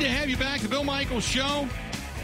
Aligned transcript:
To 0.00 0.08
have 0.08 0.30
you 0.30 0.38
back. 0.38 0.62
The 0.62 0.68
Bill 0.68 0.82
Michaels 0.82 1.26
Show 1.26 1.68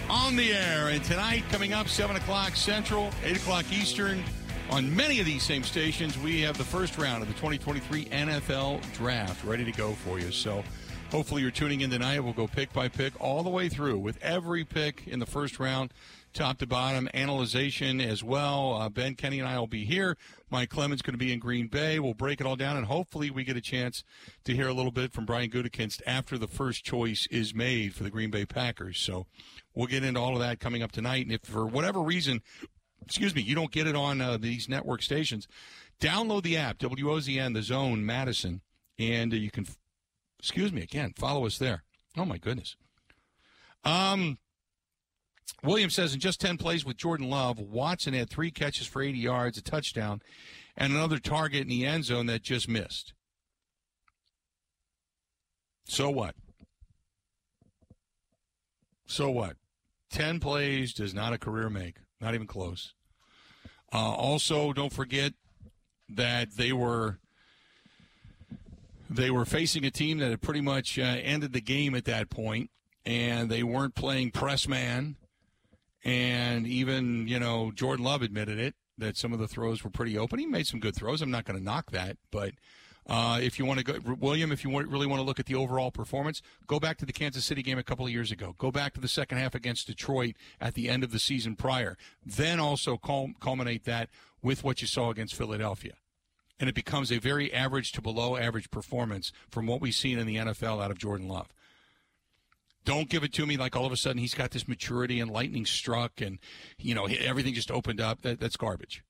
on 0.08 0.34
the 0.34 0.50
air. 0.50 0.88
And 0.88 1.04
tonight, 1.04 1.44
coming 1.50 1.74
up, 1.74 1.88
7 1.88 2.16
o'clock 2.16 2.56
Central, 2.56 3.10
8 3.22 3.36
o'clock 3.36 3.66
Eastern, 3.70 4.24
on 4.70 4.96
many 4.96 5.20
of 5.20 5.26
these 5.26 5.42
same 5.42 5.62
stations, 5.62 6.16
we 6.16 6.40
have 6.40 6.56
the 6.56 6.64
first 6.64 6.96
round 6.96 7.20
of 7.20 7.28
the 7.28 7.34
2023 7.34 8.06
NFL 8.06 8.80
Draft 8.94 9.44
ready 9.44 9.62
to 9.62 9.72
go 9.72 9.92
for 9.92 10.18
you. 10.18 10.32
So 10.32 10.64
hopefully 11.10 11.42
you're 11.42 11.50
tuning 11.50 11.82
in 11.82 11.90
tonight. 11.90 12.20
We'll 12.20 12.32
go 12.32 12.46
pick 12.46 12.72
by 12.72 12.88
pick 12.88 13.12
all 13.20 13.42
the 13.42 13.50
way 13.50 13.68
through 13.68 13.98
with 13.98 14.16
every 14.22 14.64
pick 14.64 15.06
in 15.06 15.18
the 15.18 15.26
first 15.26 15.60
round 15.60 15.92
top 16.36 16.58
to 16.58 16.66
bottom, 16.66 17.08
analyzation 17.14 17.98
as 17.98 18.22
well. 18.22 18.74
Uh, 18.74 18.88
ben 18.90 19.14
Kenny 19.14 19.40
and 19.40 19.48
I 19.48 19.58
will 19.58 19.66
be 19.66 19.86
here. 19.86 20.16
Mike 20.50 20.68
Clemens 20.68 21.00
going 21.00 21.14
to 21.14 21.18
be 21.18 21.32
in 21.32 21.38
Green 21.38 21.66
Bay. 21.66 21.98
We'll 21.98 22.14
break 22.14 22.40
it 22.40 22.46
all 22.46 22.56
down, 22.56 22.76
and 22.76 22.86
hopefully 22.86 23.30
we 23.30 23.42
get 23.42 23.56
a 23.56 23.60
chance 23.62 24.04
to 24.44 24.54
hear 24.54 24.68
a 24.68 24.74
little 24.74 24.92
bit 24.92 25.12
from 25.12 25.24
Brian 25.24 25.50
Gutekunst 25.50 26.02
after 26.06 26.36
the 26.36 26.46
first 26.46 26.84
choice 26.84 27.26
is 27.30 27.54
made 27.54 27.94
for 27.94 28.04
the 28.04 28.10
Green 28.10 28.30
Bay 28.30 28.44
Packers. 28.44 28.98
So 28.98 29.26
we'll 29.74 29.86
get 29.86 30.04
into 30.04 30.20
all 30.20 30.34
of 30.34 30.40
that 30.40 30.60
coming 30.60 30.82
up 30.82 30.92
tonight. 30.92 31.24
And 31.24 31.32
if 31.32 31.40
for 31.40 31.64
whatever 31.66 32.00
reason, 32.00 32.42
excuse 33.02 33.34
me, 33.34 33.40
you 33.40 33.54
don't 33.54 33.72
get 33.72 33.86
it 33.86 33.96
on 33.96 34.20
uh, 34.20 34.36
these 34.36 34.68
network 34.68 35.00
stations, 35.02 35.48
download 36.00 36.42
the 36.42 36.58
app 36.58 36.76
WOZN, 36.78 37.54
the 37.54 37.62
Zone, 37.62 38.04
Madison, 38.04 38.60
and 38.98 39.32
uh, 39.32 39.36
you 39.36 39.50
can, 39.50 39.66
excuse 40.38 40.70
me 40.70 40.82
again, 40.82 41.14
follow 41.16 41.46
us 41.46 41.56
there. 41.56 41.82
Oh 42.14 42.26
my 42.26 42.36
goodness. 42.36 42.76
Um, 43.84 44.38
Williams 45.62 45.94
says 45.94 46.14
in 46.14 46.20
just 46.20 46.40
10 46.40 46.58
plays 46.58 46.84
with 46.84 46.96
Jordan 46.96 47.28
Love, 47.28 47.58
Watson 47.58 48.14
had 48.14 48.30
three 48.30 48.50
catches 48.50 48.86
for 48.86 49.02
80 49.02 49.18
yards, 49.18 49.58
a 49.58 49.62
touchdown, 49.62 50.22
and 50.76 50.92
another 50.92 51.18
target 51.18 51.62
in 51.62 51.68
the 51.68 51.84
end 51.84 52.04
zone 52.04 52.26
that 52.26 52.42
just 52.42 52.68
missed. 52.68 53.12
So 55.84 56.10
what? 56.10 56.34
So 59.06 59.30
what? 59.30 59.56
10 60.10 60.40
plays 60.40 60.92
does 60.92 61.14
not 61.14 61.32
a 61.32 61.38
career 61.38 61.70
make, 61.70 61.96
not 62.20 62.34
even 62.34 62.46
close. 62.46 62.92
Uh, 63.92 64.12
also, 64.12 64.72
don't 64.72 64.92
forget 64.92 65.32
that 66.08 66.56
they 66.56 66.72
were 66.72 67.18
they 69.08 69.30
were 69.30 69.44
facing 69.44 69.84
a 69.84 69.90
team 69.90 70.18
that 70.18 70.30
had 70.30 70.42
pretty 70.42 70.60
much 70.60 70.98
uh, 70.98 71.02
ended 71.02 71.52
the 71.52 71.60
game 71.60 71.94
at 71.94 72.04
that 72.06 72.28
point, 72.28 72.70
and 73.04 73.48
they 73.48 73.62
weren't 73.62 73.94
playing 73.94 74.32
press 74.32 74.66
man 74.66 75.16
and 76.06 76.68
even, 76.68 77.26
you 77.26 77.40
know, 77.40 77.72
Jordan 77.72 78.04
Love 78.04 78.22
admitted 78.22 78.60
it 78.60 78.76
that 78.96 79.16
some 79.16 79.32
of 79.32 79.40
the 79.40 79.48
throws 79.48 79.82
were 79.82 79.90
pretty 79.90 80.16
open. 80.16 80.38
He 80.38 80.46
made 80.46 80.68
some 80.68 80.78
good 80.78 80.94
throws. 80.94 81.20
I'm 81.20 81.32
not 81.32 81.44
going 81.44 81.58
to 81.58 81.64
knock 81.64 81.90
that. 81.90 82.16
But 82.30 82.52
uh, 83.08 83.40
if 83.42 83.58
you 83.58 83.64
want 83.64 83.80
to 83.80 83.84
go, 83.84 84.14
William, 84.20 84.52
if 84.52 84.62
you 84.62 84.70
want, 84.70 84.86
really 84.86 85.08
want 85.08 85.18
to 85.18 85.24
look 85.24 85.40
at 85.40 85.46
the 85.46 85.56
overall 85.56 85.90
performance, 85.90 86.42
go 86.68 86.78
back 86.78 86.96
to 86.98 87.06
the 87.06 87.12
Kansas 87.12 87.44
City 87.44 87.60
game 87.60 87.76
a 87.76 87.82
couple 87.82 88.06
of 88.06 88.12
years 88.12 88.30
ago. 88.30 88.54
Go 88.56 88.70
back 88.70 88.94
to 88.94 89.00
the 89.00 89.08
second 89.08 89.38
half 89.38 89.56
against 89.56 89.88
Detroit 89.88 90.36
at 90.60 90.74
the 90.74 90.88
end 90.88 91.02
of 91.02 91.10
the 91.10 91.18
season 91.18 91.56
prior. 91.56 91.98
Then 92.24 92.60
also 92.60 92.96
culminate 92.96 93.82
that 93.84 94.08
with 94.40 94.62
what 94.62 94.80
you 94.80 94.86
saw 94.86 95.10
against 95.10 95.34
Philadelphia. 95.34 95.94
And 96.60 96.68
it 96.68 96.76
becomes 96.76 97.10
a 97.10 97.18
very 97.18 97.52
average 97.52 97.90
to 97.92 98.00
below 98.00 98.36
average 98.36 98.70
performance 98.70 99.32
from 99.50 99.66
what 99.66 99.80
we've 99.80 99.92
seen 99.92 100.20
in 100.20 100.26
the 100.28 100.36
NFL 100.36 100.80
out 100.80 100.92
of 100.92 100.98
Jordan 100.98 101.26
Love. 101.26 101.48
Don't 102.86 103.10
give 103.10 103.24
it 103.24 103.32
to 103.34 103.44
me 103.44 103.56
like 103.56 103.74
all 103.74 103.84
of 103.84 103.90
a 103.90 103.96
sudden 103.96 104.18
he's 104.18 104.32
got 104.32 104.52
this 104.52 104.68
maturity 104.68 105.18
and 105.18 105.28
lightning 105.28 105.66
struck 105.66 106.20
and 106.20 106.38
you 106.78 106.94
know 106.94 107.06
everything 107.06 107.52
just 107.52 107.70
opened 107.70 108.00
up. 108.00 108.22
That, 108.22 108.38
that's 108.38 108.56
garbage. 108.56 109.02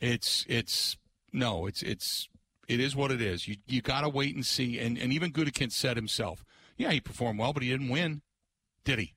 It's 0.00 0.44
it's 0.48 0.98
no, 1.32 1.66
it's 1.66 1.82
it's 1.82 2.28
it 2.68 2.78
is 2.78 2.94
what 2.94 3.10
it 3.10 3.22
is. 3.22 3.48
You 3.48 3.56
you 3.66 3.80
got 3.80 4.02
to 4.02 4.10
wait 4.10 4.34
and 4.34 4.44
see. 4.44 4.78
And 4.78 4.98
and 4.98 5.14
even 5.14 5.32
Gutekunst 5.32 5.72
said 5.72 5.96
himself, 5.96 6.44
yeah, 6.76 6.90
he 6.90 7.00
performed 7.00 7.40
well, 7.40 7.54
but 7.54 7.62
he 7.62 7.70
didn't 7.70 7.88
win, 7.88 8.20
did 8.84 8.98
he? 8.98 9.14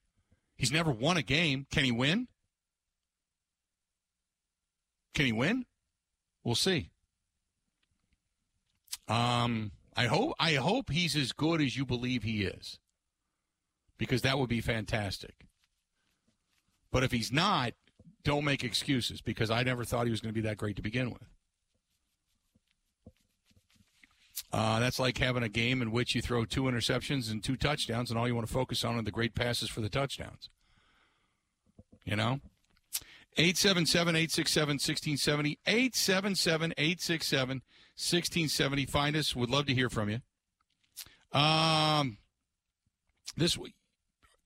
He's 0.56 0.72
never 0.72 0.90
won 0.90 1.18
a 1.18 1.22
game. 1.22 1.68
Can 1.72 1.84
he 1.84 1.92
win? 1.92 2.30
Can 5.14 5.26
he 5.26 5.34
win? 5.34 5.66
We'll 6.42 6.56
see. 6.56 6.90
Um, 9.10 9.72
I 9.94 10.06
hope 10.06 10.36
I 10.40 10.54
hope 10.54 10.90
he's 10.90 11.18
as 11.18 11.34
good 11.34 11.60
as 11.62 11.76
you 11.76 11.86
believe 11.86 12.24
he 12.24 12.44
is 12.44 12.80
because 14.02 14.24
that 14.24 14.40
would 14.40 14.50
be 14.50 14.62
fantastic. 14.62 15.46
But 16.92 17.04
if 17.04 17.12
he's 17.12 17.32
not, 17.32 17.74
don't 18.24 18.44
make 18.44 18.64
excuses 18.64 19.22
because 19.22 19.52
I 19.52 19.62
never 19.62 19.84
thought 19.84 20.08
he 20.08 20.12
was 20.12 20.22
going 20.22 20.34
to 20.34 20.42
be 20.42 20.48
that 20.48 20.58
great 20.58 20.76
to 20.78 20.82
begin 20.82 21.12
with. 21.12 21.30
Uh, 24.52 24.80
that's 24.80 24.98
like 24.98 25.20
having 25.20 25.44
a 25.44 25.50
game 25.50 25.84
in 25.84 25.92
which 25.92 26.16
you 26.16 26.22
throw 26.24 26.46
two 26.46 26.64
interceptions 26.64 27.30
and 27.30 27.44
two 27.44 27.56
touchdowns, 27.56 28.10
and 28.10 28.18
all 28.18 28.28
you 28.28 28.34
want 28.34 28.48
to 28.48 28.52
focus 28.52 28.84
on 28.84 28.96
are 28.96 29.04
the 29.04 29.12
great 29.12 29.36
passes 29.36 29.70
for 29.70 29.82
the 29.82 29.90
touchdowns. 29.90 30.50
You 32.04 32.16
know? 32.16 32.40
877 33.38 34.16
867 34.16 34.74
1670. 34.74 35.60
877 35.68 36.74
867 36.76 37.58
1670. 37.58 38.86
Find 38.88 39.16
us. 39.16 39.36
Would 39.36 39.52
love 39.52 39.68
to 39.68 39.76
hear 39.76 39.92
from 39.92 40.10
you. 40.10 41.40
Um, 41.40 42.18
this 43.38 43.56
week, 43.56 43.76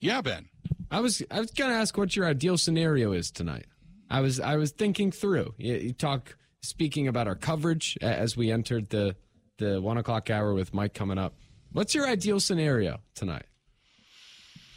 yeah, 0.02 0.22
Ben. 0.22 0.48
I 0.92 1.00
was 1.00 1.22
I 1.32 1.40
was 1.40 1.52
gonna 1.52 1.74
ask 1.74 1.98
what 1.98 2.16
your 2.16 2.26
ideal 2.26 2.58
scenario 2.58 3.12
is 3.12 3.32
tonight. 3.32 3.66
I 4.10 4.22
was 4.22 4.40
I 4.40 4.56
was 4.56 4.72
thinking 4.72 5.12
through. 5.12 5.54
You, 5.58 5.76
you 5.76 5.94
talk 5.94 6.38
speaking 6.62 7.08
about 7.08 7.28
our 7.28 7.36
coverage 7.36 7.98
as 8.02 8.38
we 8.38 8.52
entered 8.52 8.90
the 8.90 9.16
the 9.58 9.82
one 9.82 9.98
o'clock 9.98 10.30
hour 10.30 10.54
with 10.54 10.74
Mike 10.74 10.94
coming 10.94 11.18
up. 11.18 11.34
What's 11.72 11.96
your 11.96 12.08
ideal 12.08 12.40
scenario 12.40 13.00
tonight? 13.16 13.46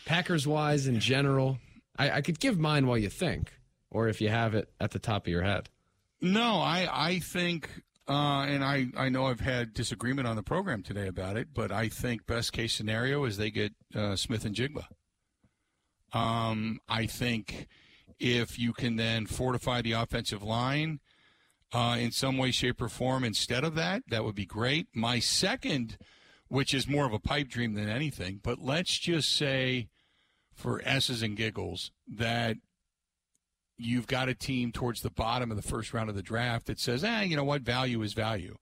Packers 0.07 0.47
wise 0.47 0.87
in 0.87 1.01
general. 1.01 1.59
I, 1.99 2.11
I 2.11 2.21
could 2.23 2.41
give 2.41 2.59
mine 2.59 2.87
while 2.87 2.99
you 2.99 3.11
think, 3.11 3.53
or 3.91 4.09
if 4.09 4.21
you 4.21 4.29
have 4.29 4.55
it 4.55 4.71
at 4.81 4.93
the 4.93 4.99
top 4.99 5.27
of 5.27 5.31
your 5.31 5.43
head. 5.43 5.69
No, 6.21 6.57
I 6.61 6.89
I 6.91 7.19
think 7.19 7.69
uh, 8.09 8.47
and 8.49 8.65
I, 8.65 8.87
I 8.97 9.11
know 9.11 9.27
I've 9.27 9.41
had 9.41 9.75
disagreement 9.75 10.27
on 10.27 10.35
the 10.35 10.43
program 10.43 10.83
today 10.83 11.09
about 11.09 11.37
it, 11.37 11.49
but 11.53 11.71
I 11.71 11.91
think 11.91 12.27
best 12.27 12.55
case 12.55 12.73
scenario 12.73 13.25
is 13.25 13.37
they 13.37 13.51
get 13.51 13.75
uh, 13.95 14.17
Smith-Njigba. 14.17 14.87
Um, 16.13 16.81
I 16.89 17.07
think 17.07 17.69
if 18.19 18.59
you 18.59 18.73
can 18.73 18.97
then 18.97 19.27
fortify 19.27 19.83
the 19.83 19.93
offensive 19.93 20.43
line 20.43 21.01
uh, 21.73 21.97
in 21.99 22.11
some 22.11 22.39
way, 22.39 22.51
shape, 22.51 22.81
or 22.81 22.89
form 22.89 23.25
instead 23.25 23.65
of 23.65 23.75
that, 23.75 24.03
that 24.09 24.25
would 24.25 24.35
be 24.35 24.47
great. 24.47 24.89
My 24.95 25.19
second, 25.19 25.99
which 26.49 26.73
is 26.73 26.89
more 26.89 27.07
of 27.07 27.13
a 27.13 27.19
pipe 27.19 27.49
dream 27.49 27.75
than 27.75 27.89
anything, 27.89 28.41
but 28.43 28.59
let's 28.59 28.99
just 28.99 29.37
say 29.37 29.89
for 30.55 30.81
S's 30.85 31.23
and 31.23 31.37
giggles 31.37 31.93
that 32.07 32.57
you've 33.77 34.09
got 34.09 34.29
a 34.29 34.35
team 34.35 34.73
towards 34.73 35.03
the 35.03 35.11
bottom 35.11 35.51
of 35.51 35.57
the 35.57 35.63
first 35.63 35.95
round 35.95 36.11
of 36.11 36.17
the 36.17 36.23
draft 36.23 36.67
that 36.67 36.81
says, 36.81 37.05
eh, 37.05 37.23
you 37.23 37.37
know 37.37 37.45
what, 37.45 37.63
value 37.63 38.03
is 38.03 38.13
value. 38.13 38.57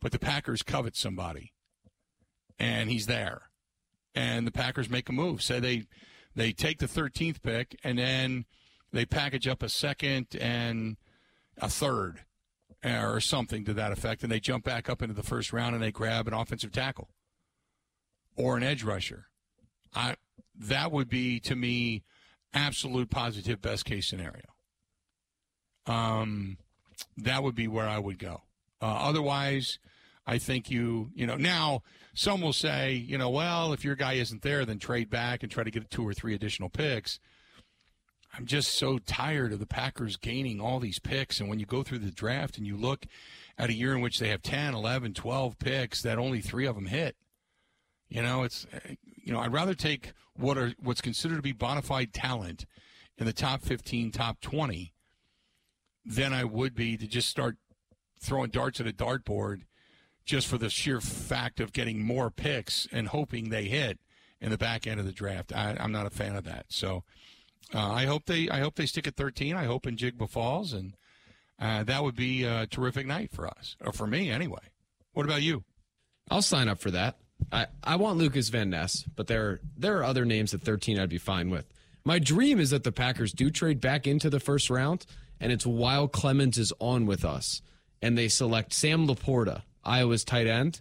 But 0.00 0.12
the 0.12 0.18
Packers 0.18 0.62
covet 0.62 0.96
somebody, 0.96 1.52
and 2.58 2.90
he's 2.90 3.06
there. 3.06 3.50
And 4.14 4.46
the 4.46 4.52
Packers 4.52 4.88
make 4.88 5.08
a 5.08 5.12
move. 5.12 5.42
Say 5.42 5.60
they 5.60 5.84
they 6.34 6.52
take 6.52 6.78
the 6.78 6.86
13th 6.86 7.42
pick 7.42 7.78
and 7.84 7.98
then 7.98 8.44
they 8.92 9.04
package 9.04 9.48
up 9.48 9.62
a 9.62 9.68
second 9.68 10.28
and 10.40 10.96
a 11.58 11.68
third 11.68 12.20
or 12.84 13.20
something 13.20 13.64
to 13.64 13.72
that 13.74 13.92
effect, 13.92 14.22
and 14.22 14.30
they 14.30 14.40
jump 14.40 14.64
back 14.64 14.90
up 14.90 15.00
into 15.00 15.14
the 15.14 15.22
first 15.22 15.52
round 15.52 15.74
and 15.74 15.82
they 15.82 15.90
grab 15.90 16.28
an 16.28 16.34
offensive 16.34 16.70
tackle 16.70 17.08
or 18.36 18.56
an 18.56 18.62
edge 18.62 18.82
rusher. 18.82 19.26
I 19.94 20.16
that 20.56 20.92
would 20.92 21.08
be 21.08 21.40
to 21.40 21.56
me 21.56 22.04
absolute 22.52 23.10
positive 23.10 23.60
best 23.60 23.84
case 23.84 24.06
scenario. 24.06 24.44
Um, 25.86 26.58
that 27.16 27.42
would 27.42 27.54
be 27.54 27.68
where 27.68 27.88
I 27.88 27.98
would 27.98 28.18
go. 28.18 28.42
Uh, 28.80 28.86
otherwise, 28.86 29.78
I 30.26 30.38
think 30.38 30.70
you, 30.70 31.10
you 31.14 31.26
know, 31.26 31.36
now 31.36 31.82
some 32.14 32.40
will 32.40 32.52
say, 32.52 32.92
you 32.92 33.18
know, 33.18 33.28
well, 33.28 33.72
if 33.72 33.84
your 33.84 33.94
guy 33.94 34.14
isn't 34.14 34.42
there, 34.42 34.64
then 34.64 34.78
trade 34.78 35.10
back 35.10 35.42
and 35.42 35.52
try 35.52 35.64
to 35.64 35.70
get 35.70 35.90
two 35.90 36.06
or 36.06 36.14
three 36.14 36.34
additional 36.34 36.70
picks. 36.70 37.18
I'm 38.36 38.46
just 38.46 38.74
so 38.74 38.98
tired 38.98 39.52
of 39.52 39.60
the 39.60 39.66
Packers 39.66 40.16
gaining 40.16 40.60
all 40.60 40.80
these 40.80 40.98
picks. 40.98 41.40
And 41.40 41.48
when 41.48 41.60
you 41.60 41.66
go 41.66 41.82
through 41.82 41.98
the 41.98 42.10
draft 42.10 42.58
and 42.58 42.66
you 42.66 42.76
look 42.76 43.06
at 43.58 43.70
a 43.70 43.74
year 43.74 43.94
in 43.94 44.00
which 44.00 44.18
they 44.18 44.28
have 44.28 44.42
10, 44.42 44.74
11, 44.74 45.14
12 45.14 45.58
picks, 45.58 46.02
that 46.02 46.18
only 46.18 46.40
three 46.40 46.66
of 46.66 46.74
them 46.74 46.86
hit. 46.86 47.16
You 48.08 48.22
know, 48.22 48.42
it's, 48.42 48.66
you 49.22 49.32
know, 49.32 49.40
I'd 49.40 49.52
rather 49.52 49.74
take 49.74 50.12
what 50.34 50.58
are 50.58 50.72
what's 50.82 51.00
considered 51.00 51.36
to 51.36 51.42
be 51.42 51.52
bona 51.52 51.82
fide 51.82 52.12
talent 52.12 52.66
in 53.18 53.26
the 53.26 53.32
top 53.32 53.62
15, 53.62 54.10
top 54.10 54.40
20 54.40 54.92
than 56.04 56.32
I 56.32 56.44
would 56.44 56.74
be 56.74 56.96
to 56.96 57.06
just 57.06 57.28
start 57.28 57.56
throwing 58.20 58.50
darts 58.50 58.80
at 58.80 58.86
a 58.86 58.92
dartboard 58.92 59.62
just 60.24 60.46
for 60.46 60.58
the 60.58 60.70
sheer 60.70 61.00
fact 61.00 61.60
of 61.60 61.72
getting 61.72 62.02
more 62.02 62.30
picks 62.30 62.88
and 62.90 63.08
hoping 63.08 63.50
they 63.50 63.64
hit 63.64 63.98
in 64.40 64.50
the 64.50 64.58
back 64.58 64.86
end 64.86 65.00
of 65.00 65.06
the 65.06 65.12
draft. 65.12 65.52
I, 65.54 65.76
am 65.78 65.92
not 65.92 66.06
a 66.06 66.10
fan 66.10 66.36
of 66.36 66.44
that. 66.44 66.66
So 66.68 67.04
uh, 67.74 67.92
I 67.92 68.06
hope 68.06 68.26
they 68.26 68.48
I 68.48 68.60
hope 68.60 68.76
they 68.76 68.86
stick 68.86 69.06
at 69.06 69.16
13. 69.16 69.56
I 69.56 69.64
hope 69.64 69.84
Njigba 69.84 70.28
falls, 70.28 70.72
and 70.72 70.94
uh, 71.60 71.84
that 71.84 72.02
would 72.02 72.16
be 72.16 72.44
a 72.44 72.66
terrific 72.66 73.06
night 73.06 73.32
for 73.32 73.46
us 73.46 73.76
or 73.84 73.92
for 73.92 74.06
me 74.06 74.30
anyway. 74.30 74.70
What 75.12 75.26
about 75.26 75.42
you? 75.42 75.64
I'll 76.30 76.42
sign 76.42 76.68
up 76.68 76.78
for 76.78 76.90
that. 76.90 77.16
I, 77.52 77.66
I 77.82 77.96
want 77.96 78.18
Lucas 78.18 78.48
Van 78.48 78.70
Ness, 78.70 79.04
but 79.16 79.26
there 79.26 79.60
there 79.76 79.98
are 79.98 80.04
other 80.04 80.24
names 80.24 80.54
at 80.54 80.62
13 80.62 80.98
I'd 80.98 81.08
be 81.08 81.18
fine 81.18 81.50
with. 81.50 81.66
My 82.04 82.18
dream 82.18 82.60
is 82.60 82.70
that 82.70 82.84
the 82.84 82.92
Packers 82.92 83.32
do 83.32 83.50
trade 83.50 83.80
back 83.80 84.06
into 84.06 84.28
the 84.28 84.40
first 84.40 84.68
round, 84.68 85.06
and 85.40 85.50
it's 85.50 85.66
while 85.66 86.06
Clemens 86.06 86.58
is 86.58 86.72
on 86.78 87.06
with 87.06 87.24
us, 87.24 87.62
and 88.02 88.16
they 88.16 88.28
select 88.28 88.74
Sam 88.74 89.06
Laporta, 89.06 89.62
Iowa's 89.84 90.24
tight 90.24 90.46
end, 90.46 90.80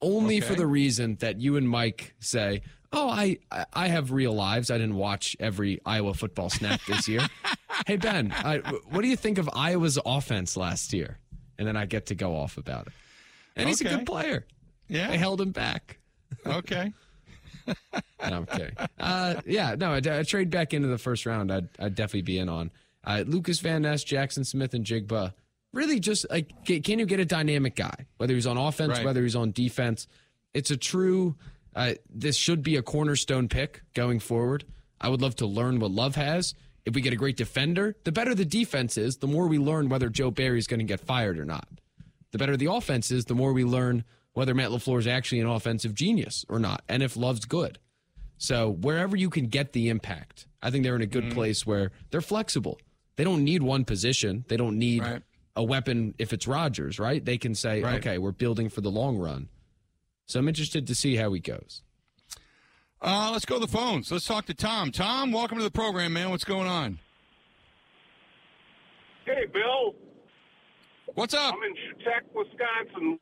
only 0.00 0.38
Okay. 0.38 0.46
for 0.46 0.54
the 0.54 0.66
reason 0.66 1.16
that 1.20 1.40
you 1.40 1.56
and 1.56 1.68
Mike 1.68 2.14
say, 2.20 2.62
"Oh, 2.92 3.08
I 3.08 3.38
I- 3.50 3.66
I 3.72 3.88
have 3.88 4.10
real 4.12 4.32
lives. 4.34 4.70
I 4.70 4.78
didn't 4.78 4.96
watch 4.96 5.36
every 5.40 5.80
Iowa 5.86 6.14
football 6.14 6.50
snap 6.50 6.80
this 6.86 7.08
year." 7.08 7.26
hey 7.86 7.96
Ben, 7.96 8.32
I, 8.32 8.58
what 8.90 9.02
do 9.02 9.08
you 9.08 9.16
think 9.16 9.38
of 9.38 9.48
Iowa's 9.52 9.98
offense 10.04 10.56
last 10.56 10.92
year? 10.92 11.18
And 11.58 11.66
then 11.68 11.76
I 11.76 11.86
get 11.86 12.06
to 12.06 12.14
go 12.14 12.34
off 12.36 12.56
about 12.56 12.88
it. 12.88 12.92
And 13.56 13.68
he's 13.68 13.80
a 13.80 13.84
good 13.84 14.06
player. 14.06 14.46
Yeah. 14.88 15.10
I 15.10 15.16
held 15.16 15.40
him 15.40 15.52
back. 15.52 15.98
Okay. 16.44 16.92
No, 18.28 18.36
I'm 18.38 18.46
kidding. 18.46 18.74
Uh, 18.98 19.40
yeah, 19.46 19.74
no, 19.78 19.92
I, 19.92 19.98
a 19.98 20.24
trade 20.24 20.48
back 20.50 20.72
into 20.74 20.88
the 20.88 20.96
first 20.98 21.26
round, 21.26 21.52
I'd, 21.52 21.68
I'd 21.78 21.94
definitely 21.94 22.22
be 22.22 22.38
in 22.38 22.48
on. 22.48 22.70
Uh, 23.04 23.22
Lucas 23.26 23.60
Van 23.60 23.82
Ness, 23.82 24.02
Jaxon 24.04 24.46
Smith-Njigba. 24.46 25.34
Really, 25.74 26.00
just 26.00 26.26
like, 26.30 26.50
can 26.64 26.98
you 26.98 27.06
get 27.06 27.20
a 27.20 27.24
dynamic 27.24 27.76
guy? 27.76 28.06
Whether 28.16 28.34
he's 28.34 28.46
on 28.46 28.56
offense, 28.56 28.92
Right. 28.98 29.04
whether 29.04 29.22
he's 29.22 29.36
on 29.36 29.52
defense. 29.52 30.06
It's 30.54 30.70
a 30.70 30.76
true, 30.76 31.36
uh, 31.74 31.94
this 32.08 32.36
should 32.36 32.62
be 32.62 32.76
a 32.76 32.82
cornerstone 32.82 33.48
pick 33.48 33.82
going 33.94 34.20
forward. 34.20 34.64
I 35.00 35.08
would 35.08 35.20
love 35.20 35.36
to 35.36 35.46
learn 35.46 35.80
what 35.80 35.90
Love 35.90 36.14
has. 36.16 36.54
If 36.86 36.94
we 36.94 37.00
get 37.00 37.12
a 37.12 37.16
great 37.16 37.36
defender, 37.36 37.96
the 38.04 38.12
better 38.12 38.34
the 38.34 38.44
defense 38.44 38.96
is, 38.96 39.16
the 39.16 39.26
more 39.26 39.46
we 39.48 39.58
learn 39.58 39.88
whether 39.88 40.08
Joe 40.08 40.30
Barry's 40.30 40.66
going 40.66 40.80
to 40.80 40.84
get 40.84 41.00
fired 41.00 41.38
or 41.38 41.44
not. 41.44 41.66
The 42.30 42.38
better 42.38 42.56
the 42.56 42.70
offense 42.70 43.10
is, 43.10 43.24
the 43.24 43.34
more 43.34 43.52
we 43.52 43.64
learn 43.64 44.04
whether 44.34 44.54
Matt 44.54 44.70
LaFleur 44.70 44.98
is 44.98 45.06
actually 45.06 45.40
an 45.40 45.46
offensive 45.46 45.94
genius 45.94 46.44
or 46.48 46.58
not, 46.58 46.82
and 46.88 47.02
if 47.02 47.16
Love's 47.16 47.44
good. 47.44 47.78
So 48.36 48.68
wherever 48.70 49.16
you 49.16 49.30
can 49.30 49.46
get 49.46 49.72
the 49.72 49.88
impact, 49.88 50.46
I 50.62 50.70
think 50.70 50.84
they're 50.84 50.96
in 50.96 51.02
a 51.02 51.06
good 51.06 51.32
place 51.32 51.64
where 51.64 51.92
they're 52.10 52.20
flexible. 52.20 52.78
They 53.16 53.24
don't 53.24 53.44
need 53.44 53.62
one 53.62 53.84
position. 53.84 54.44
They 54.48 54.56
don't 54.56 54.76
need 54.78 55.02
Right. 55.02 55.22
A 55.56 55.62
weapon 55.62 56.14
if 56.18 56.32
it's 56.32 56.46
Rodgers, 56.48 56.98
right? 56.98 57.24
They 57.24 57.38
can 57.38 57.54
say, 57.54 57.80
Right. 57.82 57.94
okay, 57.96 58.18
we're 58.18 58.32
building 58.32 58.68
for 58.68 58.80
the 58.80 58.90
long 58.90 59.16
run. 59.18 59.48
So 60.26 60.40
I'm 60.40 60.48
interested 60.48 60.86
to 60.88 60.94
see 60.94 61.16
how 61.16 61.32
he 61.32 61.40
goes. 61.40 61.82
Uh, 63.00 63.30
let's 63.32 63.44
go 63.44 63.56
to 63.60 63.66
the 63.66 63.70
phones. 63.70 64.10
Let's 64.10 64.24
talk 64.26 64.46
to 64.46 64.54
Tom. 64.54 64.90
Tom, 64.90 65.30
welcome 65.30 65.58
to 65.58 65.64
the 65.64 65.70
program, 65.70 66.14
man. 66.14 66.30
What's 66.30 66.44
going 66.44 66.66
on? 66.66 66.98
Hey, 69.26 69.44
Bill. 69.52 69.94
What's 71.14 71.34
up? 71.34 71.54
I'm 71.54 71.62
in 71.62 71.74
Chetek, 71.74 72.34
Wisconsin. 72.34 73.18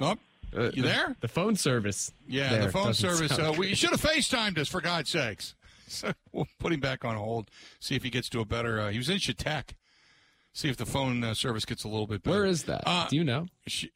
Oh, 0.00 0.14
Uh, 0.56 0.70
you 0.72 0.82
there? 0.82 1.14
The 1.20 1.28
phone 1.28 1.56
service. 1.56 2.12
Yeah, 2.28 2.50
there 2.50 2.62
the 2.66 2.70
phone 2.70 2.86
doesn't 2.86 3.10
service. 3.18 3.38
Uh, 3.38 3.52
we 3.58 3.68
good. 3.70 3.78
should 3.78 3.90
have 3.90 4.00
FaceTimed 4.00 4.56
us, 4.58 4.68
for 4.68 4.80
God's 4.80 5.10
sakes. 5.10 5.54
So 5.88 6.12
we'll 6.32 6.48
put 6.58 6.72
him 6.72 6.80
back 6.80 7.04
on 7.04 7.16
hold, 7.16 7.50
see 7.80 7.94
if 7.94 8.02
he 8.02 8.10
gets 8.10 8.28
to 8.30 8.40
a 8.40 8.44
better. 8.44 8.80
Uh, 8.80 8.90
he 8.90 8.98
was 8.98 9.08
in 9.08 9.18
Chetek. 9.18 9.70
See 10.52 10.68
if 10.70 10.76
the 10.78 10.86
phone 10.86 11.22
uh, 11.22 11.34
service 11.34 11.64
gets 11.66 11.84
a 11.84 11.88
little 11.88 12.06
bit 12.06 12.22
better. 12.22 12.38
Where 12.38 12.46
is 12.46 12.64
that? 12.64 12.82
Uh, 12.86 13.06
Do 13.08 13.16
you 13.16 13.24
know? 13.24 13.46
Sh-? 13.66 13.86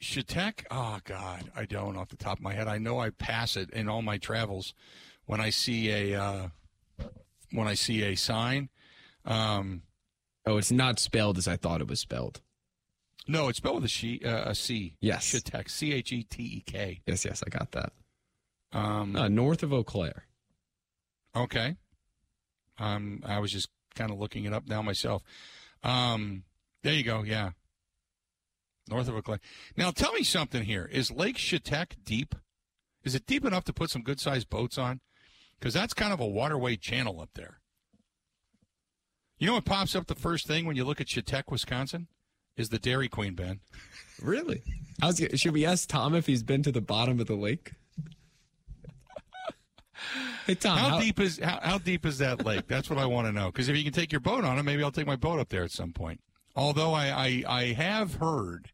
Oh, 0.70 0.98
God. 1.04 1.50
I 1.56 1.64
don't 1.64 1.96
off 1.96 2.10
the 2.10 2.16
top 2.16 2.36
of 2.38 2.42
my 2.44 2.52
head. 2.52 2.68
I 2.68 2.76
know 2.78 2.98
I 3.00 3.10
pass 3.10 3.56
it 3.56 3.70
in 3.70 3.88
all 3.88 4.02
my 4.02 4.18
travels 4.18 4.74
when 5.24 5.40
I 5.40 5.48
see 5.50 5.90
a 6.12 6.20
uh, 6.22 6.48
when 7.52 7.66
I 7.66 7.74
see 7.74 8.02
a 8.02 8.14
sign. 8.14 8.68
Um, 9.24 9.82
Oh, 10.46 10.56
it's 10.56 10.72
not 10.72 10.98
spelled 10.98 11.36
as 11.38 11.46
I 11.46 11.56
thought 11.56 11.80
it 11.82 11.86
was 11.88 12.00
spelled. 12.00 12.40
no, 13.28 13.48
it's 13.48 13.58
spelled 13.58 13.76
with 13.76 13.84
a, 13.84 13.88
she, 13.88 14.20
uh, 14.24 14.50
a 14.50 14.54
C. 14.54 14.96
Yes. 15.00 15.32
Chetek. 15.32 15.68
C 15.70 15.92
H 15.92 16.12
E 16.12 16.22
T 16.24 16.42
E 16.42 16.62
K. 16.66 17.00
Yes, 17.06 17.24
yes, 17.24 17.42
I 17.46 17.50
got 17.50 17.72
that. 17.72 17.92
Um, 18.72 19.14
Uh, 19.16 19.28
north 19.28 19.62
of 19.62 19.72
Eau 19.72 19.82
Claire. 19.84 20.24
Okay. 21.34 21.76
Um, 22.78 23.22
I 23.24 23.38
was 23.38 23.52
just 23.52 23.68
kind 23.94 24.10
of 24.10 24.18
looking 24.18 24.44
it 24.44 24.52
up 24.52 24.66
now 24.66 24.82
myself. 24.82 25.22
Um, 25.82 26.44
there 26.82 26.94
you 26.94 27.04
go. 27.04 27.22
Yeah. 27.22 27.50
North 28.88 29.08
of 29.08 29.24
Clay. 29.24 29.38
Now, 29.76 29.90
tell 29.90 30.12
me 30.12 30.24
something 30.24 30.64
here. 30.64 30.88
Is 30.90 31.10
Lake 31.10 31.36
Chetek 31.36 32.04
deep? 32.04 32.34
Is 33.04 33.14
it 33.14 33.26
deep 33.26 33.44
enough 33.44 33.64
to 33.64 33.72
put 33.72 33.90
some 33.90 34.02
good 34.02 34.20
sized 34.20 34.50
boats 34.50 34.76
on? 34.78 35.00
Because 35.58 35.74
that's 35.74 35.94
kind 35.94 36.12
of 36.12 36.20
a 36.20 36.26
waterway 36.26 36.76
channel 36.76 37.20
up 37.20 37.30
there. 37.34 37.60
You 39.38 39.46
know 39.46 39.54
what 39.54 39.64
pops 39.64 39.94
up 39.94 40.06
the 40.06 40.14
first 40.14 40.46
thing 40.46 40.66
when 40.66 40.76
you 40.76 40.84
look 40.84 41.00
at 41.00 41.06
Chetek, 41.06 41.50
Wisconsin? 41.50 42.08
Is 42.56 42.68
the 42.68 42.78
Dairy 42.78 43.08
Queen, 43.08 43.34
Ben. 43.34 43.60
Really? 44.20 44.62
I 45.00 45.06
was. 45.06 45.24
Should 45.34 45.54
we 45.54 45.64
ask 45.64 45.88
Tom 45.88 46.14
if 46.14 46.26
he's 46.26 46.42
been 46.42 46.62
to 46.64 46.72
the 46.72 46.82
bottom 46.82 47.20
of 47.20 47.26
the 47.26 47.36
lake? 47.36 47.72
Hey 50.46 50.54
Tom, 50.54 50.78
How, 50.78 50.88
how, 50.90 51.00
deep 51.00 51.20
is 51.20 51.38
how, 51.38 51.60
how 51.62 51.78
deep 51.78 52.06
is 52.06 52.18
that 52.18 52.44
lake? 52.44 52.66
That's 52.66 52.88
what 52.90 52.98
I 52.98 53.06
want 53.06 53.26
to 53.26 53.32
know. 53.32 53.46
Because 53.46 53.68
if 53.68 53.76
you 53.76 53.84
can 53.84 53.92
take 53.92 54.12
your 54.12 54.20
boat 54.20 54.44
on 54.44 54.58
it, 54.58 54.62
maybe 54.62 54.82
I'll 54.82 54.90
take 54.90 55.06
my 55.06 55.16
boat 55.16 55.38
up 55.38 55.48
there 55.48 55.62
at 55.62 55.70
some 55.70 55.92
point. 55.92 56.20
Although 56.56 56.92
I 56.92 57.08
I, 57.08 57.44
I 57.48 57.64
have 57.72 58.14
heard. 58.14 58.72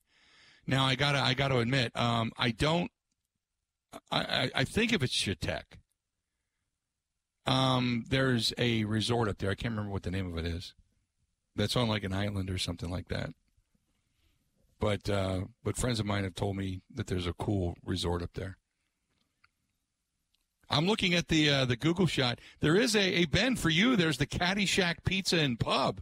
Now 0.67 0.85
I 0.85 0.95
gotta 0.95 1.19
I 1.19 1.35
gotta 1.35 1.59
admit, 1.59 1.93
um, 1.95 2.33
I 2.39 2.51
don't. 2.51 2.91
I, 4.11 4.21
I 4.21 4.51
I 4.55 4.65
think 4.65 4.93
if 4.93 5.03
it's 5.03 5.15
Chetek, 5.15 5.79
um, 7.47 8.05
there's 8.09 8.53
a 8.59 8.85
resort 8.85 9.29
up 9.29 9.39
there. 9.39 9.51
I 9.51 9.55
can't 9.55 9.73
remember 9.73 9.93
what 9.93 10.03
the 10.03 10.11
name 10.11 10.31
of 10.31 10.37
it 10.39 10.47
is. 10.47 10.75
That's 11.55 11.77
on 11.77 11.89
like 11.89 12.05
an 12.05 12.13
island 12.13 12.51
or 12.51 12.59
something 12.59 12.91
like 12.91 13.09
that. 13.09 13.31
But 14.79 15.09
uh, 15.09 15.43
but 15.65 15.77
friends 15.77 16.01
of 16.01 16.07
mine 16.07 16.25
have 16.25 16.35
told 16.35 16.57
me 16.57 16.83
that 16.95 17.07
there's 17.07 17.27
a 17.27 17.33
cool 17.33 17.77
resort 17.85 18.23
up 18.23 18.35
there. 18.35 18.59
I'm 20.69 20.87
looking 20.87 21.15
at 21.15 21.29
the 21.29 21.51
uh, 21.51 21.65
the 21.65 21.77
Google 21.77 22.07
shot. 22.07 22.41
There 22.61 22.77
is 22.77 22.97
a, 22.97 23.23
a 23.23 23.25
Ben 23.27 23.57
for 23.57 23.71
you. 23.71 23.97
There's 23.97 24.19
the 24.19 24.27
Caddyshack 24.27 25.05
Pizza 25.05 25.39
and 25.39 25.59
Pub 25.59 26.01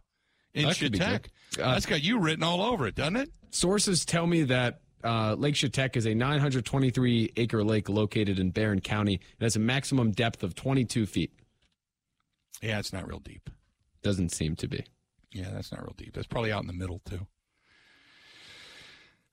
in 0.55 0.67
That 0.69 0.79
could 0.79 0.93
Chetek. 0.93 1.27
Uh, 1.59 1.75
That's 1.75 1.87
got 1.87 2.03
you 2.03 2.19
written 2.19 2.43
all 2.43 2.63
over 2.63 2.87
it, 2.87 2.95
doesn't 2.95 3.17
it? 3.17 3.31
sources 3.55 4.05
tell 4.05 4.27
me 4.27 4.43
that 4.45 4.81
uh, 5.03 5.35
Lake 5.35 5.55
Chetek 5.55 5.97
is 5.97 6.07
a 6.07 6.15
923 6.15 7.33
acre 7.37 7.63
lake 7.63 7.89
located 7.89 8.39
in 8.39 8.51
Barron 8.51 8.81
County. 8.81 9.15
It 9.15 9.43
has 9.43 9.57
a 9.57 9.61
maximum 9.61 10.11
depth 10.11 10.43
of 10.43 10.55
22 10.55 11.07
feet. 11.07 11.33
Yeah, 12.63 12.79
it's 12.79 12.93
not 12.93 13.07
real 13.07 13.21
deep. 13.21 13.51
Doesn't 14.03 14.31
seem 14.31 14.57
to 14.57 14.69
be. 14.69 14.85
Yeah, 15.33 15.51
that's 15.53 15.73
not 15.73 15.83
real 15.83 15.95
deep. 15.97 16.15
That's 16.15 16.27
probably 16.27 16.53
out 16.53 16.63
in 16.63 16.67
the 16.67 16.73
middle 16.73 17.01
too. 17.09 17.27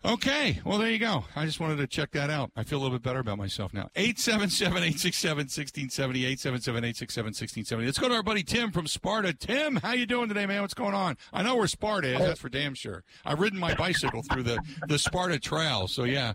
Okay, 0.04 0.60
well 0.66 0.80
there 0.80 0.90
you 0.90 0.98
go. 0.98 1.26
I 1.36 1.46
just 1.46 1.60
wanted 1.60 1.78
to 1.78 1.86
check 1.86 2.10
that 2.12 2.32
out. 2.32 2.50
I 2.56 2.64
feel 2.64 2.80
a 2.80 2.82
little 2.82 2.98
bit 2.98 3.04
better 3.04 3.20
about 3.20 3.38
myself 3.38 3.72
now. 3.72 3.90
877-867-1670, 3.96 5.92
877-867-1670. 6.38 7.86
Let's 7.86 8.00
go 8.00 8.10
to 8.10 8.16
our 8.16 8.24
buddy 8.24 8.42
Tim 8.42 8.72
from 8.72 8.88
Sparta. 8.88 9.32
Tim, 9.34 9.76
how 9.76 9.94
you 9.94 10.08
doing 10.08 10.28
today, 10.28 10.48
man? 10.48 10.62
What's 10.62 10.74
going 10.74 10.96
on? 10.96 11.18
I 11.32 11.44
know 11.44 11.56
where 11.56 11.68
Sparta 11.68 12.08
is, 12.16 12.20
that's 12.20 12.40
for 12.40 12.50
damn 12.50 12.74
sure. 12.74 13.04
I've 13.24 13.40
ridden 13.40 13.60
my 13.60 13.76
bicycle 13.76 14.24
through 14.24 14.42
the, 14.44 14.60
the 14.88 14.98
Sparta 14.98 15.38
Trail, 15.40 15.88
so 15.88 16.04
yeah. 16.04 16.34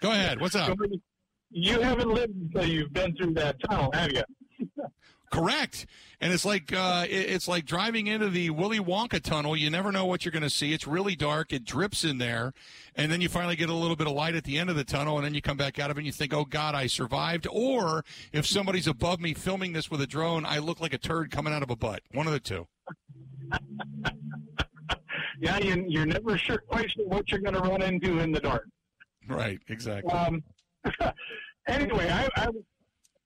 Go 0.00 0.12
ahead. 0.12 0.40
What's 0.40 0.54
up? 0.54 0.78
You 1.50 1.80
haven't 1.80 2.08
lived 2.08 2.34
until 2.34 2.64
you've 2.64 2.94
been 2.94 3.14
through 3.14 3.34
that 3.34 3.56
tunnel, 3.68 3.90
have 3.92 4.10
you? 4.12 4.22
Correct. 5.30 5.86
And 6.20 6.32
it's 6.32 6.44
like 6.44 6.72
uh, 6.72 7.06
it's 7.08 7.46
like 7.46 7.64
driving 7.64 8.08
into 8.08 8.28
the 8.28 8.50
Willy 8.50 8.80
Wonka 8.80 9.22
tunnel. 9.22 9.56
You 9.56 9.70
never 9.70 9.92
know 9.92 10.04
what 10.04 10.24
you're 10.24 10.32
going 10.32 10.42
to 10.42 10.50
see. 10.50 10.72
It's 10.72 10.86
really 10.86 11.14
dark. 11.14 11.52
It 11.52 11.64
drips 11.64 12.04
in 12.04 12.18
there, 12.18 12.52
and 12.96 13.10
then 13.10 13.20
you 13.20 13.28
finally 13.28 13.56
get 13.56 13.70
a 13.70 13.74
little 13.74 13.96
bit 13.96 14.06
of 14.06 14.12
light 14.12 14.34
at 14.34 14.44
the 14.44 14.58
end 14.58 14.70
of 14.70 14.76
the 14.76 14.84
tunnel, 14.84 15.16
and 15.16 15.24
then 15.24 15.32
you 15.32 15.40
come 15.40 15.56
back 15.56 15.78
out 15.78 15.90
of 15.90 15.96
it 15.96 16.00
and 16.00 16.06
you 16.06 16.12
think, 16.12 16.34
"Oh 16.34 16.44
God, 16.44 16.74
I 16.74 16.88
survived." 16.88 17.46
Or 17.50 18.04
if 18.32 18.44
somebody's 18.44 18.88
above 18.88 19.20
me 19.20 19.32
filming 19.32 19.72
this 19.72 19.90
with 19.90 20.00
a 20.00 20.06
drone, 20.06 20.44
I 20.44 20.58
look 20.58 20.80
like 20.80 20.92
a 20.92 20.98
turd 20.98 21.30
coming 21.30 21.54
out 21.54 21.62
of 21.62 21.70
a 21.70 21.76
butt. 21.76 22.02
One 22.12 22.26
of 22.26 22.32
the 22.32 22.40
two. 22.40 22.66
Yeah, 25.40 25.56
you, 25.58 25.86
you're 25.88 26.04
never 26.04 26.36
sure 26.36 26.58
quite 26.58 26.90
sure 26.90 27.06
what 27.06 27.30
you're 27.30 27.40
going 27.40 27.54
to 27.54 27.60
run 27.60 27.80
into 27.80 28.18
in 28.18 28.30
the 28.30 28.40
dark. 28.40 28.68
Right. 29.26 29.58
Exactly. 29.68 30.12
Um, 30.12 30.42
anyway, 31.66 32.10
I, 32.10 32.28
I, 32.36 32.48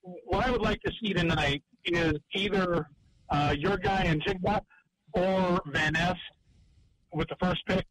what 0.02 0.46
I 0.46 0.50
would 0.52 0.60
like 0.60 0.80
to 0.82 0.92
see 1.00 1.12
tonight 1.12 1.64
is 1.86 2.14
either 2.34 2.86
uh, 3.30 3.54
your 3.58 3.76
guy 3.76 4.04
Njigba 4.06 4.60
or 5.12 5.60
Van 5.66 5.92
Ness 5.92 6.16
with 7.12 7.28
the 7.28 7.36
first 7.40 7.60
pick. 7.66 7.84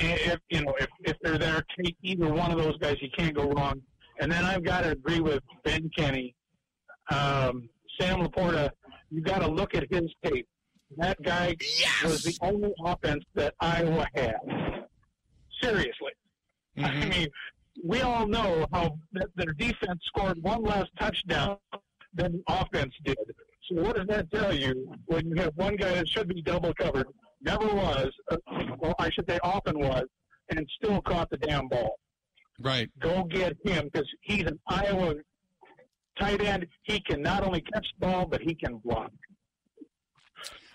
If 0.00 0.40
you 0.50 0.62
know 0.64 0.74
if, 0.80 0.88
if 1.04 1.16
they're 1.22 1.38
there, 1.38 1.62
take 1.82 1.96
either 2.02 2.32
one 2.32 2.50
of 2.50 2.58
those 2.58 2.76
guys. 2.78 2.96
You 3.00 3.08
can't 3.16 3.34
go 3.34 3.50
wrong. 3.50 3.80
And 4.20 4.30
then 4.30 4.44
I've 4.44 4.64
got 4.64 4.82
to 4.82 4.90
agree 4.90 5.20
with 5.20 5.42
Ben 5.64 5.90
Kenny, 5.96 6.34
um, 7.12 7.68
Sam 8.00 8.20
Laporta. 8.20 8.70
You 9.10 9.22
got 9.22 9.40
to 9.40 9.48
look 9.48 9.74
at 9.74 9.84
his 9.90 10.10
tape. 10.24 10.48
That 10.96 11.20
guy 11.22 11.56
was 12.02 12.22
the 12.22 12.36
only 12.40 12.72
offense 12.84 13.24
that 13.34 13.54
Iowa 13.60 14.06
had. 14.14 14.36
Seriously. 15.62 16.12
I 16.76 16.80
Mhm. 16.82 17.08
mean, 17.10 17.28
we 17.84 18.00
all 18.00 18.26
know 18.26 18.66
how 18.72 18.98
that 19.12 19.28
their 19.36 19.52
defense 19.54 20.00
scored 20.06 20.40
one 20.42 20.62
last 20.62 20.90
touchdown 20.98 21.58
than 22.14 22.42
offense 22.48 22.92
did. 23.04 23.16
So 23.68 23.82
what 23.82 23.96
does 23.96 24.06
that 24.08 24.30
tell 24.30 24.54
you 24.54 24.92
when 25.06 25.26
you 25.28 25.34
have 25.36 25.52
one 25.56 25.76
guy 25.76 25.94
that 25.94 26.08
should 26.08 26.28
be 26.28 26.42
double 26.42 26.72
covered, 26.74 27.06
never 27.40 27.66
was, 27.66 28.10
uh, 28.30 28.36
well, 28.78 28.94
I 28.98 29.10
should 29.10 29.28
say 29.28 29.38
often 29.42 29.78
was, 29.78 30.04
and 30.50 30.66
still 30.82 31.00
caught 31.02 31.30
the 31.30 31.38
damn 31.38 31.68
ball? 31.68 31.98
Right. 32.60 32.88
Go 33.00 33.24
get 33.24 33.56
him 33.64 33.88
because 33.92 34.08
he's 34.20 34.42
an 34.44 34.58
Iowa 34.68 35.14
tight 36.18 36.40
end. 36.42 36.66
He 36.82 37.00
can 37.00 37.20
not 37.22 37.42
only 37.42 37.62
catch 37.62 37.86
the 37.98 38.06
ball, 38.06 38.26
but 38.26 38.40
he 38.42 38.54
can 38.54 38.76
block. 38.84 39.10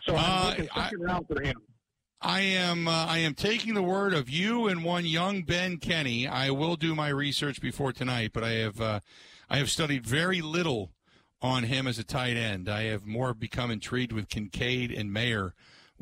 So 0.06 0.16
I'm 0.16 0.18
Uh, 0.18 0.50
looking 0.50 0.70
I- 0.76 0.84
second 0.84 1.02
round 1.02 1.28
for 1.28 1.42
him. 1.42 1.56
I 2.22 2.42
am 2.42 2.86
uh, 2.90 3.06
I 3.06 3.20
am 3.20 3.34
taking 3.34 3.76
the 3.76 3.82
word 3.84 4.14
of 4.14 4.30
you 4.30 4.68
and 4.68 4.84
one 4.84 5.06
young 5.06 5.44
Ben 5.44 5.78
Kenny. 5.78 6.28
I 6.28 6.50
will 6.50 6.76
do 6.76 6.94
my 6.94 7.08
research 7.08 7.62
before 7.62 7.94
tonight, 7.94 8.32
but 8.34 8.44
I 8.44 8.52
have 8.56 8.82
uh, 8.82 9.00
I 9.50 9.58
have 9.58 9.70
studied 9.70 10.06
very 10.06 10.42
little 10.42 10.92
on 11.42 11.64
him 11.64 11.88
as 11.88 11.98
a 12.00 12.04
tight 12.04 12.36
end. 12.38 12.68
I 12.70 12.84
have 12.84 13.06
more 13.06 13.34
become 13.34 13.72
intrigued 13.72 14.12
with 14.12 14.28
Kincaid 14.30 14.92
and 14.92 15.12
Mayer 15.14 15.54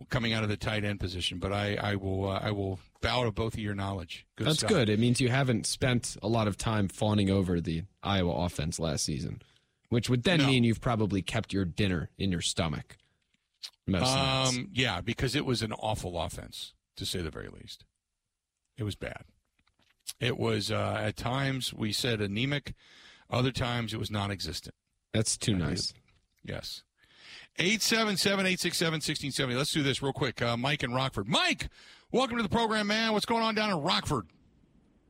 coming 0.10 0.34
out 0.34 0.44
of 0.44 0.50
the 0.50 0.58
tight 0.58 0.84
end 0.84 1.00
position. 1.00 1.40
But 1.40 1.52
I 1.54 1.76
I 1.76 1.96
will 1.96 2.30
uh, 2.30 2.40
I 2.42 2.52
will 2.52 2.80
bow 3.02 3.24
to 3.24 3.32
both 3.32 3.54
of 3.54 3.60
your 3.60 3.76
knowledge. 3.76 4.26
Good 4.36 4.48
That's 4.48 4.60
stuff. 4.60 4.70
good. 4.70 4.90
It 4.90 5.00
means 5.00 5.22
you 5.22 5.30
haven't 5.30 5.66
spent 5.66 6.18
a 6.24 6.28
lot 6.28 6.48
of 6.48 6.58
time 6.58 6.88
fawning 6.88 7.30
over 7.30 7.62
the 7.62 7.84
Iowa 8.04 8.32
offense 8.46 8.80
last 8.80 9.06
season, 9.06 9.42
which 9.90 10.10
would 10.10 10.24
then 10.24 10.40
No. 10.40 10.48
mean 10.48 10.64
you've 10.64 10.82
probably 10.82 11.22
kept 11.22 11.54
your 11.54 11.66
dinner 11.66 12.10
in 12.18 12.32
your 12.32 12.42
stomach. 12.42 12.98
Most 13.86 14.02
nights. 14.16 14.50
Um, 14.58 14.70
yeah, 14.74 15.02
because 15.02 15.36
it 15.36 15.46
was 15.46 15.62
an 15.62 15.72
awful 15.74 16.20
offense, 16.20 16.74
to 16.98 17.06
say 17.06 17.22
the 17.22 17.30
very 17.30 17.48
least. 17.48 17.86
It 18.78 18.84
was 18.84 18.96
bad. 18.96 19.24
It 20.20 20.38
was 20.38 20.72
uh, 20.72 20.98
at 21.00 21.16
times 21.18 21.74
we 21.74 21.92
said 21.94 22.20
anemic, 22.22 22.74
other 23.30 23.52
times 23.52 23.94
it 23.94 23.98
was 23.98 24.12
non-existent. 24.12 24.76
That's 25.14 25.38
too 25.38 25.56
nice. 25.56 25.94
Yes. 26.44 26.84
877-867-1670. 27.60 29.58
Let's 29.58 29.72
do 29.72 29.82
this 29.84 30.02
real 30.02 30.14
quick. 30.14 30.42
Uh, 30.42 30.56
Mike 30.58 30.84
in 30.84 30.94
Rockford. 30.94 31.28
Mike, 31.28 31.70
welcome 32.12 32.38
to 32.38 32.44
the 32.44 32.50
program, 32.50 32.88
man. 32.88 33.14
What's 33.14 33.26
going 33.26 33.42
on 33.44 33.56
down 33.56 33.72
in 33.72 33.82
Rockford? 33.82 34.28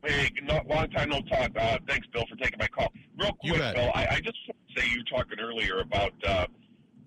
Hey, 0.04 0.32
no, 0.44 0.62
long 0.68 0.90
time 0.92 1.10
no 1.10 1.22
talk. 1.22 1.52
Uh, 1.60 1.78
thanks, 1.88 2.08
Bill, 2.14 2.24
for 2.30 2.38
taking 2.38 2.58
my 2.60 2.68
call. 2.68 2.94
Real 3.18 3.34
quick. 3.42 3.58
Bill, 3.76 3.92
I, 3.94 4.08
I 4.12 4.22
just 4.24 4.38
want 4.48 4.58
to 4.76 4.82
say 4.82 4.88
you 4.90 5.00
were 5.00 5.18
talking 5.18 5.40
earlier 5.40 5.80
about, 5.80 6.14
uh, 6.26 6.48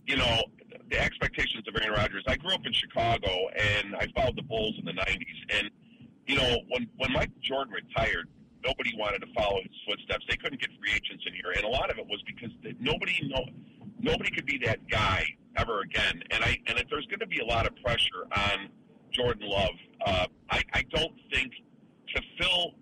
you 0.06 0.16
know, 0.16 0.42
the 0.90 1.00
expectations 1.00 1.66
of 1.68 1.74
Aaron 1.80 1.94
Rodgers. 1.94 2.24
I 2.26 2.36
grew 2.36 2.52
up 2.52 2.66
in 2.66 2.72
Chicago, 2.72 3.30
and 3.56 3.94
I 3.96 4.06
followed 4.14 4.36
the 4.36 4.42
Bulls 4.42 4.74
in 4.78 4.84
the 4.84 4.92
90s. 4.92 5.58
And, 5.58 5.70
you 6.26 6.36
know, 6.36 6.58
when, 6.68 6.88
when 6.96 7.12
Mike 7.12 7.30
Jordan 7.40 7.72
retired, 7.72 8.28
nobody 8.64 8.92
wanted 8.96 9.20
to 9.20 9.28
follow 9.34 9.60
his 9.62 9.72
footsteps. 9.86 10.24
They 10.28 10.36
couldn't 10.36 10.60
get 10.60 10.70
free 10.78 10.92
agents 10.94 11.24
in 11.26 11.34
here. 11.34 11.52
And 11.56 11.64
a 11.64 11.68
lot 11.68 11.90
of 11.90 11.98
it 11.98 12.06
was 12.06 12.22
because 12.26 12.50
nobody 12.78 13.28
know, 13.28 13.44
nobody 14.00 14.30
could 14.30 14.46
be 14.46 14.58
that 14.64 14.86
guy 14.88 15.24
ever 15.56 15.80
again. 15.80 16.22
And 16.30 16.44
I 16.44 16.58
and 16.66 16.78
if 16.78 16.88
there's 16.88 17.06
going 17.06 17.20
to 17.20 17.26
be 17.26 17.40
a 17.40 17.44
lot 17.44 17.66
of 17.66 17.74
pressure 17.82 18.26
on 18.32 18.68
Jordan 19.12 19.48
Love, 19.48 19.74
uh, 20.06 20.26
I, 20.50 20.62
I 20.72 20.82
don't 20.94 21.14
think 21.32 21.52
to 22.14 22.22
fill 22.38 22.74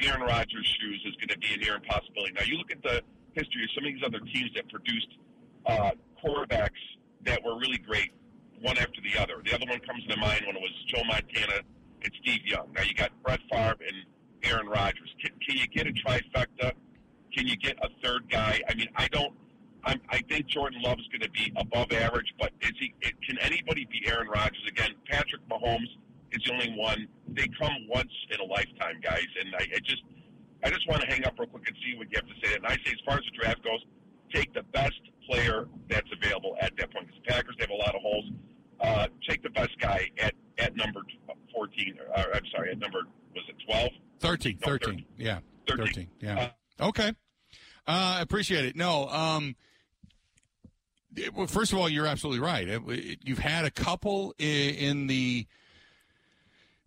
Aaron 0.00 0.22
Rodgers' 0.22 0.76
shoes 0.80 1.02
is 1.06 1.14
going 1.16 1.28
to 1.28 1.38
be 1.38 1.54
a 1.54 1.56
near 1.58 1.76
impossibility. 1.76 2.32
Now, 2.32 2.44
you 2.44 2.56
look 2.56 2.72
at 2.72 2.82
the 2.82 3.02
history 3.34 3.64
of 3.64 3.70
some 3.74 3.84
of 3.84 3.92
these 3.94 4.02
other 4.04 4.20
teams 4.20 4.50
that 4.54 4.68
produced 4.68 5.08
uh, 5.66 5.90
quarterbacks 6.22 6.82
that 7.24 7.42
were 7.44 7.58
really 7.58 7.78
great, 7.78 8.12
one 8.60 8.78
after 8.78 9.00
the 9.02 9.20
other. 9.20 9.42
The 9.44 9.54
other 9.54 9.66
one 9.68 9.80
comes 9.80 10.04
to 10.06 10.16
mind 10.16 10.42
when 10.46 10.56
it 10.56 10.62
was 10.62 10.72
Joe 10.88 11.02
Montana 11.04 11.62
and 12.02 12.12
Steve 12.22 12.40
Young. 12.44 12.72
Now, 12.74 12.82
you 12.82 12.94
got 12.94 13.10
Brett 13.22 13.40
Favre 13.50 13.76
and 13.80 14.04
Aaron 14.44 14.66
Rodgers. 14.66 15.14
Can, 15.22 15.32
can 15.46 15.56
you 15.56 15.66
get 15.68 15.86
a 15.86 15.92
trifecta? 15.92 16.72
Can 17.34 17.46
you 17.46 17.56
get 17.56 17.76
a 17.82 17.88
third 18.02 18.30
guy? 18.30 18.60
I 18.68 18.74
mean, 18.74 18.88
I 18.96 19.08
don't. 19.08 19.34
I'm, 19.84 20.00
I 20.08 20.22
think 20.30 20.46
Jordan 20.46 20.80
Love 20.80 20.98
is 20.98 21.06
going 21.08 21.20
to 21.20 21.30
be 21.30 21.52
above 21.56 21.92
average, 21.92 22.32
but 22.38 22.52
is 22.62 22.72
he? 22.78 22.94
It, 23.02 23.14
can 23.22 23.38
anybody 23.40 23.86
be 23.90 24.06
Aaron 24.08 24.28
Rodgers 24.28 24.64
again? 24.68 24.92
Patrick 25.10 25.46
Mahomes 25.48 25.90
is 26.32 26.42
the 26.44 26.52
only 26.52 26.74
one. 26.78 27.06
They 27.28 27.48
come 27.60 27.86
once 27.88 28.12
in 28.30 28.40
a 28.40 28.44
lifetime, 28.44 29.00
guys, 29.02 29.26
and 29.40 29.54
I, 29.56 29.64
I 29.76 29.78
just, 29.84 30.02
I 30.64 30.70
just 30.70 30.88
want 30.88 31.02
to 31.02 31.08
hang 31.08 31.26
up 31.26 31.34
real 31.38 31.48
quick 31.48 31.68
and 31.68 31.76
see 31.84 31.98
what 31.98 32.10
you 32.10 32.16
have 32.16 32.26
to 32.26 32.46
say. 32.46 32.54
And 32.54 32.64
I 32.66 32.76
say, 32.76 32.92
as 32.92 33.00
far 33.04 33.16
as 33.16 33.24
the 33.24 33.36
draft 33.38 33.62
goes, 33.62 33.84
take 34.32 34.54
the 34.54 34.62
best 34.72 35.00
player 35.28 35.68
that's 35.90 36.08
available 36.12 36.56
at 36.60 36.76
that 36.78 36.90
point. 36.92 37.06
Because 37.08 37.20
the 37.26 37.32
Packers 37.32 37.56
they 37.58 37.64
have 37.64 37.70
a 37.70 37.74
lot 37.74 37.94
of 37.94 38.00
holes. 38.00 38.24
Uh, 38.80 39.06
take 39.28 39.42
the 39.42 39.50
best 39.50 39.78
guy 39.80 40.10
at 40.18 40.34
at 40.58 40.76
number 40.76 41.00
fourteen. 41.52 41.94
Uh, 42.14 42.24
I'm 42.34 42.46
sorry, 42.54 42.70
at 42.70 42.78
number 42.78 43.02
was 43.34 43.44
it 43.48 43.56
twelve? 43.66 43.90
13. 44.28 44.58
No, 44.60 44.66
13. 44.66 45.04
Yeah. 45.16 45.38
13. 45.68 45.86
13. 45.86 46.08
Yeah. 46.20 46.50
Okay. 46.80 47.12
Uh, 47.86 48.18
appreciate 48.20 48.64
it. 48.64 48.76
No, 48.76 49.08
um, 49.08 49.56
it- 51.16 51.34
well, 51.34 51.46
first 51.46 51.72
of 51.72 51.78
all, 51.78 51.88
you're 51.88 52.06
absolutely 52.06 52.40
right. 52.40 52.66
It- 52.66 52.82
it- 52.88 53.18
you've 53.24 53.38
had 53.38 53.64
a 53.64 53.70
couple 53.70 54.34
i- 54.40 54.42
in 54.42 55.06
the 55.06 55.46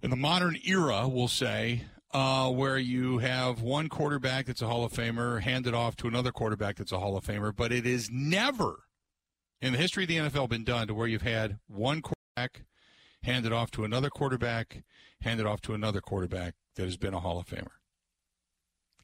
in 0.03 0.11
the 0.11 0.15
modern 0.15 0.55
era, 0.63 1.07
we'll 1.07 1.27
say, 1.27 1.83
uh, 2.11 2.51
where 2.51 2.77
you 2.77 3.17
have 3.17 3.61
one 3.61 3.89
quarterback 3.89 4.45
that's 4.45 4.61
a 4.61 4.67
Hall 4.67 4.83
of 4.85 4.93
Famer 4.93 5.41
handed 5.41 5.73
off 5.73 5.95
to 5.97 6.07
another 6.07 6.31
quarterback 6.31 6.75
that's 6.75 6.91
a 6.91 6.99
Hall 6.99 7.17
of 7.17 7.25
Famer, 7.25 7.53
but 7.53 7.71
it 7.71 7.85
is 7.87 8.07
never 8.11 8.83
in 9.59 9.71
the 9.73 9.79
history 9.79 10.03
of 10.03 10.07
the 10.07 10.17
NFL 10.17 10.47
been 10.47 10.63
done 10.63 10.87
to 10.87 10.93
where 10.93 11.07
you've 11.07 11.23
had 11.23 11.57
one 11.65 12.03
quarterback 12.03 12.63
handed 13.23 13.51
off 13.51 13.71
to 13.71 13.83
another 13.83 14.11
quarterback, 14.11 14.83
handed 15.21 15.45
off 15.45 15.61
to 15.61 15.73
another 15.73 16.01
quarterback 16.01 16.55
that 16.75 16.83
has 16.83 16.97
been 16.97 17.13
a 17.13 17.19
Hall 17.19 17.39
of 17.39 17.47
Famer. 17.47 17.77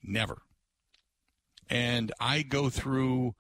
Never. 0.02 0.42
And 1.70 2.12
I 2.20 2.44
go 2.44 2.70
through 2.70 3.36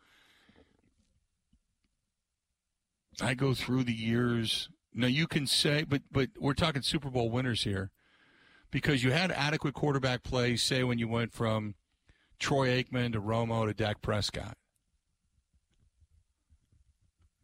I 3.22 3.36
go 3.36 3.54
through 3.54 3.84
the 3.84 3.94
years. 3.94 4.70
Now 4.94 5.08
you 5.08 5.28
can 5.28 5.46
say 5.46 5.84
but 5.84 6.02
but 6.12 6.30
we're 6.40 6.54
talking 6.54 6.82
Super 6.82 7.10
Bowl 7.10 7.30
winners 7.30 7.64
here 7.64 7.92
because 8.72 9.04
you 9.04 9.12
had 9.12 9.32
adequate 9.32 9.74
quarterback 9.76 10.24
play 10.24 10.56
say 10.56 10.84
when 10.84 10.98
you 10.98 11.08
went 11.08 11.34
from 11.34 11.76
Troy 12.40 12.84
Aikman 12.84 13.14
to 13.14 13.22
Romo 13.22 13.68
to 13.68 13.74
Dak 13.74 14.02
Prescott. 14.02 14.58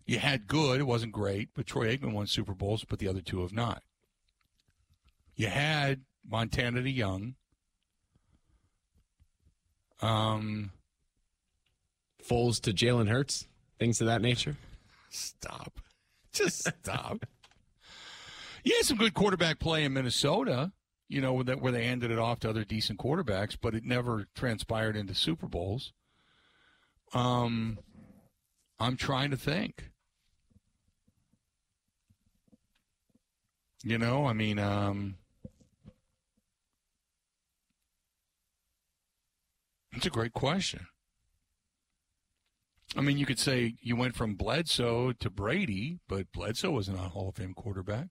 You 0.05 0.17
had 0.17 0.47
good, 0.47 0.79
it 0.79 0.87
wasn't 0.87 1.11
great, 1.11 1.49
but 1.53 1.67
Troy 1.67 1.95
Aikman 1.95 2.13
won 2.13 2.25
Super 2.25 2.55
Bowls, 2.55 2.83
but 2.83 2.97
the 2.97 3.07
other 3.07 3.21
two 3.21 3.41
have 3.41 3.53
not. 3.53 3.83
You 5.39 5.47
had 5.47 6.01
Montana 6.29 6.83
to 6.83 6.89
Young. 6.89 7.35
Um, 10.01 10.71
Foles 12.29 12.59
to 12.63 12.73
Jalen 12.73 13.07
Hurts, 13.07 13.47
things 13.79 14.01
of 14.01 14.07
that 14.07 14.21
nature. 14.21 14.57
stop. 15.09 15.79
Just 16.33 16.67
stop. 16.67 17.25
You 18.65 18.75
had 18.75 18.85
some 18.85 18.97
good 18.97 19.13
quarterback 19.13 19.59
play 19.59 19.85
in 19.85 19.93
Minnesota, 19.93 20.73
you 21.07 21.21
know, 21.21 21.31
where 21.31 21.45
they, 21.45 21.55
where 21.55 21.71
they 21.71 21.85
handed 21.85 22.11
it 22.11 22.19
off 22.19 22.41
to 22.41 22.49
other 22.49 22.65
decent 22.65 22.99
quarterbacks, 22.99 23.57
but 23.59 23.73
it 23.73 23.85
never 23.85 24.27
transpired 24.35 24.97
into 24.97 25.15
Super 25.15 25.47
Bowls. 25.47 25.93
Um, 27.13 27.79
I'm 28.77 28.97
trying 28.97 29.31
to 29.31 29.37
think. 29.37 29.89
You 33.85 33.97
know, 33.97 34.25
I 34.25 34.33
mean, 34.33 34.59
um, 34.59 35.15
it's 39.99 40.07
a 40.07 40.09
great 40.09 40.31
question. 40.31 40.87
I 42.95 43.01
mean, 43.01 43.17
you 43.17 43.25
could 43.25 43.37
say 43.37 43.75
you 43.81 43.97
went 43.97 44.15
from 44.15 44.35
Bledsoe 44.35 45.11
to 45.11 45.29
Brady, 45.29 45.99
but 46.07 46.31
Bledsoe 46.31 46.71
wasn't 46.71 46.99
a 46.99 47.09
Hall 47.09 47.27
of 47.27 47.35
Fame 47.35 47.53
quarterback. 47.53 48.07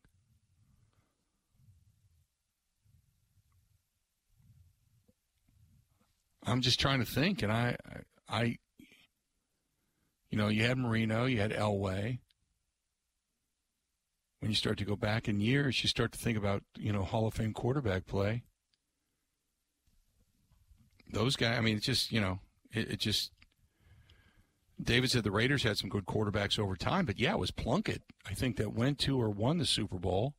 I'm 6.45 6.61
just 6.61 6.79
trying 6.79 7.01
to 7.01 7.07
think, 7.07 7.43
and 7.43 7.51
I, 7.51 7.77
I, 8.29 8.59
you 10.29 10.37
know, 10.37 10.49
you 10.49 10.65
had 10.65 10.77
Marino, 10.77 11.25
you 11.25 11.41
had 11.41 11.53
Elway. 11.53 12.19
When 14.41 14.51
you 14.51 14.55
start 14.55 14.77
to 14.77 14.85
go 14.85 14.95
back 14.95 15.27
in 15.27 15.41
years, 15.41 15.83
you 15.83 15.89
start 15.89 16.13
to 16.13 16.19
think 16.19 16.37
about, 16.37 16.65
you 16.77 16.93
know, 16.93 17.03
Hall 17.03 17.27
of 17.27 17.33
Fame 17.33 17.55
quarterback 17.55 18.05
play. 18.05 18.43
Those 21.11 21.37
guys, 21.37 21.59
I 21.59 21.61
mean, 21.61 21.77
it's 21.77 21.87
just, 21.87 22.13
you 22.13 22.21
know, 22.21 22.41
it, 22.73 22.93
it 22.93 23.01
just. 23.01 23.33
David 24.81 25.11
said 25.11 25.25
the 25.25 25.33
Raiders 25.33 25.65
had 25.65 25.77
some 25.77 25.91
good 25.91 26.07
quarterbacks 26.07 26.57
over 26.59 26.77
time, 26.77 27.05
but 27.05 27.19
yeah, 27.19 27.33
it 27.33 27.39
was 27.39 27.51
Plunkett, 27.51 28.03
I 28.25 28.35
think, 28.35 28.57
that 28.59 28.73
went 28.73 29.01
to 29.01 29.21
or 29.21 29.29
won 29.29 29.59
the 29.59 29.67
Super 29.67 29.99
Bowl. 29.99 30.35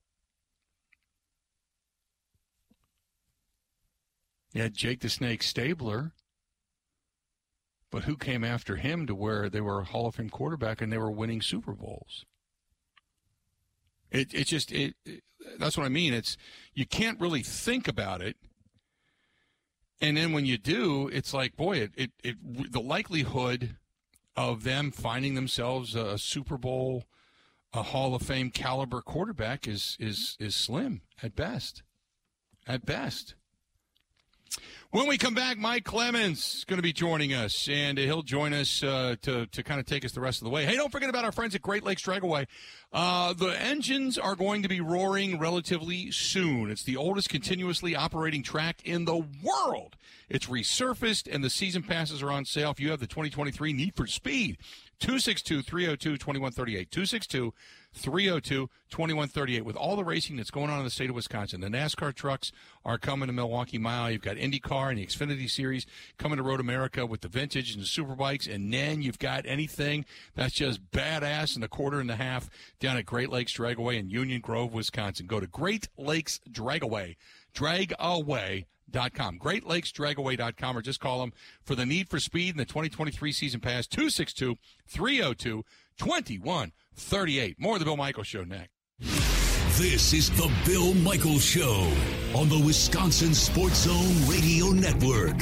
Had 4.56 4.74
Jake 4.74 5.02
the 5.02 5.10
Snake 5.10 5.44
Stabler, 5.44 6.14
but 7.92 8.04
who 8.04 8.16
came 8.16 8.44
after 8.44 8.78
him 8.78 9.06
to 9.08 9.14
where 9.14 9.50
they 9.50 9.62
were 9.62 9.82
a 9.82 9.86
Hall 9.86 10.08
of 10.08 10.16
Fame 10.16 10.30
quarterback 10.30 10.82
and 10.82 10.92
they 10.92 10.98
were 10.98 11.12
winning 11.12 11.42
Super 11.42 11.74
Bowls? 11.74 12.26
It 14.12 14.34
it 14.34 14.46
just 14.48 14.72
it, 14.72 14.96
it 15.06 15.24
that's 15.60 15.78
what 15.78 15.86
I 15.86 15.90
mean. 15.90 16.14
It's 16.14 16.36
you 16.74 16.86
can't 16.86 17.20
really 17.20 17.44
think 17.44 17.88
about 17.88 18.22
it, 18.22 18.38
and 20.02 20.18
then 20.18 20.32
when 20.32 20.46
you 20.46 20.58
do, 20.58 21.08
it's 21.10 21.34
like 21.34 21.56
boy, 21.56 21.78
it 21.78 21.92
it, 21.96 22.12
it 22.24 22.72
the 22.72 22.82
likelihood 22.82 23.76
of 24.36 24.64
them 24.64 24.92
finding 24.92 25.36
themselves 25.36 25.96
a 25.96 26.18
Super 26.18 26.58
Bowl, 26.58 27.06
a 27.74 27.84
Hall 27.84 28.16
of 28.16 28.22
Fame 28.22 28.52
caliber 28.52 29.02
quarterback 29.02 29.68
is 29.68 29.98
is 30.00 30.38
is 30.40 30.56
slim 30.56 31.02
at 31.22 31.36
best, 31.36 31.84
at 32.68 32.86
best. 32.86 33.36
When 34.92 35.06
we 35.06 35.20
come 35.20 35.36
back, 35.36 35.60
Mike 35.60 35.84
Clemens 35.84 36.56
is 36.56 36.66
going 36.66 36.80
to 36.80 36.84
be 36.84 36.94
joining 36.94 37.32
us, 37.32 37.70
and 37.70 37.96
he'll 37.96 38.24
join 38.24 38.54
us 38.54 38.82
uh, 38.82 39.18
to, 39.22 39.46
to 39.46 39.62
kind 39.62 39.80
of 39.80 39.86
take 39.86 40.04
us 40.04 40.14
the 40.14 40.20
rest 40.20 40.42
of 40.42 40.46
the 40.46 40.50
way. 40.50 40.66
Hey, 40.66 40.76
don't 40.78 40.92
forget 40.92 41.12
about 41.12 41.26
our 41.26 41.32
friends 41.32 41.54
at 41.54 41.62
Great 41.62 41.84
Lakes 41.84 42.02
Dragaway. 42.02 42.48
Uh, 42.92 43.34
the 43.34 43.50
engines 43.50 44.18
are 44.18 44.36
going 44.36 44.64
to 44.64 44.68
be 44.68 44.82
roaring 44.82 45.38
relatively 45.38 46.10
soon. 46.10 46.72
It's 46.72 46.82
the 46.82 46.98
oldest 46.98 47.30
continuously 47.30 47.96
operating 47.96 48.42
track 48.42 48.82
in 48.84 49.06
the 49.06 49.24
world. 49.44 49.96
It's 50.28 50.48
resurfaced, 50.48 51.32
and 51.32 51.44
the 51.44 51.52
season 51.52 51.84
passes 51.84 52.24
are 52.24 52.32
on 52.32 52.46
sale 52.46 52.72
if 52.72 52.80
you 52.80 52.90
have 52.90 53.00
the 53.00 53.06
2023 53.06 53.74
Need 53.74 53.96
for 53.96 54.08
Speed. 54.08 54.58
262 55.02 55.62
302 55.62 56.18
2138. 56.18 56.90
262 56.90 57.54
302 57.94 58.70
2138. 58.90 59.66
With 59.66 59.76
all 59.76 59.96
the 59.96 60.04
racing 60.04 60.38
that's 60.38 60.52
going 60.52 60.70
on 60.70 60.80
in 60.80 60.84
the 60.84 60.90
state 60.90 61.10
of 61.10 61.16
Wisconsin, 61.16 61.62
the 61.62 61.68
NASCAR 61.68 62.14
trucks 62.14 62.52
are 62.86 62.98
coming 62.98 63.28
to 63.28 63.34
Milwaukee 63.34 63.78
Mile. 63.78 64.12
You've 64.12 64.22
got 64.22 64.38
IndyCar 64.38 64.90
and 64.90 64.98
the 64.98 65.06
Xfinity 65.06 65.50
Series 65.50 65.86
coming 66.18 66.38
to 66.38 66.44
Road 66.44 66.60
America 66.60 67.06
with 67.06 67.22
the 67.22 67.28
vintage 67.28 67.74
and 67.74 67.82
the 67.82 67.88
superbikes. 67.88 68.54
And 68.54 68.74
then 68.74 69.02
you've 69.02 69.20
got 69.20 69.46
anything 69.46 70.06
that's 70.36 70.54
just 70.54 70.92
badass 70.92 71.56
in 71.56 71.62
the 71.62 71.68
quarter 71.68 72.00
and 72.00 72.12
a 72.12 72.16
half 72.16 72.50
down 72.80 72.98
at 72.98 73.06
Great 73.06 73.30
Lakes 73.30 73.54
Dragaway 73.54 73.98
in 73.98 74.10
Union 74.10 74.42
Grove, 74.42 74.74
Wisconsin. 74.74 75.28
Go 75.28 75.40
to 75.40 75.48
Great 75.48 75.90
Lakes 75.98 76.40
Dragaway. 76.52 77.16
Dragaway 77.54 78.66
com. 79.14 79.38
Great 79.38 79.66
Lakes 79.66 79.92
Dragaway.com 79.92 80.78
or 80.78 80.82
just 80.82 81.00
call 81.00 81.20
them 81.20 81.34
for 81.64 81.76
the 81.76 81.86
need 81.86 82.10
for 82.10 82.20
speed 82.20 82.52
in 82.52 82.58
the 82.58 82.66
2023 82.66 83.32
season 83.32 83.60
pass 83.60 83.88
262 83.88 84.58
302 84.88 85.64
2138. 87.00 87.56
More 87.60 87.74
of 87.76 87.80
the 87.80 87.86
Bill 87.86 87.98
Michael 87.98 88.24
Show 88.24 88.44
next. 88.44 88.70
This 89.80 90.12
is 90.14 90.30
the 90.32 90.52
Bill 90.66 90.94
Michael 90.96 91.40
Show 91.40 91.90
on 92.36 92.50
the 92.50 92.62
Wisconsin 92.66 93.34
Sports 93.34 93.86
Zone 93.86 94.30
Radio 94.30 94.68
Network. 94.72 95.40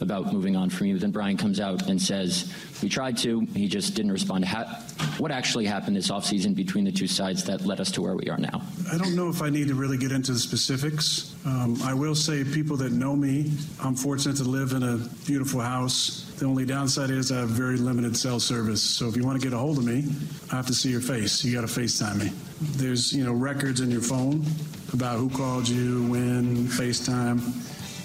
About 0.00 0.32
moving 0.32 0.56
on 0.56 0.70
from 0.70 0.88
you, 0.88 0.98
then 0.98 1.12
Brian 1.12 1.36
comes 1.36 1.60
out 1.60 1.88
and 1.88 2.02
says, 2.02 2.52
We 2.82 2.88
tried 2.88 3.18
to, 3.18 3.40
he 3.54 3.68
just 3.68 3.94
didn't 3.94 4.12
respond. 4.12 4.44
Ha- 4.46 4.82
what 5.18 5.30
actually 5.30 5.66
happened 5.66 5.96
this 5.96 6.10
offseason 6.10 6.54
between 6.54 6.84
the 6.84 6.92
two 6.92 7.06
sides 7.06 7.44
that 7.44 7.66
led 7.66 7.80
us 7.80 7.90
to 7.92 8.02
where 8.02 8.14
we 8.14 8.28
are 8.30 8.38
now? 8.38 8.62
I 8.92 8.96
don't 8.96 9.14
know 9.14 9.28
if 9.28 9.42
I 9.42 9.50
need 9.50 9.68
to 9.68 9.74
really 9.74 9.98
get 9.98 10.12
into 10.12 10.32
the 10.32 10.38
specifics. 10.38 11.34
Um, 11.44 11.80
I 11.82 11.92
will 11.92 12.14
say, 12.14 12.44
people 12.44 12.76
that 12.78 12.92
know 12.92 13.14
me, 13.14 13.52
I'm 13.82 13.94
fortunate 13.94 14.36
to 14.36 14.44
live 14.44 14.72
in 14.72 14.82
a 14.82 14.96
beautiful 15.26 15.60
house. 15.60 16.24
The 16.38 16.46
only 16.46 16.64
downside 16.64 17.10
is 17.10 17.30
I 17.30 17.40
have 17.40 17.50
very 17.50 17.76
limited 17.76 18.16
cell 18.16 18.40
service. 18.40 18.82
So 18.82 19.08
if 19.08 19.16
you 19.16 19.24
want 19.24 19.40
to 19.40 19.46
get 19.46 19.54
a 19.54 19.58
hold 19.58 19.78
of 19.78 19.84
me, 19.84 20.04
I 20.50 20.56
have 20.56 20.66
to 20.66 20.74
see 20.74 20.90
your 20.90 21.02
face. 21.02 21.44
You 21.44 21.54
got 21.54 21.68
to 21.68 21.80
FaceTime 21.80 22.18
me. 22.18 22.32
There's, 22.76 23.12
you 23.12 23.24
know, 23.24 23.32
records 23.32 23.80
in 23.80 23.90
your 23.90 24.00
phone 24.00 24.44
about 24.92 25.18
who 25.18 25.28
called 25.30 25.68
you, 25.68 26.06
when, 26.10 26.66
FaceTime 26.66 27.40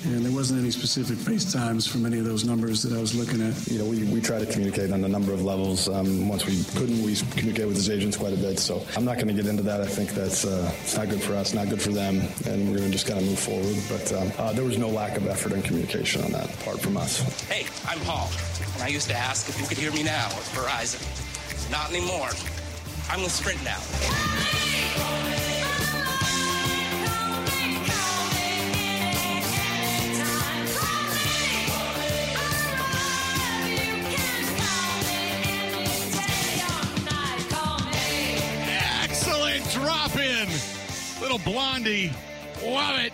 and 0.06 0.24
there 0.24 0.32
wasn't 0.32 0.60
any 0.60 0.72
specific 0.72 1.18
face 1.18 1.52
times 1.52 1.88
from 1.88 2.06
any 2.06 2.20
of 2.20 2.26
those 2.26 2.46
numbers 2.46 2.84
that 2.84 2.96
I 2.96 3.02
was 3.02 3.16
looking 3.16 3.42
at. 3.42 3.68
You 3.68 3.80
know, 3.80 3.86
we, 3.86 4.04
we 4.06 4.22
try 4.22 4.40
to 4.40 4.46
communicate 4.46 4.92
on 4.92 5.04
a 5.04 5.08
number 5.08 5.34
of 5.34 5.44
levels. 5.44 5.90
Um, 5.90 6.28
once 6.28 6.46
we 6.46 6.64
couldn't, 6.80 7.02
we 7.04 7.16
communicated 7.16 7.68
with 7.68 7.78
his 7.78 7.90
agents 7.90 8.16
quite 8.18 8.34
a 8.34 8.38
bit. 8.38 8.60
So 8.60 8.86
I'm 8.96 9.06
not 9.06 9.16
going 9.16 9.28
to 9.28 9.34
get 9.34 9.48
into 9.48 9.64
that. 9.64 9.82
I 9.82 9.88
think 9.88 10.12
that's 10.12 10.46
uh, 10.46 10.72
it's 10.82 10.96
not 10.96 11.10
good 11.10 11.22
for 11.22 11.34
us, 11.34 11.54
not 11.54 11.70
good 11.70 11.82
for 11.82 11.92
them, 11.92 12.22
and 12.46 12.70
we're 12.70 12.78
going 12.78 12.92
to 12.92 12.92
just 12.92 13.08
kind 13.08 13.20
of 13.20 13.26
move 13.26 13.40
forward. 13.40 13.76
But 13.90 14.14
um, 14.14 14.32
uh, 14.38 14.54
there 14.54 14.64
was 14.64 14.78
no 14.78 14.90
lack 14.90 15.18
of 15.18 15.28
effort 15.28 15.54
and 15.54 15.64
communication 15.64 16.24
on 16.24 16.32
that 16.32 16.48
part 16.60 16.80
from 16.80 16.98
us. 16.98 17.20
Hey, 17.48 17.66
I'm 17.88 18.00
Paul, 18.02 18.30
and 18.76 18.84
I 18.84 18.88
used 18.88 19.08
to 19.10 19.16
ask 19.16 19.50
if 19.50 19.60
you 19.60 19.68
could 19.68 19.78
hear 19.78 19.92
me 19.92 20.04
now 20.04 20.28
at 20.28 20.44
Verizon. 20.54 21.02
Not 21.72 21.90
anymore. 21.90 22.30
I'm 23.10 23.22
with 23.22 23.32
Sprint 23.32 23.64
now. 23.64 23.82
In. 40.14 41.22
Little 41.22 41.40
Blondie. 41.40 42.12
Love 42.64 43.00
it. 43.00 43.14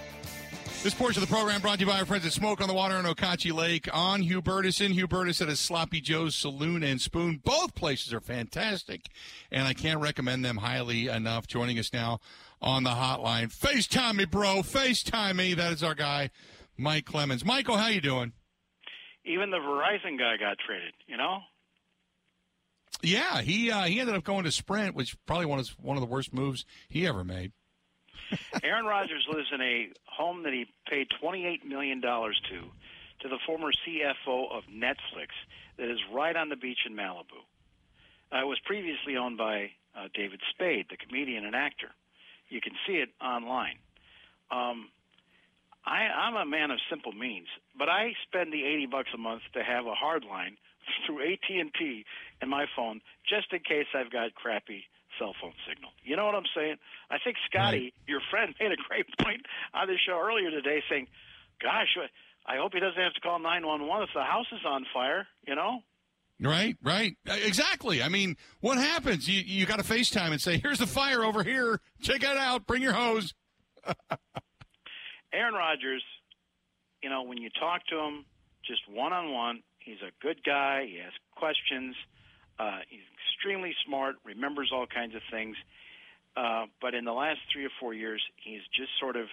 This 0.83 0.95
portion 0.95 1.21
of 1.21 1.29
the 1.29 1.33
program 1.33 1.61
brought 1.61 1.75
to 1.75 1.85
you 1.85 1.91
by 1.91 1.99
our 1.99 2.05
friends 2.05 2.25
at 2.25 2.31
Smoke 2.31 2.59
on 2.59 2.67
the 2.67 2.73
Water 2.73 2.97
in 2.97 3.05
Okauchee 3.05 3.53
Lake 3.53 3.87
on 3.93 4.23
Hubertus 4.23 4.83
in 4.83 4.93
Hubertus 4.93 5.39
at 5.39 5.47
a 5.47 5.55
Sloppy 5.55 6.01
Joe's 6.01 6.33
Saloon 6.33 6.81
and 6.81 6.99
Spoon. 6.99 7.39
Both 7.45 7.75
places 7.75 8.11
are 8.13 8.19
fantastic, 8.19 9.05
and 9.51 9.67
I 9.67 9.73
can't 9.73 9.99
recommend 9.99 10.43
them 10.43 10.57
highly 10.57 11.07
enough. 11.07 11.45
Joining 11.45 11.77
us 11.77 11.93
now 11.93 12.19
on 12.63 12.83
the 12.83 12.89
hotline, 12.89 13.55
FaceTime 13.55 14.15
me, 14.15 14.25
bro. 14.25 14.63
FaceTime 14.63 15.35
me. 15.35 15.53
That 15.53 15.71
is 15.71 15.83
our 15.83 15.93
guy, 15.93 16.31
Mike 16.77 17.05
Clemens. 17.05 17.45
Michael, 17.45 17.77
how 17.77 17.87
you 17.87 18.01
doing? 18.01 18.33
Even 19.23 19.51
the 19.51 19.57
Verizon 19.57 20.17
guy 20.17 20.37
got 20.37 20.57
traded. 20.65 20.93
You 21.05 21.17
know. 21.17 21.41
Yeah, 23.03 23.41
he 23.41 23.71
uh, 23.71 23.83
he 23.83 23.99
ended 23.99 24.15
up 24.15 24.23
going 24.23 24.43
to 24.45 24.51
Sprint, 24.51 24.95
which 24.95 25.15
probably 25.25 25.45
one 25.45 25.59
of 25.59 25.67
one 25.81 25.97
of 25.97 26.01
the 26.01 26.07
worst 26.07 26.33
moves 26.33 26.65
he 26.89 27.07
ever 27.07 27.23
made. 27.23 27.51
Aaron 28.63 28.85
Rodgers 28.85 29.25
lives 29.31 29.47
in 29.53 29.61
a 29.61 29.89
home 30.05 30.43
that 30.43 30.53
he 30.53 30.65
paid 30.89 31.07
twenty 31.19 31.45
eight 31.45 31.65
million 31.65 31.99
dollars 32.01 32.39
to 32.49 32.61
to 33.21 33.29
the 33.29 33.37
former 33.45 33.71
CFO 33.71 34.51
of 34.51 34.63
Netflix 34.71 35.29
that 35.77 35.89
is 35.89 35.99
right 36.13 36.35
on 36.35 36.49
the 36.49 36.55
beach 36.55 36.79
in 36.85 36.95
Malibu. 36.95 37.41
Uh, 38.33 38.41
it 38.41 38.47
was 38.47 38.59
previously 38.65 39.17
owned 39.17 39.37
by 39.37 39.71
uh, 39.95 40.07
David 40.13 40.41
Spade, 40.51 40.87
the 40.89 40.97
comedian 40.97 41.45
and 41.45 41.55
actor. 41.55 41.89
You 42.49 42.61
can 42.61 42.73
see 42.87 42.93
it 42.93 43.09
online. 43.21 43.77
Um, 44.49 44.89
I, 45.85 46.07
I'm 46.07 46.35
a 46.35 46.45
man 46.45 46.71
of 46.71 46.79
simple 46.89 47.11
means, 47.11 47.47
but 47.77 47.89
I 47.89 48.13
spend 48.27 48.53
the 48.53 48.63
eighty 48.63 48.85
bucks 48.85 49.09
a 49.13 49.17
month 49.17 49.41
to 49.53 49.63
have 49.63 49.85
a 49.85 49.95
hard 49.95 50.23
line 50.23 50.57
through 51.05 51.33
AT&T 51.33 52.05
and 52.41 52.49
my 52.49 52.65
phone 52.75 53.01
just 53.27 53.51
in 53.53 53.59
case 53.59 53.87
I've 53.93 54.11
got 54.11 54.33
crappy 54.35 54.85
cell 55.19 55.33
phone 55.41 55.53
signal. 55.67 55.91
You 56.03 56.15
know 56.15 56.25
what 56.25 56.35
I'm 56.35 56.49
saying? 56.55 56.77
I 57.09 57.17
think 57.23 57.37
Scotty, 57.49 57.77
right. 57.77 57.93
your 58.07 58.21
friend, 58.29 58.53
made 58.59 58.71
a 58.71 58.81
great 58.87 59.05
point 59.19 59.45
on 59.73 59.87
the 59.87 59.97
show 60.05 60.19
earlier 60.19 60.49
today 60.49 60.83
saying, 60.89 61.07
gosh, 61.61 61.97
I 62.45 62.57
hope 62.57 62.73
he 62.73 62.79
doesn't 62.79 63.01
have 63.01 63.13
to 63.13 63.21
call 63.21 63.39
911 63.39 64.03
if 64.03 64.13
the 64.13 64.23
house 64.23 64.47
is 64.51 64.65
on 64.65 64.85
fire, 64.93 65.27
you 65.47 65.55
know? 65.55 65.79
Right, 66.41 66.75
right. 66.81 67.15
Uh, 67.29 67.37
exactly. 67.45 68.01
I 68.01 68.09
mean, 68.09 68.35
what 68.61 68.79
happens? 68.79 69.27
You 69.27 69.41
you 69.45 69.67
got 69.67 69.77
to 69.77 69.83
FaceTime 69.83 70.31
and 70.31 70.41
say, 70.41 70.57
"Here's 70.57 70.79
the 70.79 70.87
fire 70.87 71.23
over 71.23 71.43
here. 71.43 71.79
Check 72.01 72.23
it 72.23 72.35
out. 72.35 72.65
Bring 72.65 72.81
your 72.81 72.93
hose." 72.93 73.35
Aaron 75.31 75.53
Rodgers, 75.53 76.03
you 77.03 77.11
know, 77.11 77.21
when 77.21 77.37
you 77.37 77.49
talk 77.59 77.85
to 77.91 77.99
him 77.99 78.25
just 78.65 78.81
one 78.89 79.13
on 79.13 79.31
one, 79.31 79.61
He's 79.83 80.01
a 80.01 80.11
good 80.21 80.43
guy. 80.43 80.85
He 80.87 80.99
asks 80.99 81.17
questions. 81.35 81.95
Uh, 82.59 82.79
he's 82.89 83.01
extremely 83.27 83.73
smart, 83.85 84.15
remembers 84.23 84.71
all 84.73 84.85
kinds 84.85 85.15
of 85.15 85.21
things. 85.31 85.55
Uh, 86.35 86.65
but 86.81 86.93
in 86.93 87.05
the 87.05 87.13
last 87.13 87.39
three 87.51 87.65
or 87.65 87.71
four 87.79 87.93
years, 87.93 88.21
he's 88.37 88.61
just 88.75 88.89
sort 88.99 89.15
of 89.15 89.27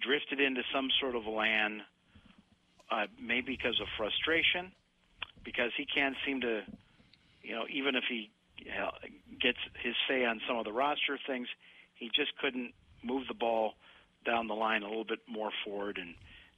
drifted 0.00 0.40
into 0.40 0.62
some 0.74 0.88
sort 1.00 1.14
of 1.14 1.26
land, 1.26 1.80
uh, 2.90 3.06
maybe 3.20 3.56
because 3.56 3.80
of 3.80 3.86
frustration, 3.96 4.72
because 5.44 5.70
he 5.76 5.86
can't 5.86 6.16
seem 6.26 6.40
to, 6.40 6.62
you 7.42 7.54
know, 7.54 7.64
even 7.72 7.94
if 7.94 8.04
he 8.08 8.30
you 8.58 8.70
know, 8.70 8.90
gets 9.40 9.58
his 9.82 9.94
say 10.08 10.24
on 10.24 10.40
some 10.46 10.58
of 10.58 10.64
the 10.64 10.72
roster 10.72 11.18
things, 11.26 11.48
he 11.94 12.10
just 12.14 12.36
couldn't 12.38 12.72
move 13.02 13.26
the 13.28 13.34
ball 13.34 13.74
down 14.26 14.48
the 14.48 14.54
line 14.54 14.82
a 14.82 14.88
little 14.88 15.04
bit 15.04 15.20
more 15.28 15.50
forward 15.64 15.98
and 16.00 16.14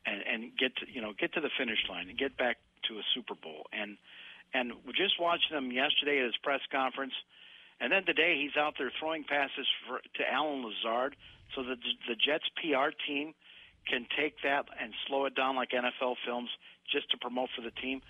and 0.07 0.23
and 0.23 0.57
get 0.57 0.75
to 0.77 0.87
you 0.91 1.01
know 1.01 1.13
get 1.19 1.33
to 1.35 1.41
the 1.41 1.51
finish 1.59 1.79
line 1.91 2.09
and 2.09 2.17
get 2.17 2.37
back 2.37 2.57
to 2.89 2.99
a 2.99 3.05
Super 3.15 3.35
Bowl. 3.35 3.67
And 3.73 3.97
and 4.55 4.73
just 4.97 5.21
watching 5.21 5.57
him 5.57 5.73
yesterday 5.73 6.19
at 6.19 6.25
his 6.25 6.37
press 6.43 6.61
conference, 6.71 7.13
and 7.81 7.93
then 7.93 8.05
today 8.05 8.41
he's 8.41 8.57
out 8.57 8.75
there 8.79 8.93
throwing 8.99 9.25
passes 9.25 9.67
for, 9.87 9.99
to 9.99 10.23
Allen 10.33 10.65
Lazard, 10.65 11.17
so 11.55 11.63
that 11.65 11.79
the 12.09 12.15
Jets 12.15 12.49
PR 12.57 12.95
team 13.07 13.35
can 13.89 14.07
take 14.19 14.35
that 14.43 14.67
and 14.81 14.93
slow 15.07 15.27
it 15.27 15.35
down 15.35 15.57
like 15.57 15.71
NFL 15.71 16.17
films 16.25 16.49
just 16.91 17.11
to 17.11 17.19
promote 17.19 17.51
for 17.55 17.63
the 17.63 17.71
team. 17.71 18.01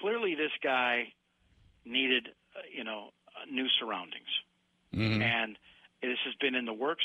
Clearly, 0.00 0.34
this 0.34 0.52
guy 0.62 1.12
needed 1.84 2.28
uh, 2.56 2.60
you 2.72 2.84
know 2.84 3.10
uh, 3.28 3.44
new 3.50 3.66
surroundings, 3.78 4.32
mm-hmm. 4.94 5.22
and 5.22 5.56
this 6.02 6.18
has 6.24 6.34
been 6.40 6.54
in 6.54 6.64
the 6.64 6.72
works 6.72 7.04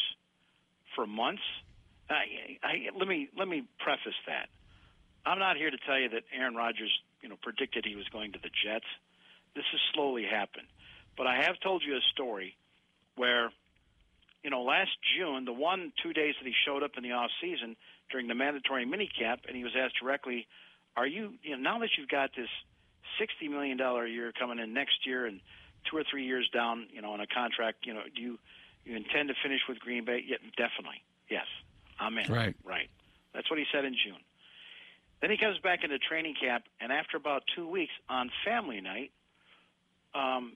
for 0.95 1.05
months. 1.05 1.43
I, 2.09 2.57
I, 2.63 2.73
let 2.97 3.07
me 3.07 3.29
let 3.37 3.47
me 3.47 3.63
preface 3.79 4.17
that. 4.27 4.49
I'm 5.25 5.39
not 5.39 5.57
here 5.57 5.69
to 5.69 5.77
tell 5.85 5.99
you 5.99 6.09
that 6.09 6.23
Aaron 6.35 6.55
Rodgers 6.55 6.91
you 7.21 7.29
know, 7.29 7.35
predicted 7.41 7.85
he 7.85 7.95
was 7.95 8.07
going 8.09 8.33
to 8.33 8.39
the 8.39 8.49
Jets. 8.63 8.85
This 9.55 9.65
has 9.71 9.81
slowly 9.93 10.23
happened. 10.23 10.67
But 11.17 11.27
I 11.27 11.43
have 11.43 11.59
told 11.59 11.83
you 11.85 11.95
a 11.95 12.01
story 12.13 12.55
where, 13.15 13.51
you 14.43 14.49
know, 14.49 14.63
last 14.63 14.91
June, 15.17 15.45
the 15.45 15.53
one 15.53 15.91
two 16.01 16.13
days 16.13 16.35
that 16.39 16.47
he 16.47 16.53
showed 16.65 16.83
up 16.83 16.91
in 16.97 17.03
the 17.03 17.11
off 17.11 17.31
season 17.41 17.75
during 18.11 18.27
the 18.27 18.35
mandatory 18.35 18.85
minicamp, 18.85 19.39
and 19.47 19.55
he 19.55 19.63
was 19.63 19.73
asked 19.77 19.95
directly, 20.01 20.47
"Are 20.95 21.05
you, 21.07 21.33
you 21.43 21.51
know, 21.51 21.57
now 21.57 21.79
that 21.79 21.89
you've 21.97 22.07
got 22.07 22.31
this 22.35 22.49
sixty 23.19 23.47
million 23.49 23.77
dollar 23.77 24.05
a 24.05 24.09
year 24.09 24.31
coming 24.31 24.59
in 24.59 24.73
next 24.73 25.05
year 25.05 25.25
and 25.25 25.41
two 25.89 25.97
or 25.97 26.03
three 26.09 26.25
years 26.25 26.49
down, 26.53 26.87
you 26.93 27.01
know, 27.01 27.11
on 27.11 27.19
a 27.19 27.27
contract, 27.27 27.85
you 27.85 27.93
know, 27.93 28.03
do 28.15 28.21
you 28.21 28.39
you 28.85 28.95
intend 28.95 29.27
to 29.27 29.35
finish 29.43 29.61
with 29.67 29.79
Green 29.79 30.05
Bay? 30.05 30.23
Yeah, 30.25 30.37
definitely. 30.55 31.03
Yes, 31.29 31.45
I'm 31.99 32.17
in. 32.17 32.31
Right. 32.31 32.55
Right. 32.63 32.89
That's 33.33 33.49
what 33.49 33.59
he 33.59 33.65
said 33.73 33.83
in 33.83 33.93
June. 33.93 34.21
Then 35.21 35.31
he 35.31 35.37
comes 35.37 35.57
back 35.59 35.83
into 35.83 35.99
training 35.99 36.35
camp, 36.39 36.63
and 36.79 36.91
after 36.91 37.17
about 37.17 37.43
two 37.55 37.67
weeks 37.67 37.91
on 38.09 38.29
family 38.45 38.79
night, 38.79 39.11
um, 40.15 40.55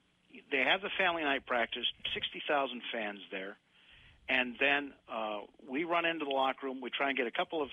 they 0.50 0.64
have 0.64 0.80
the 0.80 0.90
family 0.98 1.22
night 1.22 1.46
practice, 1.46 1.84
60,000 2.14 2.82
fans 2.92 3.20
there. 3.30 3.56
And 4.28 4.56
then 4.58 4.92
uh, 5.12 5.40
we 5.68 5.84
run 5.84 6.06
into 6.06 6.24
the 6.24 6.30
locker 6.30 6.66
room. 6.66 6.80
We 6.80 6.90
try 6.90 7.08
and 7.08 7.16
get 7.16 7.26
a 7.26 7.30
couple 7.30 7.62
of 7.62 7.68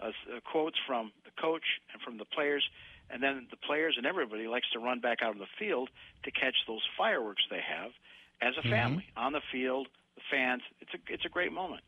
uh, 0.00 0.08
uh, 0.08 0.40
quotes 0.50 0.76
from 0.86 1.12
the 1.24 1.30
coach 1.40 1.62
and 1.92 2.02
from 2.02 2.18
the 2.18 2.24
players. 2.24 2.64
And 3.08 3.22
then 3.22 3.46
the 3.50 3.56
players 3.56 3.94
and 3.96 4.06
everybody 4.06 4.48
likes 4.48 4.66
to 4.72 4.78
run 4.78 5.00
back 5.00 5.18
out 5.22 5.32
of 5.32 5.38
the 5.38 5.50
field 5.58 5.90
to 6.24 6.30
catch 6.30 6.56
those 6.66 6.82
fireworks 6.98 7.42
they 7.50 7.60
have 7.60 7.92
as 8.40 8.54
a 8.58 8.68
family 8.68 9.06
on 9.16 9.32
the 9.32 9.42
field, 9.52 9.86
the 10.16 10.22
fans. 10.30 10.62
It's 10.80 10.92
a, 10.94 11.12
it's 11.12 11.24
a 11.24 11.28
great 11.28 11.52
moment. 11.52 11.82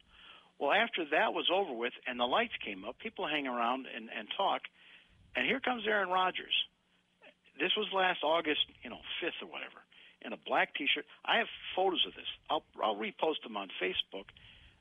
Well, 0.58 0.72
after 0.72 1.04
that 1.10 1.34
was 1.34 1.50
over 1.52 1.72
with 1.72 1.92
and 2.06 2.18
the 2.18 2.26
lights 2.26 2.54
came 2.64 2.84
up, 2.84 2.98
people 2.98 3.26
hang 3.26 3.46
around 3.46 3.86
and, 3.94 4.08
and 4.16 4.28
talk. 4.36 4.62
And 5.36 5.46
here 5.46 5.60
comes 5.60 5.84
Aaron 5.86 6.08
Rodgers. 6.08 6.54
This 7.58 7.72
was 7.76 7.88
last 7.94 8.22
August, 8.22 8.66
you 8.82 8.90
know, 8.90 9.00
5th 9.22 9.42
or 9.42 9.50
whatever, 9.50 9.82
in 10.22 10.32
a 10.32 10.36
black 10.46 10.74
T-shirt. 10.74 11.04
I 11.24 11.38
have 11.38 11.48
photos 11.76 12.04
of 12.06 12.14
this. 12.14 12.28
I'll 12.50 12.64
I'll 12.82 12.96
repost 12.96 13.42
them 13.42 13.56
on 13.56 13.68
Facebook. 13.82 14.26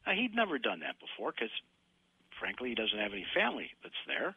Now, 0.06 0.14
he'd 0.14 0.36
never 0.36 0.58
done 0.60 0.82
that 0.82 0.98
before 1.00 1.32
because, 1.32 1.54
frankly, 2.40 2.70
he 2.70 2.76
doesn't 2.76 2.98
have 3.00 3.14
any 3.14 3.26
family 3.36 3.72
that's 3.84 4.02
there. 4.08 4.36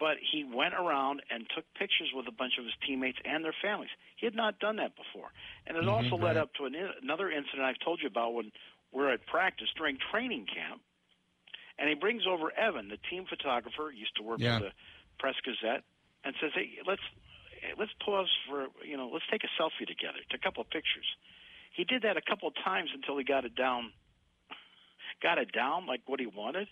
But 0.00 0.16
he 0.20 0.44
went 0.44 0.74
around 0.74 1.22
and 1.30 1.46
took 1.54 1.64
pictures 1.74 2.10
with 2.14 2.26
a 2.26 2.32
bunch 2.32 2.54
of 2.58 2.64
his 2.64 2.74
teammates 2.86 3.18
and 3.24 3.44
their 3.44 3.54
families. 3.62 3.90
He 4.16 4.26
had 4.26 4.34
not 4.34 4.58
done 4.58 4.76
that 4.76 4.96
before, 4.96 5.28
and 5.66 5.76
it 5.76 5.86
Mhm, 5.88 5.88
also 5.88 6.16
led 6.16 6.36
up 6.36 6.54
to 6.54 6.64
an, 6.64 6.74
another 7.02 7.30
incident 7.30 7.62
I've 7.62 7.78
told 7.84 8.00
you 8.00 8.08
about 8.08 8.32
when 8.34 8.50
we're 8.92 9.12
at 9.12 9.24
practice 9.26 9.68
during 9.76 9.98
training 10.10 10.46
camp, 10.46 10.80
and 11.78 11.88
he 11.88 11.94
brings 11.94 12.26
over 12.26 12.52
Evan, 12.52 12.88
the 12.88 12.98
team 13.08 13.24
photographer, 13.26 13.90
used 13.90 14.14
to 14.16 14.22
work 14.22 14.40
Yeah. 14.40 14.58
for 14.58 14.64
the 14.64 14.72
Press 15.18 15.36
Gazette, 15.44 15.84
and 16.24 16.34
says, 16.40 16.52
"Hey, 16.54 16.78
let's 16.84 17.02
let's 17.76 17.92
pause 18.04 18.30
for 18.48 18.68
you 18.84 18.96
know, 18.96 19.08
let's 19.08 19.26
take 19.30 19.44
a 19.44 19.48
selfie 19.60 19.86
together, 19.86 20.18
take 20.30 20.40
a 20.40 20.42
couple 20.42 20.60
of 20.62 20.70
pictures." 20.70 21.06
He 21.72 21.84
did 21.84 22.02
that 22.02 22.16
a 22.16 22.20
couple 22.22 22.48
of 22.48 22.54
times 22.56 22.90
until 22.92 23.16
he 23.16 23.24
got 23.24 23.44
it 23.44 23.54
down, 23.54 23.92
got 25.22 25.38
it 25.38 25.52
down 25.52 25.86
like 25.86 26.02
what 26.06 26.20
he 26.20 26.26
wanted. 26.26 26.68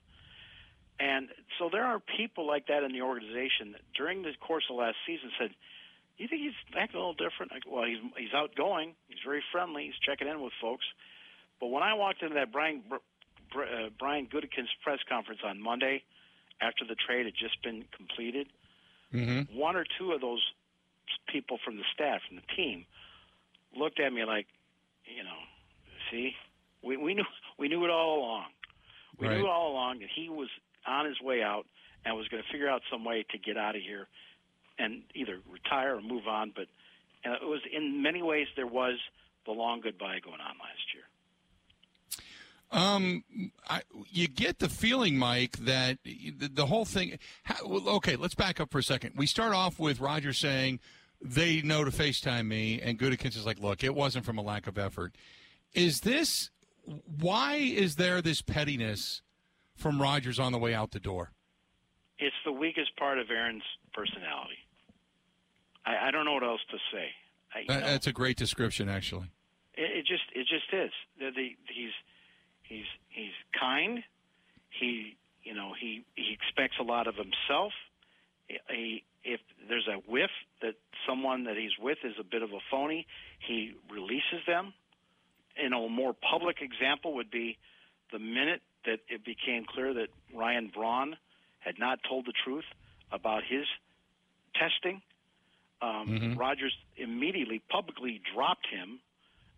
And 1.01 1.29
so 1.59 1.69
there 1.71 1.85
are 1.85 2.01
people 2.01 2.45
like 2.47 2.67
that 2.67 2.83
in 2.83 2.93
the 2.93 3.03
organization 3.03 3.73
that 3.73 3.83
during 3.95 4.23
the 4.23 4.35
course 4.41 4.65
of 4.69 4.77
last 4.77 4.97
season 5.07 5.31
said, 5.39 5.55
"You 6.17 6.27
think 6.27 6.43
he's 6.43 6.55
acting 6.77 6.97
a 6.97 6.99
little 6.99 7.15
different?" 7.15 7.53
Go, 7.65 7.71
well, 7.71 7.85
he's 7.85 8.01
he's 8.17 8.35
outgoing, 8.35 8.97
he's 9.07 9.21
very 9.25 9.43
friendly, 9.53 9.87
he's 9.87 9.99
checking 10.01 10.27
in 10.27 10.41
with 10.41 10.53
folks. 10.61 10.85
But 11.61 11.69
when 11.69 11.83
I 11.83 11.95
walked 11.95 12.23
into 12.23 12.35
that 12.35 12.53
Brian 12.53 12.83
Br- 12.89 12.97
Br- 13.53 13.63
uh, 13.65 13.89
Brian 13.99 14.27
Gutekunst 14.27 14.79
press 14.83 14.99
conference 15.09 15.41
on 15.45 15.61
Monday, 15.61 16.03
after 16.61 16.85
the 16.85 16.95
trade 16.95 17.27
had 17.27 17.35
just 17.35 17.63
been 17.63 17.85
completed, 17.97 18.49
Mm-hmm. 19.15 19.57
one 19.59 19.75
or 19.75 19.87
two 19.99 20.13
of 20.13 20.21
those 20.21 20.43
people 21.33 21.59
from 21.65 21.79
the 21.79 21.85
staff 21.95 22.21
from 22.29 22.37
the 22.37 22.43
team 22.55 22.85
looked 23.75 23.99
at 24.01 24.13
me 24.13 24.23
like, 24.27 24.47
you 25.07 25.25
know, 25.25 25.39
see, 26.11 26.33
we 26.83 26.99
we 26.99 27.15
knew 27.15 27.25
we 27.59 27.69
knew 27.69 27.83
it 27.85 27.91
all 27.91 28.19
along. 28.19 28.49
We 29.19 29.27
Right. 29.29 29.39
knew 29.39 29.47
all 29.47 29.73
along 29.73 30.01
that 30.01 30.11
he 30.15 30.29
was 30.29 30.51
on 30.87 31.07
his 31.07 31.19
way 31.23 31.43
out 31.43 31.65
and 32.05 32.17
was 32.19 32.29
going 32.29 32.43
to 32.43 32.49
figure 32.53 32.69
out 32.69 32.83
some 32.91 33.03
way 33.03 33.25
to 33.31 33.39
get 33.39 33.57
out 33.57 33.77
of 33.77 33.81
here 33.83 34.09
and 34.79 35.03
either 35.15 35.41
retire 35.51 35.97
or 35.97 36.03
move 36.03 36.29
on. 36.29 36.51
But 36.55 36.67
and 37.25 37.33
it 37.33 37.43
was 37.49 37.63
in 37.73 38.03
many 38.03 38.21
ways 38.21 38.47
there 38.57 38.67
was 38.67 38.99
the 39.47 39.53
long 39.53 39.81
goodbye 39.81 40.21
going 40.21 40.41
on 40.43 40.55
last 40.61 40.93
year. 40.93 41.05
Um, 42.71 43.25
I, 43.69 43.81
you 44.11 44.29
get 44.29 44.59
the 44.59 44.69
feeling, 44.69 45.17
Mike, 45.17 45.57
that 45.59 45.99
the, 46.05 46.51
the 46.53 46.67
whole 46.67 46.85
thing. 46.85 47.19
How, 47.45 47.57
okay, 47.65 48.17
let's 48.17 48.35
back 48.35 48.61
up 48.61 48.71
for 48.71 48.79
a 48.79 48.83
second. 48.83 49.15
We 49.17 49.27
start 49.27 49.55
off 49.55 49.79
with 49.79 50.01
Roger 50.01 50.33
saying 50.33 50.81
they 51.23 51.63
know 51.63 51.85
to 51.85 51.91
FaceTime 51.91 52.47
me, 52.47 52.81
and 52.81 52.99
Gutekunst 52.99 53.37
is 53.37 53.47
like, 53.47 53.59
"Look, 53.59 53.83
it 53.83 53.95
wasn't 53.95 54.27
from 54.27 54.37
a 54.37 54.43
lack 54.43 54.67
of 54.67 54.77
effort." 54.77 55.15
Is 55.73 56.01
this 56.01 56.51
why 57.21 57.55
is 57.57 57.97
there 57.97 58.21
this 58.23 58.43
pettiness 58.43 59.23
from 59.77 60.01
Rodgers 60.01 60.39
on 60.39 60.53
the 60.53 60.59
way 60.59 60.75
out 60.75 60.91
the 60.91 61.01
door? 61.01 61.33
It's 62.19 62.37
the 62.45 62.53
weakest 62.53 62.97
part 62.97 63.19
of 63.19 63.31
Aaron's 63.31 63.63
personality. 63.93 64.59
I, 65.87 66.09
I 66.09 66.11
don't 66.11 66.25
know 66.25 66.35
what 66.35 66.43
else 66.43 66.61
to 66.71 66.79
say. 66.93 67.11
I, 67.55 67.65
That, 67.69 67.87
that's 67.87 68.07
a 68.07 68.13
great 68.13 68.37
description, 68.37 68.89
actually. 68.89 69.31
It, 69.75 69.99
it 69.99 70.07
just 70.07 70.25
it 70.35 70.47
just 70.49 70.73
is. 70.73 70.91
The, 71.19 71.31
the, 71.31 71.57
he's 71.73 71.93
he's 72.69 72.87
he's 73.09 73.33
kind. 73.59 74.03
He 74.71 75.17
you 75.43 75.55
know 75.55 75.73
he 75.79 76.05
he 76.15 76.33
expects 76.33 76.77
a 76.81 76.85
lot 76.85 77.07
of 77.07 77.15
himself. 77.17 77.73
He, 78.71 79.05
if 79.25 79.41
there's 79.69 79.89
a 79.89 79.99
whiff 80.11 80.31
that 80.63 80.75
someone 81.07 81.45
that 81.45 81.57
he's 81.57 81.77
with 81.79 81.99
is 82.05 82.15
a 82.19 82.25
bit 82.25 82.43
of 82.43 82.51
a 82.53 82.61
phony, 82.71 83.07
he 83.47 83.75
releases 83.91 84.41
them. 84.47 84.73
You 85.61 85.69
know, 85.71 85.85
a 85.85 85.91
more 85.91 86.15
public 86.15 86.59
example 86.63 87.15
would 87.17 87.31
be 87.31 87.59
the 88.13 88.19
minute 88.19 88.63
that 88.87 89.01
it 89.09 89.25
became 89.25 89.65
clear 89.69 89.93
that 89.95 90.09
Ryan 90.35 90.71
Braun 90.75 91.17
had 91.59 91.79
not 91.79 91.99
told 92.09 92.27
the 92.27 92.33
truth 92.45 92.65
about 93.13 93.43
his 93.45 93.67
testing. 94.55 95.03
Um, 95.83 96.37
Rodgers 96.39 96.75
immediately 96.97 97.61
publicly 97.69 98.21
dropped 98.35 98.67
him 98.67 99.01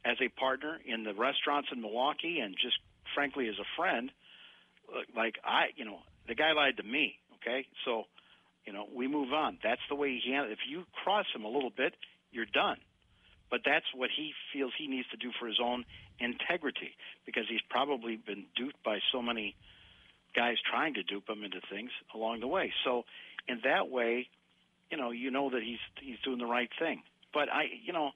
as 0.05 0.17
a 0.21 0.29
partner 0.29 0.79
in 0.85 1.05
the 1.05 1.15
restaurants 1.15 1.69
in 1.73 1.81
Milwaukee 1.81 2.41
and 2.41 2.55
just 2.61 2.79
frankly 3.15 3.49
as 3.49 3.59
a 3.59 3.69
friend. 3.77 4.11
Uh, 4.89 5.01
like 5.17 5.37
I, 5.45 5.67
you 5.77 5.85
know, 5.85 5.99
the 6.29 6.35
guy 6.35 6.53
lied 6.53 6.77
to 6.79 6.83
me. 6.83 7.17
Okay, 7.37 7.67
so 7.85 8.05
you 8.67 8.73
know 8.73 8.87
we 8.95 9.09
move 9.09 9.33
on. 9.33 9.59
That's 9.63 9.81
the 9.89 9.95
way 9.95 10.19
he. 10.23 10.33
handled 10.33 10.53
If 10.53 10.61
you 10.69 10.85
cross 11.05 11.27
him 11.35 11.45
a 11.45 11.49
little 11.49 11.71
bit, 11.75 11.95
you're 12.33 12.47
done. 12.47 12.79
But 13.51 13.61
that's 13.65 13.87
what 13.95 14.11
he 14.17 14.33
feels 14.53 14.73
he 14.79 14.87
needs 14.87 15.09
to 15.09 15.17
do 15.17 15.33
for 15.39 15.49
his 15.49 15.59
own 15.61 15.85
integrity 16.21 16.95
because 17.27 17.45
he's 17.49 17.63
probably 17.69 18.17
been 18.17 18.45
duped 18.57 18.81
by 18.85 18.99
so 19.11 19.21
many 19.21 19.57
guys 20.37 20.57
trying 20.71 20.95
to 20.95 21.03
dupe 21.03 21.29
him 21.29 21.43
into 21.43 21.61
things 21.69 21.91
along 22.15 22.41
the 22.41 22.47
way. 22.47 22.73
So 22.85 23.05
in 23.49 23.61
that 23.65 23.91
way, 23.91 24.29
you 24.91 24.97
know, 24.97 25.11
you 25.11 25.31
know 25.31 25.51
that 25.51 25.63
he's 25.63 25.83
he's 26.01 26.19
doing 26.25 26.39
the 26.39 26.47
right 26.47 26.71
thing. 26.79 27.03
But 27.35 27.49
I, 27.49 27.65
you 27.85 27.93
know, 27.93 28.11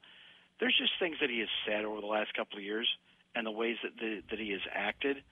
there's 0.61 0.77
just 0.79 0.93
things 1.01 1.17
that 1.21 1.31
he 1.31 1.41
has 1.41 1.49
said 1.67 1.85
over 1.85 2.01
the 2.01 2.07
last 2.07 2.35
couple 2.35 2.59
of 2.59 2.65
years 2.65 2.89
and 3.35 3.47
the 3.47 3.51
ways 3.51 3.77
that 3.83 3.97
the, 3.99 4.23
that 4.31 4.39
he 4.39 4.51
has 4.53 4.61
acted 4.73 5.23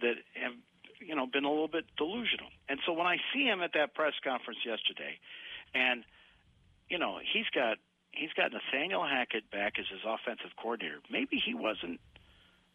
that 0.00 0.14
have 0.34 0.52
you 1.00 1.14
know 1.14 1.26
been 1.26 1.44
a 1.44 1.50
little 1.50 1.68
bit 1.68 1.84
delusional. 1.96 2.48
And 2.68 2.78
so 2.86 2.92
when 2.92 3.06
I 3.06 3.16
see 3.32 3.44
him 3.44 3.62
at 3.62 3.72
that 3.74 3.94
press 3.94 4.14
conference 4.22 4.60
yesterday, 4.64 5.18
and 5.74 6.04
you 6.88 6.98
know 6.98 7.18
he's 7.20 7.48
got 7.54 7.78
he's 8.12 8.32
got 8.32 8.52
Nathaniel 8.52 9.04
Hackett 9.04 9.50
back 9.50 9.78
as 9.78 9.86
his 9.90 10.00
offensive 10.06 10.56
coordinator. 10.56 10.98
Maybe 11.10 11.40
he 11.44 11.54
wasn't. 11.54 12.00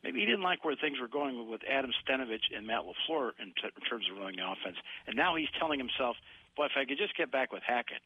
Maybe 0.04 0.19
he 0.19 0.26
didn't 0.26 0.41
like 0.41 0.65
where 0.65 0.76
things 0.76 1.00
were 1.00 1.08
going 1.08 1.47
with 1.47 1.62
Adam 1.69 1.91
Stenavich 2.02 2.50
and 2.56 2.65
Matt 2.65 2.82
Lafleur 2.82 3.34
in, 3.39 3.54
t- 3.54 3.69
in 3.69 3.82
terms 3.88 4.06
of 4.10 4.17
running 4.17 4.38
the 4.38 4.50
offense. 4.50 4.78
And 5.06 5.15
now 5.15 5.36
he's 5.36 5.50
telling 5.60 5.78
himself, 5.78 6.17
"Boy, 6.58 6.65
if 6.65 6.71
I 6.76 6.86
could 6.86 6.97
just 6.97 7.15
get 7.15 7.32
back 7.32 7.52
with 7.52 7.62
Hackett." 7.62 8.02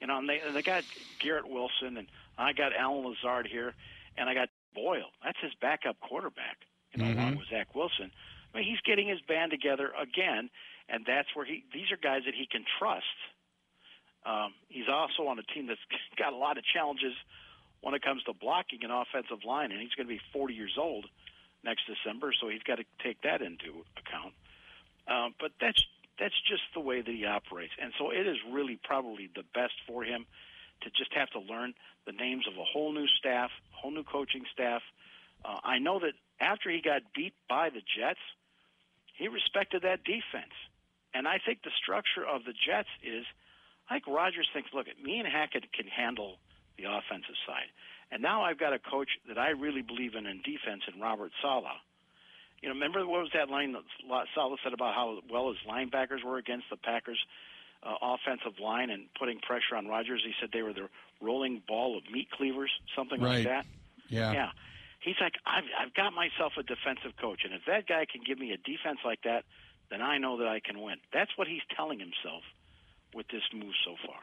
You 0.00 0.06
know, 0.06 0.18
and 0.18 0.28
they, 0.28 0.40
and 0.40 0.54
they 0.54 0.62
got 0.62 0.84
Garrett 1.18 1.48
Wilson, 1.48 1.96
and 1.96 2.06
I 2.36 2.52
got 2.52 2.72
Allen 2.78 3.04
Lazard 3.04 3.48
here, 3.50 3.74
and 4.16 4.28
I 4.28 4.34
got 4.34 4.48
Boyle. 4.74 5.10
That's 5.24 5.38
his 5.40 5.52
backup 5.60 6.00
quarterback. 6.00 6.58
You 6.92 7.02
know, 7.02 7.12
along 7.12 7.36
with 7.36 7.48
Zach 7.50 7.74
Wilson. 7.74 8.10
I 8.54 8.58
mean, 8.58 8.66
he's 8.66 8.80
getting 8.80 9.08
his 9.08 9.20
band 9.20 9.50
together 9.50 9.92
again, 10.00 10.48
and 10.88 11.04
that's 11.06 11.28
where 11.34 11.44
he. 11.44 11.64
These 11.72 11.92
are 11.92 11.98
guys 12.00 12.22
that 12.24 12.34
he 12.34 12.46
can 12.50 12.64
trust. 12.78 13.04
Um, 14.24 14.54
he's 14.68 14.88
also 14.88 15.28
on 15.28 15.38
a 15.38 15.42
team 15.42 15.66
that's 15.66 15.80
got 16.18 16.32
a 16.32 16.36
lot 16.36 16.56
of 16.56 16.64
challenges 16.64 17.12
when 17.80 17.94
it 17.94 18.02
comes 18.02 18.22
to 18.24 18.32
blocking 18.32 18.84
an 18.84 18.90
offensive 18.90 19.44
line, 19.44 19.70
and 19.70 19.80
he's 19.80 19.94
going 19.94 20.08
to 20.08 20.12
be 20.12 20.20
40 20.32 20.54
years 20.54 20.76
old 20.78 21.06
next 21.62 21.82
December, 21.86 22.32
so 22.40 22.48
he's 22.48 22.62
got 22.62 22.76
to 22.76 22.84
take 23.02 23.22
that 23.22 23.42
into 23.42 23.84
account. 23.96 24.34
Um, 25.06 25.34
but 25.38 25.52
that's 25.60 25.84
that's 26.18 26.34
just 26.48 26.62
the 26.74 26.80
way 26.80 27.00
that 27.00 27.10
he 27.10 27.24
operates, 27.24 27.72
and 27.80 27.92
so 27.98 28.10
it 28.10 28.26
is 28.26 28.36
really 28.50 28.78
probably 28.82 29.30
the 29.34 29.44
best 29.54 29.74
for 29.86 30.02
him 30.04 30.26
to 30.82 30.90
just 30.90 31.12
have 31.14 31.30
to 31.30 31.40
learn 31.40 31.74
the 32.06 32.12
names 32.12 32.46
of 32.46 32.58
a 32.58 32.64
whole 32.64 32.92
new 32.92 33.06
staff, 33.18 33.50
whole 33.72 33.90
new 33.90 34.04
coaching 34.04 34.44
staff. 34.52 34.82
Uh, 35.44 35.58
I 35.62 35.78
know 35.78 35.98
that 36.00 36.14
after 36.40 36.70
he 36.70 36.80
got 36.80 37.02
beat 37.14 37.34
by 37.48 37.70
the 37.70 37.80
Jets, 37.80 38.20
he 39.16 39.28
respected 39.28 39.82
that 39.82 40.04
defense, 40.04 40.54
and 41.12 41.26
I 41.26 41.38
think 41.44 41.62
the 41.62 41.74
structure 41.82 42.24
of 42.26 42.44
the 42.44 42.52
Jets 42.52 42.88
is. 43.02 43.24
Think 43.88 44.06
Rodgers 44.06 44.46
thinks, 44.52 44.68
look, 44.74 44.86
me 45.02 45.18
and 45.18 45.26
Hackett 45.26 45.72
can 45.72 45.86
handle 45.86 46.36
the 46.76 46.84
offensive 46.84 47.34
side. 47.46 47.72
And 48.10 48.22
now 48.22 48.42
I've 48.42 48.58
got 48.58 48.72
a 48.72 48.78
coach 48.78 49.08
that 49.28 49.38
I 49.38 49.50
really 49.50 49.82
believe 49.82 50.14
in 50.14 50.26
in 50.26 50.40
defense 50.42 50.82
in 50.92 51.00
Robert 51.00 51.32
Saleh. 51.42 51.80
You 52.62 52.68
know, 52.68 52.74
remember 52.74 53.06
what 53.06 53.22
was 53.22 53.30
that 53.34 53.50
line 53.50 53.72
that 53.72 53.84
Sala 54.34 54.56
said 54.62 54.72
about 54.72 54.94
how 54.94 55.18
well 55.30 55.48
his 55.48 55.58
linebackers 55.68 56.24
were 56.24 56.38
against 56.38 56.66
the 56.70 56.76
Packers' 56.76 57.18
uh, 57.82 57.94
offensive 58.02 58.58
line 58.60 58.90
and 58.90 59.06
putting 59.18 59.38
pressure 59.40 59.76
on 59.76 59.86
Rodgers? 59.86 60.22
He 60.24 60.32
said 60.40 60.50
they 60.52 60.62
were 60.62 60.72
the 60.72 60.88
rolling 61.20 61.62
ball 61.66 61.96
of 61.98 62.04
meat 62.12 62.30
cleavers, 62.30 62.70
something 62.96 63.20
like 63.20 63.44
that. 63.44 63.66
Yeah. 64.08 64.32
Yeah. 64.32 64.50
He's 65.00 65.16
like, 65.20 65.34
I've, 65.46 65.64
I've 65.78 65.94
got 65.94 66.12
myself 66.12 66.52
a 66.58 66.62
defensive 66.62 67.16
coach, 67.20 67.42
and 67.44 67.54
if 67.54 67.62
that 67.66 67.86
guy 67.86 68.04
can 68.10 68.22
give 68.26 68.38
me 68.38 68.50
a 68.52 68.56
defense 68.56 68.98
like 69.04 69.22
that, 69.22 69.44
then 69.90 70.02
I 70.02 70.18
know 70.18 70.38
that 70.38 70.48
I 70.48 70.60
can 70.60 70.80
win. 70.80 70.96
That's 71.12 71.30
what 71.36 71.46
he's 71.46 71.62
telling 71.76 71.98
himself 71.98 72.42
with 73.14 73.26
this 73.28 73.42
move 73.54 73.74
so 73.84 73.94
far. 74.06 74.20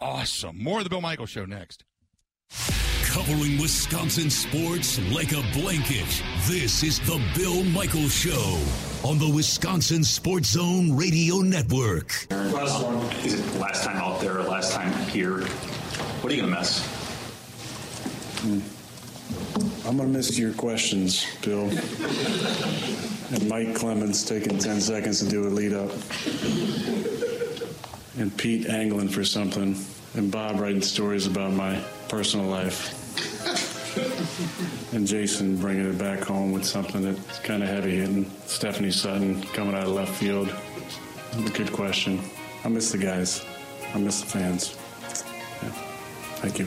awesome. 0.00 0.62
More 0.62 0.78
of 0.78 0.84
the 0.84 0.90
Bill 0.90 1.00
Michael 1.00 1.26
show 1.26 1.44
next. 1.44 1.84
Covering 3.12 3.58
Wisconsin 3.58 4.30
sports 4.30 4.98
like 5.12 5.32
a 5.32 5.42
blanket. 5.52 6.24
This 6.46 6.82
is 6.82 6.98
the 7.00 7.22
Bill 7.36 7.62
Michael 7.62 8.08
Show 8.08 8.58
on 9.04 9.18
the 9.18 9.28
Wisconsin 9.28 10.02
Sports 10.02 10.52
Zone 10.52 10.96
Radio 10.96 11.40
Network. 11.40 12.26
Last 12.30 12.82
one. 12.82 12.96
Is 13.16 13.38
it 13.38 13.60
last 13.60 13.84
time 13.84 13.98
out 13.98 14.22
there, 14.22 14.42
last 14.42 14.72
time 14.72 14.90
here? 15.10 15.40
What 15.42 16.32
are 16.32 16.34
you 16.34 16.40
going 16.40 16.54
to 16.54 16.58
miss? 16.58 16.82
Hmm. 18.40 19.86
I'm 19.86 19.98
going 19.98 20.10
to 20.10 20.16
miss 20.16 20.38
your 20.38 20.54
questions, 20.54 21.26
Bill. 21.42 21.68
and 23.30 23.46
Mike 23.46 23.74
Clemens 23.74 24.24
taking 24.24 24.56
10 24.56 24.80
seconds 24.80 25.22
to 25.22 25.28
do 25.28 25.46
a 25.46 25.50
lead 25.50 25.74
up. 25.74 25.90
And 28.16 28.34
Pete 28.38 28.68
angling 28.68 29.10
for 29.10 29.22
something. 29.22 29.76
And 30.14 30.32
Bob 30.32 30.60
writing 30.60 30.80
stories 30.80 31.26
about 31.26 31.52
my 31.52 31.78
personal 32.08 32.46
life. 32.46 33.00
And 34.92 35.06
Jason 35.06 35.56
bringing 35.56 35.86
it 35.86 35.98
back 35.98 36.20
home 36.20 36.52
with 36.52 36.64
something 36.64 37.02
that's 37.02 37.38
kind 37.40 37.62
of 37.62 37.68
heavy 37.68 37.98
hitting. 37.98 38.30
Stephanie 38.46 38.90
Sutton 38.90 39.42
coming 39.42 39.74
out 39.74 39.84
of 39.84 39.90
left 39.90 40.14
field. 40.14 40.54
Good 41.54 41.72
question. 41.72 42.20
I 42.64 42.68
miss 42.68 42.92
the 42.92 42.98
guys. 42.98 43.44
I 43.94 43.98
miss 43.98 44.20
the 44.20 44.26
fans. 44.26 44.76
Yeah. 45.62 45.70
Thank 46.40 46.58
you. 46.58 46.66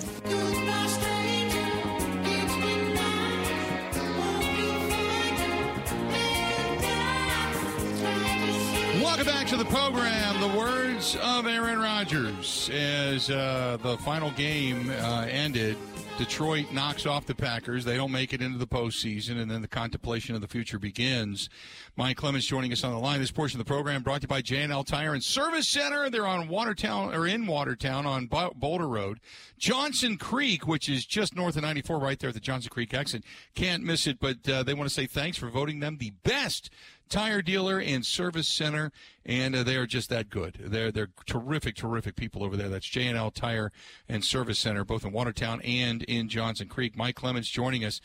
Welcome 9.02 9.26
back 9.26 9.48
to 9.48 9.58
the 9.58 9.66
program. 9.66 10.40
The 10.42 10.58
words 10.58 11.16
of 11.24 11.48
Aaron 11.48 11.80
Rodgers 11.80 12.70
as 12.72 13.30
uh, 13.30 13.78
the 13.82 13.98
final 14.00 14.32
game 14.32 14.90
uh, 14.90 15.26
ended. 15.30 15.78
Detroit 16.18 16.72
knocks 16.72 17.06
off 17.06 17.26
the 17.26 17.36
Packers. 17.36 17.84
They 17.84 17.98
don't 17.98 18.12
make 18.12 18.32
it 18.32 18.42
into 18.42 18.58
the 18.58 18.66
postseason, 18.66 19.38
and 19.38 19.52
then 19.52 19.62
the 19.62 19.68
contemplation 19.68 20.34
of 20.34 20.40
the 20.40 20.48
future 20.48 20.80
begins. 20.80 21.50
Mike 21.98 22.16
Clemens 22.16 22.46
joining 22.46 22.72
us 22.72 22.86
on 22.86 22.94
the 22.94 23.00
line. 23.00 23.20
This 23.20 23.32
portion 23.32 23.60
of 23.60 23.66
the 23.66 23.70
program 23.70 24.02
brought 24.02 24.22
to 24.22 24.26
you 24.26 24.30
by 24.30 24.42
J&L 24.42 24.86
Tire 24.86 25.14
and 25.14 25.22
Service 25.22 25.68
Center. 25.68 26.10
They're 26.10 26.26
on 26.26 26.48
Watertown 26.48 27.14
or 27.14 27.28
in 27.28 27.46
Watertown 27.48 28.06
on 28.06 28.28
Boulder 28.28 28.88
Road. 28.88 29.20
Johnson 29.58 30.18
Creek, 30.18 30.66
which 30.66 30.88
is 30.88 31.06
just 31.06 31.36
north 31.36 31.58
of 31.58 31.64
94, 31.64 32.00
right 32.00 32.18
there 32.18 32.30
at 32.30 32.34
the 32.34 32.40
Johnson 32.40 32.70
Creek 32.70 32.94
exit. 32.94 33.26
Can't 33.54 33.84
miss 33.84 34.08
it, 34.08 34.20
but 34.22 34.48
uh, 34.48 34.64
they 34.64 34.74
want 34.74 34.88
to 34.88 34.96
say 34.96 35.08
thanks 35.08 35.38
for 35.38 35.50
voting 35.50 35.82
them 35.82 35.98
the 35.98 36.14
best 36.24 36.70
tire 37.10 37.42
dealer 37.42 37.80
and 37.80 38.06
service 38.06 38.48
center, 38.48 38.92
and 39.26 39.56
uh, 39.56 39.64
they 39.64 39.76
are 39.76 39.86
just 39.86 40.10
that 40.10 40.30
good. 40.30 40.58
They're 40.60 40.92
they're 40.92 41.10
terrific, 41.26 41.76
terrific 41.76 42.16
people 42.16 42.44
over 42.44 42.56
there. 42.58 42.70
That's 42.70 42.88
J 42.88 43.08
and 43.08 43.18
L 43.18 43.32
Tire 43.32 43.72
and 44.10 44.24
Service 44.24 44.60
Center, 44.60 44.84
both 44.84 45.06
in 45.06 45.12
Watertown 45.12 45.62
and 45.62 46.04
in 46.04 46.30
Johnson 46.30 46.68
Creek. 46.68 46.96
Mike 46.98 47.16
Clemens 47.16 47.50
joining 47.50 47.84
us. 47.86 48.02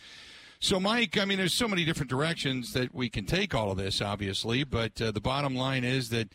So, 0.63 0.79
Mike, 0.79 1.17
I 1.17 1.25
mean, 1.25 1.39
there's 1.39 1.55
so 1.55 1.67
many 1.67 1.87
different 1.87 2.11
directions 2.11 2.75
that 2.75 2.95
we 2.95 3.09
can 3.09 3.25
take 3.25 3.55
all 3.55 3.71
of 3.71 3.79
this, 3.79 4.03
obviously, 4.03 4.63
but 4.63 5.01
uh, 5.01 5.11
the 5.11 5.21
bottom 5.21 5.55
line 5.55 5.85
is 5.85 6.11
that, 6.11 6.29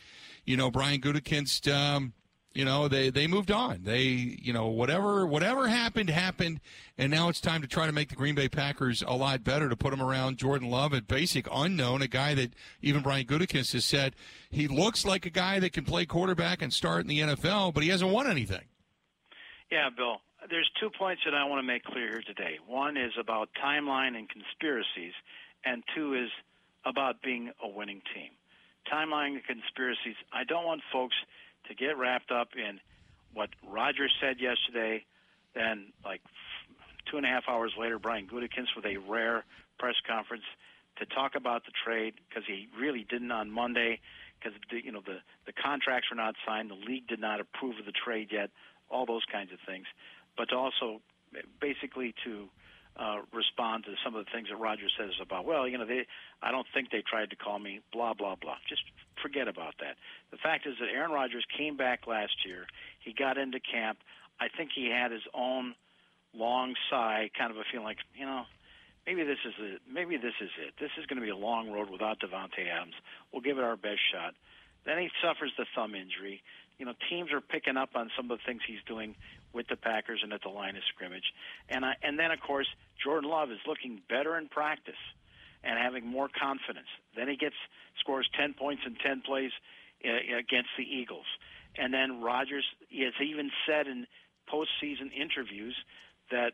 you 0.46 0.58
know, 0.58 0.72
Brian 0.72 1.00
Gutekunst, 1.00 1.72
um, 1.72 2.14
you 2.56 2.66
know, 2.66 2.88
they, 2.88 3.10
they 3.10 3.28
moved 3.28 3.52
on. 3.52 3.82
They, 3.84 4.04
you 4.04 4.54
know, 4.54 4.68
whatever 4.68 5.28
whatever 5.28 5.68
happened 5.68 6.10
happened, 6.10 6.62
and 6.98 7.12
now 7.12 7.30
it's 7.30 7.42
time 7.42 7.62
to 7.62 7.68
try 7.68 7.86
to 7.86 7.92
make 7.92 8.10
the 8.10 8.16
Green 8.16 8.34
Bay 8.34 8.50
Packers 8.50 9.04
a 9.06 9.14
lot 9.14 9.44
better 9.44 9.70
to 9.70 9.76
put 9.76 9.92
them 9.92 10.02
around 10.02 10.38
Jordan 10.38 10.70
Love, 10.70 10.94
a 10.94 11.02
basic 11.02 11.48
unknown, 11.52 12.02
a 12.02 12.08
guy 12.08 12.34
that 12.34 12.54
even 12.82 13.04
Brian 13.04 13.26
Gutekunst 13.26 13.74
has 13.74 13.86
said 13.86 14.16
he 14.50 14.68
looks 14.68 15.06
like 15.06 15.26
a 15.26 15.30
guy 15.30 15.60
that 15.60 15.74
can 15.74 15.84
play 15.84 16.06
quarterback 16.06 16.62
and 16.62 16.74
start 16.74 17.02
in 17.02 17.08
the 17.08 17.20
NFL, 17.20 17.74
but 17.74 17.84
he 17.84 17.90
hasn't 17.90 18.12
won 18.12 18.28
anything. 18.28 18.64
Yeah, 19.70 19.90
Bill 19.96 20.22
there's 20.50 20.70
two 20.80 20.90
points 20.90 21.22
that 21.26 21.34
I 21.34 21.46
want 21.46 21.60
to 21.60 21.68
make 21.68 21.84
clear 21.84 22.08
here 22.10 22.24
today. 22.26 22.58
One 22.68 22.98
is 22.98 23.14
about 23.20 23.50
timeline 23.64 24.16
and 24.16 24.30
conspiracies, 24.30 25.14
and 25.64 25.84
two 25.96 26.14
is 26.14 26.30
about 26.86 27.22
being 27.22 27.52
a 27.64 27.68
winning 27.68 28.02
team. 28.14 28.32
Timeline 28.92 29.34
and 29.34 29.44
conspiracies. 29.44 30.16
I 30.32 30.44
don't 30.44 30.66
want 30.66 30.82
folks 30.94 31.16
to 31.68 31.76
get 31.76 31.98
wrapped 31.98 32.32
up 32.32 32.50
in 32.56 32.80
what 33.34 33.50
Roger 33.68 34.08
said 34.22 34.40
yesterday. 34.40 35.04
Then, 35.54 35.94
like 36.04 36.22
two 37.10 37.18
and 37.18 37.26
a 37.26 37.30
half 37.30 37.44
hours 37.48 37.74
later, 37.78 38.00
Brian 38.00 38.28
Gutekunst 38.28 38.76
with 38.76 38.86
a 38.86 38.98
rare 38.98 39.46
press 39.80 39.96
conference 40.08 40.44
to 40.98 41.06
talk 41.06 41.36
about 41.36 41.66
the 41.66 41.72
trade 41.86 42.16
because 42.28 42.44
he 42.48 42.68
really 42.80 43.06
didn't 43.10 43.32
on 43.32 43.52
Monday 43.52 44.00
because 44.40 44.58
you 44.72 44.92
know 44.92 45.02
the 45.06 45.20
the 45.46 45.54
contracts 45.54 46.10
were 46.10 46.18
not 46.18 46.36
signed, 46.46 46.70
the 46.70 46.76
league 46.76 47.08
did 47.08 47.20
not 47.20 47.40
approve 47.40 47.80
of 47.80 47.86
the 47.86 47.94
trade 47.94 48.30
yet, 48.32 48.50
all 48.90 49.06
those 49.06 49.24
kinds 49.32 49.52
of 49.52 49.60
things 49.66 49.86
but 50.38 50.54
also 50.54 51.02
basically 51.60 52.14
to 52.24 52.48
uh, 52.98 53.18
respond 53.34 53.84
to 53.86 53.92
some 54.04 54.16
of 54.16 54.26
the 54.26 54.32
things 54.32 54.48
that 54.50 54.58
Roger 54.58 54.88
says 54.98 55.12
about, 55.22 55.46
well, 55.46 55.68
you 55.68 55.78
know, 55.78 55.86
they, 55.86 56.08
I 56.42 56.52
don't 56.52 56.68
think 56.74 56.92
they 56.92 57.04
tried 57.08 57.30
to 57.32 57.36
call 57.36 57.60
me, 57.60 57.82
blah, 57.92 58.14
blah, 58.14 58.36
blah. 58.36 58.56
Just 58.70 58.84
forget 59.22 59.48
about 59.48 59.76
that. 59.80 59.96
The 60.32 60.38
fact 60.38 60.66
is 60.66 60.76
that 60.80 60.88
Aaron 60.90 61.12
Rodgers 61.12 61.46
came 61.58 61.76
back 61.76 62.08
last 62.08 62.46
year. 62.46 62.68
He 63.00 63.14
got 63.14 63.38
into 63.38 63.60
camp. 63.60 64.00
I 64.40 64.48
think 64.56 64.72
he 64.74 64.90
had 64.90 65.12
his 65.12 65.24
own 65.34 65.76
long 66.34 66.76
sigh, 66.90 67.30
kind 67.38 67.52
of 67.52 67.58
a 67.58 67.64
feeling 67.72 67.86
like, 67.86 68.00
you 68.16 68.26
know, 68.26 68.44
maybe 69.06 69.24
this 69.24 69.40
is 69.46 69.54
it. 69.60 69.82
Maybe 69.92 70.18
this 70.18 70.36
is 70.42 70.50
it. 70.66 70.74
This 70.80 70.92
is 71.00 71.06
going 71.06 71.20
to 71.20 71.26
be 71.26 71.32
a 71.32 71.38
long 71.38 71.72
road 71.72 71.90
without 71.90 72.20
Davante 72.20 72.68
Adams. 72.72 72.96
We'll 73.32 73.42
give 73.42 73.58
it 73.58 73.64
our 73.64 73.78
best 73.78 74.00
shot. 74.12 74.36
Then 74.86 75.00
he 75.00 75.10
suffers 75.22 75.52
the 75.58 75.66
thumb 75.76 75.96
injury. 75.96 76.44
You 76.78 76.86
know, 76.86 76.94
teams 77.10 77.32
are 77.32 77.42
picking 77.42 77.78
up 77.78 77.90
on 77.96 78.12
some 78.16 78.30
of 78.30 78.38
the 78.38 78.44
things 78.46 78.62
he's 78.68 78.84
doing 78.88 79.16
with 79.54 79.68
the 79.68 79.78
Packers 79.78 80.20
and 80.24 80.34
at 80.34 80.42
the 80.44 80.50
line 80.50 80.76
of 80.76 80.84
scrimmage. 80.94 81.34
And 81.70 81.86
I, 81.86 81.94
and 82.04 82.20
then 82.20 82.32
of 82.32 82.40
course 82.42 82.68
Jordan 83.02 83.30
Love 83.30 83.52
is 83.52 83.60
looking 83.66 84.02
better 84.10 84.38
in 84.38 84.50
practice 84.50 85.00
and 85.64 85.80
having 85.80 86.06
more 86.06 86.30
confidence. 86.30 86.88
Then 87.16 87.28
he 87.28 87.38
gets 87.38 87.56
scores 88.00 88.30
10 88.38 88.54
points 88.54 88.84
in 88.86 88.96
10 88.96 89.22
plays 89.22 89.52
uh, 90.04 90.38
against 90.38 90.70
the 90.78 90.84
Eagles. 90.84 91.26
And 91.78 91.94
then 91.94 92.22
Rodgers 92.22 92.66
has 92.92 93.14
even 93.26 93.50
said 93.68 93.88
in 93.88 94.06
postseason 94.52 95.12
interviews 95.16 95.76
that 96.32 96.54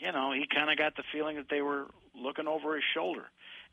you 0.00 0.12
know 0.12 0.32
he 0.32 0.46
kind 0.52 0.70
of 0.70 0.78
got 0.78 0.96
the 0.96 1.04
feeling 1.12 1.36
that 1.36 1.46
they 1.50 1.60
were 1.60 1.86
looking 2.14 2.46
over 2.46 2.74
his 2.74 2.84
shoulder. 2.94 3.26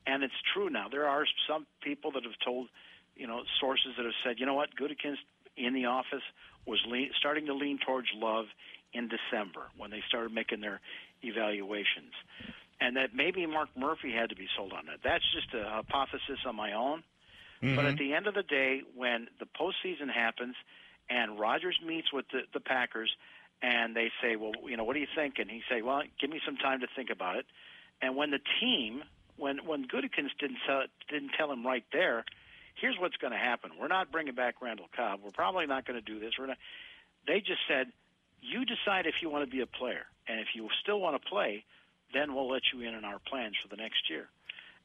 And 0.06 0.24
it's 0.24 0.34
true 0.54 0.70
now. 0.70 0.88
There 0.90 1.08
are 1.08 1.26
some 1.48 1.66
people 1.82 2.12
that 2.12 2.24
have 2.24 2.38
told, 2.44 2.68
you 3.16 3.26
know, 3.26 3.44
sources 3.60 3.94
that 3.96 4.04
have 4.04 4.20
said, 4.24 4.36
you 4.38 4.46
know 4.46 4.54
what, 4.54 4.76
Gutekunst 4.76 5.24
in 5.58 5.74
the 5.74 5.86
office 5.86 6.24
was 6.66 6.80
lean, 6.88 7.10
starting 7.20 7.46
to 7.48 7.54
lean 7.54 7.80
towards 7.86 8.08
love 8.16 8.46
in 8.94 9.10
December 9.10 9.62
when 9.78 9.92
they 9.92 10.02
started 10.08 10.34
making 10.34 10.62
their 10.62 10.80
evaluations. 11.22 12.14
And 12.80 12.98
that 12.98 13.16
maybe 13.16 13.46
Mark 13.46 13.70
Murphy 13.78 14.12
had 14.12 14.30
to 14.30 14.36
be 14.36 14.48
sold 14.58 14.74
on 14.74 14.86
that. 14.88 15.00
That's 15.04 15.24
just 15.34 15.54
a 15.54 15.70
hypothesis 15.70 16.40
on 16.46 16.56
my 16.56 16.74
own. 16.74 17.04
Mm-hmm. 17.62 17.76
But 17.76 17.86
at 17.86 17.98
the 17.98 18.14
end 18.14 18.28
of 18.28 18.34
the 18.34 18.44
day, 18.44 18.82
when 18.96 19.28
the 19.40 19.46
postseason 19.46 20.12
happens 20.14 20.56
and 21.10 21.40
Rodgers 21.40 21.80
meets 21.86 22.12
with 22.12 22.26
the, 22.32 22.42
the 22.54 22.60
Packers 22.60 23.12
and 23.62 23.96
they 23.96 24.12
say, 24.22 24.36
well, 24.36 24.52
you 24.68 24.76
know, 24.76 24.84
what 24.84 24.94
do 24.94 25.00
you 25.00 25.08
think? 25.16 25.36
And 25.40 25.50
he 25.50 25.62
say, 25.70 25.82
well, 25.82 26.02
give 26.20 26.30
me 26.30 26.42
some 26.46 26.58
time 26.58 26.82
to 26.82 26.88
think 26.96 27.10
about 27.10 27.38
it. 27.38 27.46
And 28.02 28.18
when 28.18 28.32
the 28.32 28.40
team, 28.60 29.04
when 29.38 29.66
when 29.66 29.88
Gutekunst 29.88 30.38
didn't 30.40 30.58
tell, 30.68 30.84
didn't 31.10 31.32
tell 31.38 31.52
him 31.52 31.66
right 31.66 31.86
there, 31.94 32.26
here's 32.76 32.98
what's 33.00 33.18
going 33.18 33.34
to 33.34 33.40
happen. 33.40 33.72
We're 33.80 33.88
not 33.88 34.12
bringing 34.12 34.36
back 34.36 34.62
Randall 34.62 34.90
Cobb. 34.96 35.22
We're 35.24 35.32
probably 35.32 35.66
not 35.66 35.86
going 35.86 36.00
to 36.00 36.06
do 36.06 36.20
this. 36.20 36.34
We're 36.38 36.48
not. 36.48 36.58
They 37.28 37.40
just 37.40 37.62
said, 37.68 37.88
you 38.42 38.66
decide 38.66 39.06
if 39.06 39.16
you 39.22 39.30
want 39.30 39.46
to 39.46 39.52
be 39.52 39.62
a 39.62 39.66
player, 39.66 40.06
and 40.28 40.40
if 40.40 40.48
you 40.54 40.68
still 40.82 41.00
want 41.00 41.22
to 41.22 41.30
play, 41.30 41.64
then 42.14 42.36
we'll 42.36 42.50
let 42.50 42.64
you 42.74 42.82
in 42.82 42.94
on 42.94 43.06
our 43.06 43.20
plans 43.20 43.56
for 43.62 43.70
the 43.70 43.82
next 43.82 44.10
year. 44.10 44.28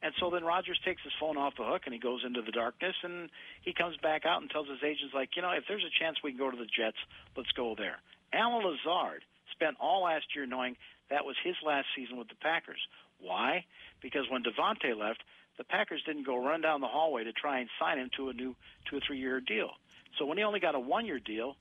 And 0.01 0.13
so 0.19 0.29
then 0.29 0.45
Rodgers 0.45 0.79
takes 0.85 1.03
his 1.03 1.11
phone 1.19 1.37
off 1.37 1.57
the 1.57 1.65
hook 1.65 1.81
and 1.83 1.93
he 1.93 1.99
goes 1.99 2.23
into 2.25 2.41
the 2.41 2.51
darkness 2.51 2.95
and 3.03 3.29
he 3.61 3.73
comes 3.73 3.97
back 3.97 4.25
out 4.25 4.41
and 4.41 4.49
tells 4.49 4.69
his 4.69 4.81
agents 4.81 5.13
like, 5.13 5.35
you 5.35 5.41
know, 5.41 5.51
if 5.51 5.65
there's 5.67 5.83
a 5.83 5.99
chance 5.99 6.17
we 6.23 6.31
can 6.31 6.39
go 6.39 6.49
to 6.49 6.57
the 6.57 6.65
Jets, 6.65 6.97
let's 7.35 7.51
go 7.51 7.75
there. 7.77 7.99
Allen 8.31 8.63
Lazard 8.65 9.23
spent 9.51 9.75
all 9.79 10.03
last 10.03 10.35
year 10.35 10.45
knowing 10.45 10.77
that 11.09 11.25
was 11.25 11.35
his 11.43 11.55
last 11.65 11.87
season 11.95 12.17
with 12.17 12.29
the 12.29 12.39
Packers. 12.39 12.79
Why? 13.19 13.65
Because 14.01 14.29
when 14.29 14.43
Davante 14.43 14.97
left, 14.97 15.21
the 15.59 15.65
Packers 15.65 16.01
didn't 16.05 16.25
go 16.25 16.43
run 16.43 16.61
down 16.61 16.79
the 16.79 16.87
hallway 16.87 17.25
to 17.25 17.33
try 17.33 17.59
and 17.59 17.69
sign 17.77 17.99
him 17.99 18.09
to 18.15 18.29
a 18.29 18.33
new 18.33 18.55
two 18.89 18.97
or 18.97 19.01
three 19.05 19.19
year 19.19 19.39
deal. 19.41 19.69
So 20.17 20.25
when 20.25 20.37
he 20.37 20.43
only 20.43 20.61
got 20.61 20.73
a 20.73 20.79
one 20.79 21.05
year 21.05 21.19
deal, 21.19 21.57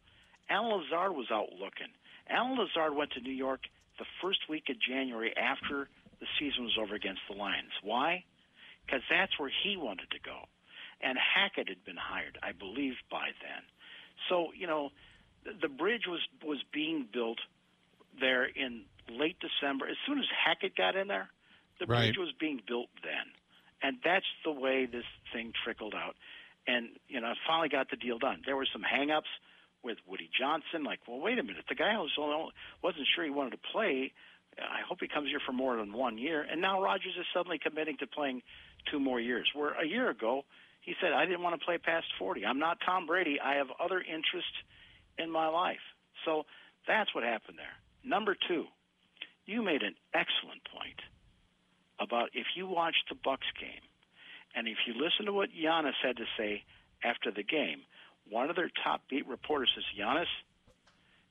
Allen 0.48 0.70
Lazard 0.70 1.14
was 1.14 1.26
out 1.30 1.48
looking. 1.52 1.92
Allen 2.30 2.56
Lazard 2.56 2.94
went 2.94 3.10
to 3.12 3.20
New 3.20 3.32
York 3.32 3.60
the 3.98 4.06
first 4.22 4.48
week 4.48 4.70
of 4.70 4.76
January 4.80 5.36
after 5.36 5.88
the 6.20 6.26
season 6.38 6.64
was 6.64 6.78
over 6.80 6.94
against 6.94 7.20
the 7.28 7.36
Lions. 7.36 7.72
Why? 7.82 8.24
Because 8.86 9.02
that's 9.10 9.36
where 9.38 9.50
he 9.64 9.76
wanted 9.76 10.10
to 10.12 10.20
go. 10.24 10.46
And 11.00 11.18
Hackett 11.18 11.68
had 11.68 11.84
been 11.84 11.96
hired, 11.98 12.38
I 12.42 12.52
believe, 12.52 12.94
by 13.10 13.28
then. 13.42 13.62
So, 14.28 14.48
you 14.56 14.66
know, 14.68 14.90
the, 15.44 15.52
the 15.62 15.68
bridge 15.68 16.06
was, 16.08 16.20
was 16.44 16.58
being 16.72 17.06
built 17.12 17.38
there 18.20 18.44
in 18.44 18.82
late 19.10 19.36
December. 19.40 19.86
As 19.88 19.96
soon 20.06 20.18
as 20.18 20.24
Hackett 20.44 20.76
got 20.76 20.96
in 20.96 21.08
there, 21.08 21.28
the 21.80 21.86
Right. 21.86 22.06
bridge 22.06 22.18
was 22.18 22.32
being 22.38 22.60
built 22.66 22.88
then. 23.02 23.26
And 23.82 23.98
that's 24.04 24.26
the 24.44 24.52
way 24.52 24.86
this 24.86 25.04
thing 25.32 25.52
trickled 25.64 25.94
out. 25.94 26.16
And, 26.66 26.88
you 27.08 27.20
know, 27.20 27.28
I 27.28 27.34
finally 27.46 27.68
got 27.68 27.90
the 27.90 27.96
deal 27.96 28.18
done. 28.18 28.42
There 28.44 28.56
were 28.56 28.66
some 28.72 28.82
hang-ups 28.82 29.28
with 29.82 29.98
Woody 30.06 30.28
Johnson. 30.38 30.84
Like, 30.84 31.00
well, 31.06 31.20
wait 31.20 31.38
a 31.38 31.42
minute. 31.42 31.64
The 31.68 31.74
guy 31.74 31.96
wasn't 31.96 33.06
sure 33.14 33.24
he 33.24 33.30
wanted 33.30 33.52
to 33.52 33.58
play. 33.72 34.12
I 34.58 34.80
hope 34.86 34.98
he 35.00 35.08
comes 35.08 35.28
here 35.28 35.40
for 35.44 35.52
more 35.52 35.76
than 35.76 35.92
one 35.92 36.18
year. 36.18 36.42
And 36.42 36.60
now 36.60 36.82
Rodgers 36.82 37.14
is 37.18 37.26
suddenly 37.32 37.58
committing 37.58 37.96
to 37.98 38.06
playing 38.06 38.42
two 38.90 38.98
more 38.98 39.20
years. 39.20 39.48
Where 39.54 39.72
a 39.80 39.86
year 39.86 40.10
ago, 40.10 40.44
he 40.80 40.94
said, 41.00 41.12
I 41.12 41.24
didn't 41.24 41.42
want 41.42 41.58
to 41.58 41.64
play 41.64 41.78
past 41.78 42.06
40. 42.18 42.44
I'm 42.44 42.58
not 42.58 42.78
Tom 42.84 43.06
Brady. 43.06 43.38
I 43.40 43.54
have 43.54 43.68
other 43.78 44.00
interests 44.00 44.50
in 45.16 45.30
my 45.30 45.48
life. 45.48 45.84
So 46.24 46.44
that's 46.86 47.14
what 47.14 47.24
happened 47.24 47.58
there. 47.58 47.76
Number 48.04 48.36
two, 48.48 48.64
you 49.46 49.62
made 49.62 49.82
an 49.82 49.94
excellent 50.12 50.62
point 50.64 51.00
about 52.00 52.30
if 52.34 52.46
you 52.56 52.66
watch 52.66 52.94
the 53.08 53.16
Bucks 53.16 53.46
game 53.60 53.82
and 54.54 54.68
if 54.68 54.78
you 54.86 54.94
listen 54.94 55.26
to 55.26 55.32
what 55.32 55.50
Giannis 55.50 55.98
had 56.02 56.16
to 56.16 56.24
say 56.36 56.64
after 57.04 57.30
the 57.30 57.42
game, 57.42 57.82
one 58.28 58.50
of 58.50 58.56
their 58.56 58.70
top 58.84 59.02
beat 59.08 59.26
reporters 59.26 59.70
says, 59.74 59.84
Giannis, 59.98 60.30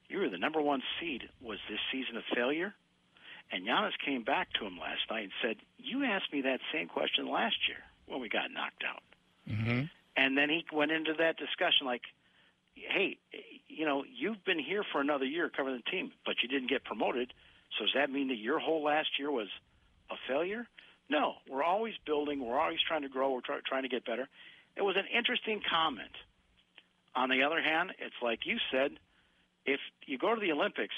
you 0.07 0.19
were 0.19 0.29
the 0.29 0.37
number 0.37 0.61
one 0.61 0.81
seed. 0.99 1.23
Was 1.41 1.59
this 1.69 1.79
season 1.91 2.17
a 2.17 2.35
failure? 2.35 2.73
And 3.51 3.65
Giannis 3.65 3.93
came 4.05 4.23
back 4.23 4.47
to 4.59 4.65
him 4.65 4.77
last 4.79 5.01
night 5.09 5.23
and 5.23 5.31
said, 5.41 5.55
You 5.77 6.03
asked 6.03 6.31
me 6.31 6.41
that 6.41 6.59
same 6.73 6.87
question 6.87 7.29
last 7.29 7.55
year 7.67 7.77
when 8.05 8.21
we 8.21 8.29
got 8.29 8.51
knocked 8.51 8.83
out. 8.87 9.03
Mm-hmm. 9.49 9.83
And 10.15 10.37
then 10.37 10.49
he 10.49 10.65
went 10.73 10.91
into 10.91 11.13
that 11.19 11.37
discussion 11.37 11.85
like, 11.85 12.01
hey, 12.75 13.17
you 13.67 13.85
know, 13.85 14.03
you've 14.03 14.43
been 14.45 14.59
here 14.59 14.83
for 14.91 15.01
another 15.01 15.25
year 15.25 15.49
covering 15.49 15.81
the 15.83 15.91
team, 15.91 16.11
but 16.25 16.35
you 16.41 16.49
didn't 16.49 16.69
get 16.69 16.83
promoted. 16.83 17.33
So 17.77 17.85
does 17.85 17.93
that 17.95 18.09
mean 18.09 18.29
that 18.29 18.37
your 18.37 18.59
whole 18.59 18.83
last 18.83 19.09
year 19.19 19.31
was 19.31 19.47
a 20.11 20.15
failure? 20.27 20.67
No, 21.09 21.35
we're 21.49 21.63
always 21.63 21.93
building. 22.05 22.45
We're 22.45 22.59
always 22.59 22.79
trying 22.87 23.03
to 23.03 23.09
grow. 23.09 23.31
We're 23.31 23.41
try, 23.41 23.59
trying 23.65 23.83
to 23.83 23.89
get 23.89 24.05
better. 24.05 24.27
It 24.75 24.81
was 24.81 24.95
an 24.97 25.05
interesting 25.15 25.61
comment. 25.69 26.11
On 27.15 27.29
the 27.29 27.43
other 27.43 27.61
hand, 27.61 27.91
it's 27.99 28.15
like 28.21 28.45
you 28.45 28.57
said, 28.71 28.91
if 29.65 29.79
you 30.05 30.17
go 30.17 30.35
to 30.35 30.41
the 30.41 30.51
Olympics, 30.51 30.93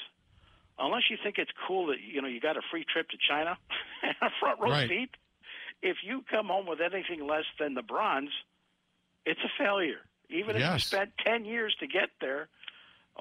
unless 0.78 1.04
you 1.10 1.18
think 1.24 1.38
it's 1.38 1.52
cool 1.68 1.88
that 1.88 1.98
you 2.02 2.22
know 2.22 2.28
you 2.28 2.40
got 2.42 2.58
a 2.58 2.62
free 2.72 2.84
trip 2.92 3.10
to 3.10 3.18
China 3.18 3.58
and 4.04 4.16
a 4.22 4.30
front 4.40 4.60
row 4.60 4.70
Right. 4.72 4.90
seat, 4.90 5.10
if 5.82 5.98
you 6.04 6.24
come 6.30 6.48
home 6.48 6.66
with 6.68 6.80
anything 6.82 7.26
less 7.28 7.46
than 7.60 7.74
the 7.74 7.82
bronze, 7.84 8.32
it's 9.26 9.40
a 9.42 9.64
failure. 9.64 10.00
Even 10.30 10.56
if 10.56 10.62
you 10.74 10.80
spent 10.80 11.12
ten 11.26 11.46
years 11.46 11.76
to 11.80 11.88
get 11.88 12.10
there, 12.20 12.50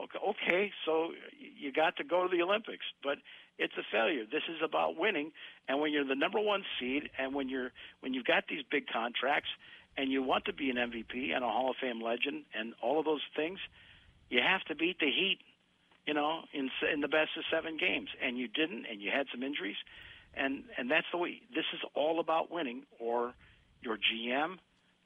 okay, 0.04 0.18
okay, 0.28 0.72
so 0.84 1.10
you 1.58 1.72
got 1.72 1.96
to 1.96 2.04
go 2.04 2.26
to 2.26 2.34
the 2.34 2.42
Olympics, 2.42 2.84
but 3.02 3.18
it's 3.58 3.74
a 3.76 3.82
failure. 3.90 4.24
This 4.30 4.42
is 4.48 4.62
about 4.64 4.96
winning, 4.96 5.32
and 5.68 5.80
when 5.80 5.92
you're 5.92 6.06
the 6.06 6.14
number 6.14 6.40
one 6.40 6.64
seed, 6.78 7.10
and 7.18 7.34
when 7.34 7.48
you're 7.48 7.72
when 8.00 8.14
you've 8.14 8.24
got 8.26 8.44
these 8.48 8.62
big 8.70 8.86
contracts, 8.86 9.48
and 9.96 10.10
you 10.10 10.22
want 10.22 10.44
to 10.46 10.52
be 10.52 10.70
an 10.70 10.76
MVP 10.76 11.34
and 11.34 11.44
a 11.44 11.48
Hall 11.48 11.70
of 11.70 11.76
Fame 11.80 12.00
legend, 12.00 12.44
and 12.54 12.74
all 12.80 12.98
of 12.98 13.04
those 13.04 13.22
things, 13.34 13.58
you 14.30 14.40
have 14.40 14.62
to 14.64 14.74
beat 14.74 15.00
the 15.00 15.06
Heat, 15.06 15.38
you 16.06 16.14
know, 16.14 16.42
in 16.52 16.70
in 16.92 17.00
the 17.00 17.08
best 17.08 17.30
of 17.36 17.44
seven 17.50 17.76
games, 17.76 18.08
and 18.22 18.38
you 18.38 18.48
didn't, 18.48 18.86
and 18.90 19.02
you 19.02 19.10
had 19.10 19.26
some 19.32 19.42
injuries, 19.42 19.76
and 20.34 20.64
and 20.78 20.90
that's 20.90 21.06
the 21.12 21.18
way. 21.18 21.40
This 21.54 21.66
is 21.74 21.80
all 21.94 22.20
about 22.20 22.50
winning, 22.50 22.82
or 23.00 23.34
your 23.82 23.96
GM, 23.96 24.58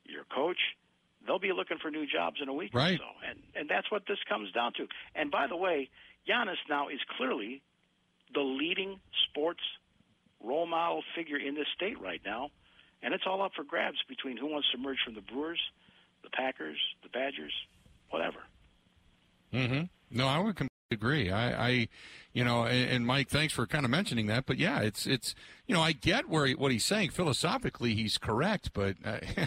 your 0.04 0.24
coach, 0.24 0.58
they'll 1.26 1.38
be 1.38 1.52
looking 1.52 1.78
for 1.78 1.90
new 1.90 2.06
jobs 2.06 2.36
in 2.42 2.48
a 2.48 2.52
week 2.54 2.74
Right. 2.74 2.94
or 2.94 2.98
so, 2.98 3.28
and 3.30 3.38
and 3.54 3.68
that's 3.68 3.90
what 3.90 4.02
this 4.08 4.18
comes 4.28 4.50
down 4.52 4.72
to. 4.74 4.86
And 5.14 5.30
by 5.30 5.46
the 5.46 5.56
way, 5.56 5.88
Giannis 6.28 6.56
now 6.68 6.88
is 6.88 7.00
clearly 7.16 7.62
the 8.34 8.40
leading 8.40 9.00
sports 9.28 9.60
role 10.42 10.66
model 10.66 11.02
figure 11.14 11.36
in 11.38 11.54
this 11.54 11.66
state 11.74 12.00
right 12.00 12.20
now, 12.24 12.50
and 13.02 13.14
it's 13.14 13.24
all 13.26 13.42
up 13.42 13.52
for 13.54 13.64
grabs 13.64 13.98
between 14.08 14.36
who 14.36 14.46
wants 14.46 14.68
to 14.72 14.78
merge 14.78 14.98
from 15.04 15.14
the 15.14 15.20
Brewers, 15.20 15.60
the 16.22 16.30
Packers, 16.30 16.78
the 17.02 17.08
Badgers, 17.08 17.52
whatever. 18.10 18.38
Mm-hmm. 19.52 19.82
No, 20.16 20.26
I 20.26 20.38
would 20.38 20.56
completely 20.56 20.68
agree. 20.90 21.30
I, 21.30 21.68
I 21.68 21.88
you 22.32 22.44
know, 22.44 22.64
and, 22.64 22.90
and 22.90 23.06
Mike, 23.06 23.28
thanks 23.28 23.52
for 23.52 23.66
kind 23.66 23.84
of 23.84 23.90
mentioning 23.90 24.26
that. 24.26 24.46
But 24.46 24.58
yeah, 24.58 24.80
it's 24.80 25.06
it's 25.06 25.34
you 25.66 25.74
know, 25.74 25.80
I 25.82 25.92
get 25.92 26.28
where 26.28 26.46
he, 26.46 26.54
what 26.54 26.72
he's 26.72 26.84
saying 26.84 27.10
philosophically. 27.10 27.94
He's 27.94 28.18
correct, 28.18 28.70
but 28.72 28.96
uh, 29.04 29.18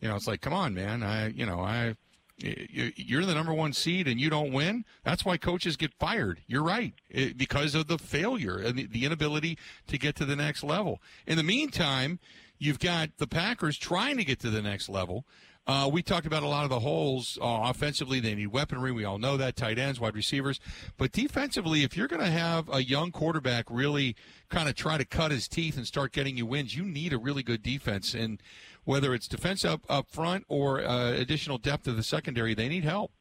you 0.00 0.08
know, 0.08 0.16
it's 0.16 0.26
like, 0.26 0.40
come 0.40 0.52
on, 0.52 0.74
man. 0.74 1.02
I 1.02 1.28
you 1.28 1.46
know, 1.46 1.60
I 1.60 1.96
you- 2.38 2.92
you're 2.96 3.26
the 3.26 3.34
number 3.34 3.52
one 3.52 3.72
seed 3.74 4.08
and 4.08 4.18
you 4.18 4.30
don't 4.30 4.52
win. 4.52 4.84
That's 5.04 5.24
why 5.24 5.36
coaches 5.36 5.76
get 5.76 5.92
fired. 5.98 6.40
You're 6.46 6.62
right 6.62 6.94
It- 7.10 7.36
because 7.36 7.74
of 7.74 7.86
the 7.86 7.98
failure 7.98 8.56
and 8.56 8.78
the, 8.78 8.86
the 8.86 9.04
inability 9.04 9.58
to 9.88 9.98
get 9.98 10.16
to 10.16 10.24
the 10.24 10.36
next 10.36 10.62
level. 10.62 11.02
In 11.26 11.36
the 11.36 11.42
meantime, 11.42 12.18
you've 12.58 12.78
got 12.78 13.10
the 13.18 13.26
Packers 13.26 13.76
trying 13.76 14.16
to 14.16 14.24
get 14.24 14.38
to 14.40 14.50
the 14.50 14.62
next 14.62 14.88
level. 14.88 15.26
Uh, 15.66 15.88
we 15.92 16.02
talked 16.02 16.26
about 16.26 16.42
a 16.42 16.48
lot 16.48 16.64
of 16.64 16.70
the 16.70 16.80
holes 16.80 17.38
uh, 17.40 17.60
offensively. 17.64 18.18
They 18.18 18.34
need 18.34 18.48
weaponry. 18.48 18.90
We 18.90 19.04
all 19.04 19.18
know 19.18 19.36
that 19.36 19.54
tight 19.54 19.78
ends, 19.78 20.00
wide 20.00 20.16
receivers. 20.16 20.58
But 20.96 21.12
defensively, 21.12 21.84
if 21.84 21.96
you're 21.96 22.08
going 22.08 22.24
to 22.24 22.30
have 22.30 22.68
a 22.72 22.82
young 22.82 23.12
quarterback 23.12 23.66
really 23.70 24.16
kind 24.48 24.68
of 24.68 24.74
try 24.74 24.96
to 24.96 25.04
cut 25.04 25.30
his 25.30 25.46
teeth 25.46 25.76
and 25.76 25.86
start 25.86 26.12
getting 26.12 26.36
you 26.36 26.46
wins, 26.46 26.74
you 26.74 26.84
need 26.84 27.12
a 27.12 27.18
really 27.18 27.42
good 27.42 27.62
defense. 27.62 28.14
And 28.14 28.42
whether 28.84 29.14
it's 29.14 29.28
defense 29.28 29.64
up 29.64 29.82
up 29.88 30.08
front 30.10 30.44
or 30.48 30.84
uh, 30.84 31.12
additional 31.12 31.58
depth 31.58 31.86
of 31.86 31.96
the 31.96 32.02
secondary, 32.02 32.54
they 32.54 32.68
need 32.68 32.84
help. 32.84 33.12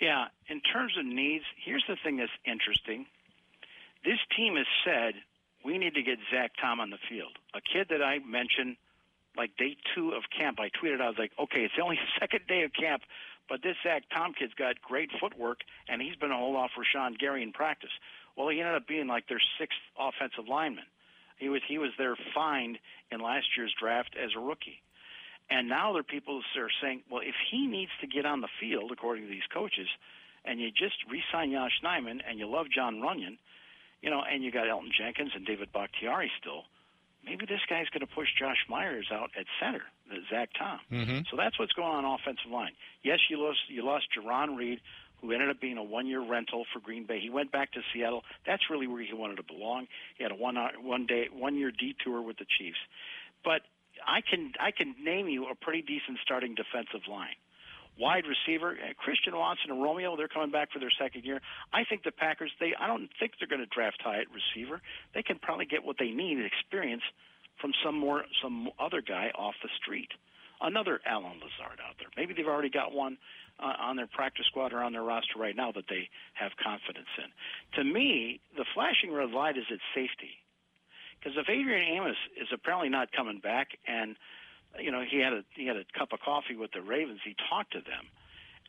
Yeah, 0.00 0.26
in 0.48 0.60
terms 0.60 0.94
of 0.98 1.06
needs, 1.06 1.44
here's 1.64 1.84
the 1.88 1.96
thing 2.02 2.16
that's 2.16 2.32
interesting. 2.44 3.06
This 4.04 4.18
team 4.36 4.56
has 4.56 4.66
said 4.84 5.14
we 5.64 5.78
need 5.78 5.94
to 5.94 6.02
get 6.02 6.18
Zach 6.32 6.52
Tom 6.60 6.80
on 6.80 6.90
the 6.90 6.98
field. 7.08 7.38
A 7.54 7.60
kid 7.60 7.86
that 7.90 8.02
I 8.02 8.18
mentioned, 8.18 8.76
like 9.36 9.56
day 9.56 9.76
two 9.94 10.10
of 10.10 10.24
camp, 10.36 10.58
I 10.58 10.70
tweeted, 10.70 11.00
I 11.00 11.06
was 11.06 11.18
like, 11.18 11.32
okay, 11.38 11.60
it's 11.60 11.74
only 11.80 11.98
second 12.20 12.40
day 12.48 12.62
of 12.62 12.72
camp, 12.72 13.02
but 13.48 13.62
this 13.62 13.76
Zach 13.82 14.04
Tom 14.12 14.34
kid's 14.36 14.54
got 14.54 14.80
great 14.82 15.10
footwork, 15.20 15.60
and 15.88 16.02
he's 16.02 16.16
been 16.16 16.30
a 16.30 16.36
hold 16.36 16.56
off 16.56 16.70
for 16.74 16.82
Rashan 16.82 17.18
Gary 17.18 17.42
in 17.42 17.52
practice. 17.52 17.94
Well, 18.36 18.48
he 18.48 18.60
ended 18.60 18.74
up 18.74 18.88
being 18.88 19.06
like 19.06 19.28
their 19.28 19.42
sixth 19.58 19.78
offensive 19.98 20.48
lineman. 20.48 20.84
He 21.42 21.48
was 21.48 21.60
he 21.66 21.78
was 21.78 21.90
their 21.98 22.14
find 22.32 22.78
in 23.10 23.20
last 23.20 23.46
year's 23.56 23.74
draft 23.78 24.14
as 24.16 24.30
a 24.36 24.40
rookie. 24.40 24.80
And 25.50 25.68
now 25.68 25.92
there 25.92 26.00
are 26.00 26.04
people 26.04 26.40
that 26.40 26.60
are 26.60 26.70
saying, 26.80 27.02
well, 27.10 27.20
if 27.20 27.34
he 27.50 27.66
needs 27.66 27.90
to 28.00 28.06
get 28.06 28.24
on 28.24 28.40
the 28.40 28.48
field, 28.60 28.92
according 28.92 29.24
to 29.24 29.30
these 29.30 29.48
coaches, 29.52 29.88
and 30.44 30.60
you 30.60 30.70
just 30.70 30.94
re-sign 31.10 31.50
Yosh 31.50 31.82
Nijman 31.84 32.20
and 32.26 32.38
you 32.38 32.46
love 32.48 32.66
Jon 32.70 33.00
Runyan, 33.00 33.38
you 34.02 34.10
know, 34.10 34.22
and 34.22 34.44
you 34.44 34.52
got 34.52 34.66
Elgton 34.66 34.92
Jenkins 34.96 35.32
and 35.34 35.44
David 35.44 35.72
Bakhtiari 35.72 36.30
still, 36.40 36.62
maybe 37.24 37.44
this 37.44 37.60
guy's 37.68 37.88
going 37.90 38.06
to 38.06 38.14
push 38.14 38.28
Josh 38.38 38.64
Myers 38.68 39.08
out 39.12 39.30
at 39.38 39.46
center, 39.60 39.82
the 40.08 40.18
Zach 40.30 40.50
Tom. 40.56 40.78
Mm-hmm. 40.90 41.18
So 41.30 41.36
that's 41.36 41.58
what's 41.58 41.72
going 41.72 41.92
on 41.92 42.04
offensive 42.04 42.50
line. 42.50 42.72
Yes, 43.02 43.18
you 43.28 43.42
lost 43.42 43.58
you 43.68 43.84
lost 43.84 44.06
Jarran 44.16 44.56
Reed, 44.56 44.80
who 45.22 45.32
ended 45.32 45.48
up 45.48 45.60
being 45.60 45.78
a 45.78 45.82
one 45.82 46.06
year 46.06 46.20
rental 46.20 46.64
for 46.72 46.80
Green 46.80 47.06
Bay. 47.06 47.20
He 47.20 47.30
went 47.30 47.52
back 47.52 47.72
to 47.72 47.80
Seattle. 47.94 48.22
That's 48.46 48.62
really 48.68 48.86
where 48.86 49.00
he 49.00 49.14
wanted 49.14 49.36
to 49.36 49.44
belong. 49.44 49.86
He 50.18 50.24
had 50.24 50.32
a 50.32 50.34
one 50.34 50.56
one 50.82 51.06
day 51.06 51.28
one 51.32 51.56
year 51.56 51.70
detour 51.70 52.20
with 52.20 52.38
the 52.38 52.46
Chiefs. 52.58 52.78
But 53.44 53.62
I 54.06 54.20
can 54.20 54.52
I 54.60 54.72
can 54.72 54.94
name 55.02 55.28
you 55.28 55.46
a 55.46 55.54
pretty 55.54 55.82
decent 55.82 56.18
starting 56.22 56.54
defensive 56.54 57.08
line. 57.08 57.38
Wide 57.98 58.24
receiver, 58.24 58.72
uh, 58.72 58.94
Christian 58.96 59.36
Watson 59.36 59.70
and 59.70 59.82
Romeo, 59.82 60.16
they're 60.16 60.28
coming 60.28 60.50
back 60.50 60.72
for 60.72 60.78
their 60.78 60.92
second 60.98 61.24
year. 61.24 61.40
I 61.74 61.84
think 61.84 62.04
the 62.04 62.10
Packers, 62.10 62.50
they 62.58 62.72
I 62.78 62.86
don't 62.86 63.08
think 63.20 63.32
they're 63.38 63.48
going 63.48 63.60
to 63.60 63.66
draft 63.66 64.00
high 64.02 64.20
at 64.20 64.26
receiver. 64.32 64.80
They 65.14 65.22
can 65.22 65.38
probably 65.38 65.66
get 65.66 65.84
what 65.84 65.96
they 65.98 66.10
need, 66.10 66.42
experience, 66.44 67.02
from 67.60 67.72
some 67.84 67.98
more 67.98 68.24
some 68.42 68.70
other 68.80 69.02
guy 69.02 69.30
off 69.36 69.54
the 69.62 69.68
street. 69.80 70.08
Another 70.60 71.00
Allen 71.04 71.42
Lazard 71.42 71.80
out 71.86 71.96
there. 71.98 72.08
Maybe 72.16 72.34
they've 72.34 72.46
already 72.46 72.70
got 72.70 72.92
one 72.92 73.14
uh, 73.14 73.41
on 73.62 73.96
their 73.96 74.06
practice 74.06 74.46
squad 74.46 74.72
or 74.72 74.82
on 74.82 74.92
their 74.92 75.02
roster 75.02 75.38
right 75.38 75.56
now 75.56 75.72
that 75.72 75.84
they 75.88 76.08
have 76.34 76.52
confidence 76.62 77.08
in. 77.18 77.30
To 77.78 77.84
me, 77.84 78.40
the 78.56 78.64
flashing 78.74 79.12
red 79.12 79.30
light 79.30 79.56
is 79.56 79.64
at 79.70 79.78
safety. 79.94 80.42
Because 81.18 81.38
if 81.38 81.48
Adrian 81.48 81.96
Amos 81.96 82.16
is 82.40 82.48
apparently 82.52 82.88
not 82.88 83.12
coming 83.12 83.38
back, 83.38 83.78
and 83.86 84.16
you 84.80 84.90
know 84.90 85.02
he 85.08 85.20
had 85.20 85.32
a 85.32 85.44
he 85.54 85.66
had 85.66 85.76
a 85.76 85.84
cup 85.96 86.12
of 86.12 86.20
coffee 86.20 86.56
with 86.56 86.72
the 86.72 86.82
Ravens, 86.82 87.20
he 87.24 87.36
talked 87.48 87.72
to 87.72 87.80
them, 87.80 88.10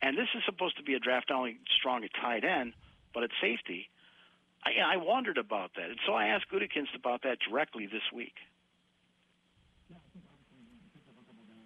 and 0.02 0.16
this 0.16 0.28
is 0.36 0.42
supposed 0.46 0.76
to 0.76 0.84
be 0.84 0.94
a 0.94 1.00
draft 1.00 1.30
not 1.30 1.38
only 1.38 1.58
strong 1.76 2.04
at 2.04 2.10
tight 2.14 2.44
end 2.44 2.74
but 3.12 3.22
at 3.22 3.30
safety. 3.40 3.88
I, 4.64 4.94
I 4.94 4.96
wondered 4.96 5.38
about 5.38 5.70
that, 5.76 5.90
and 5.90 5.98
so 6.06 6.14
I 6.14 6.26
asked 6.26 6.46
Gutekunst 6.52 6.94
about 6.96 7.22
that 7.22 7.38
directly 7.48 7.86
this 7.86 8.02
week. 8.12 8.34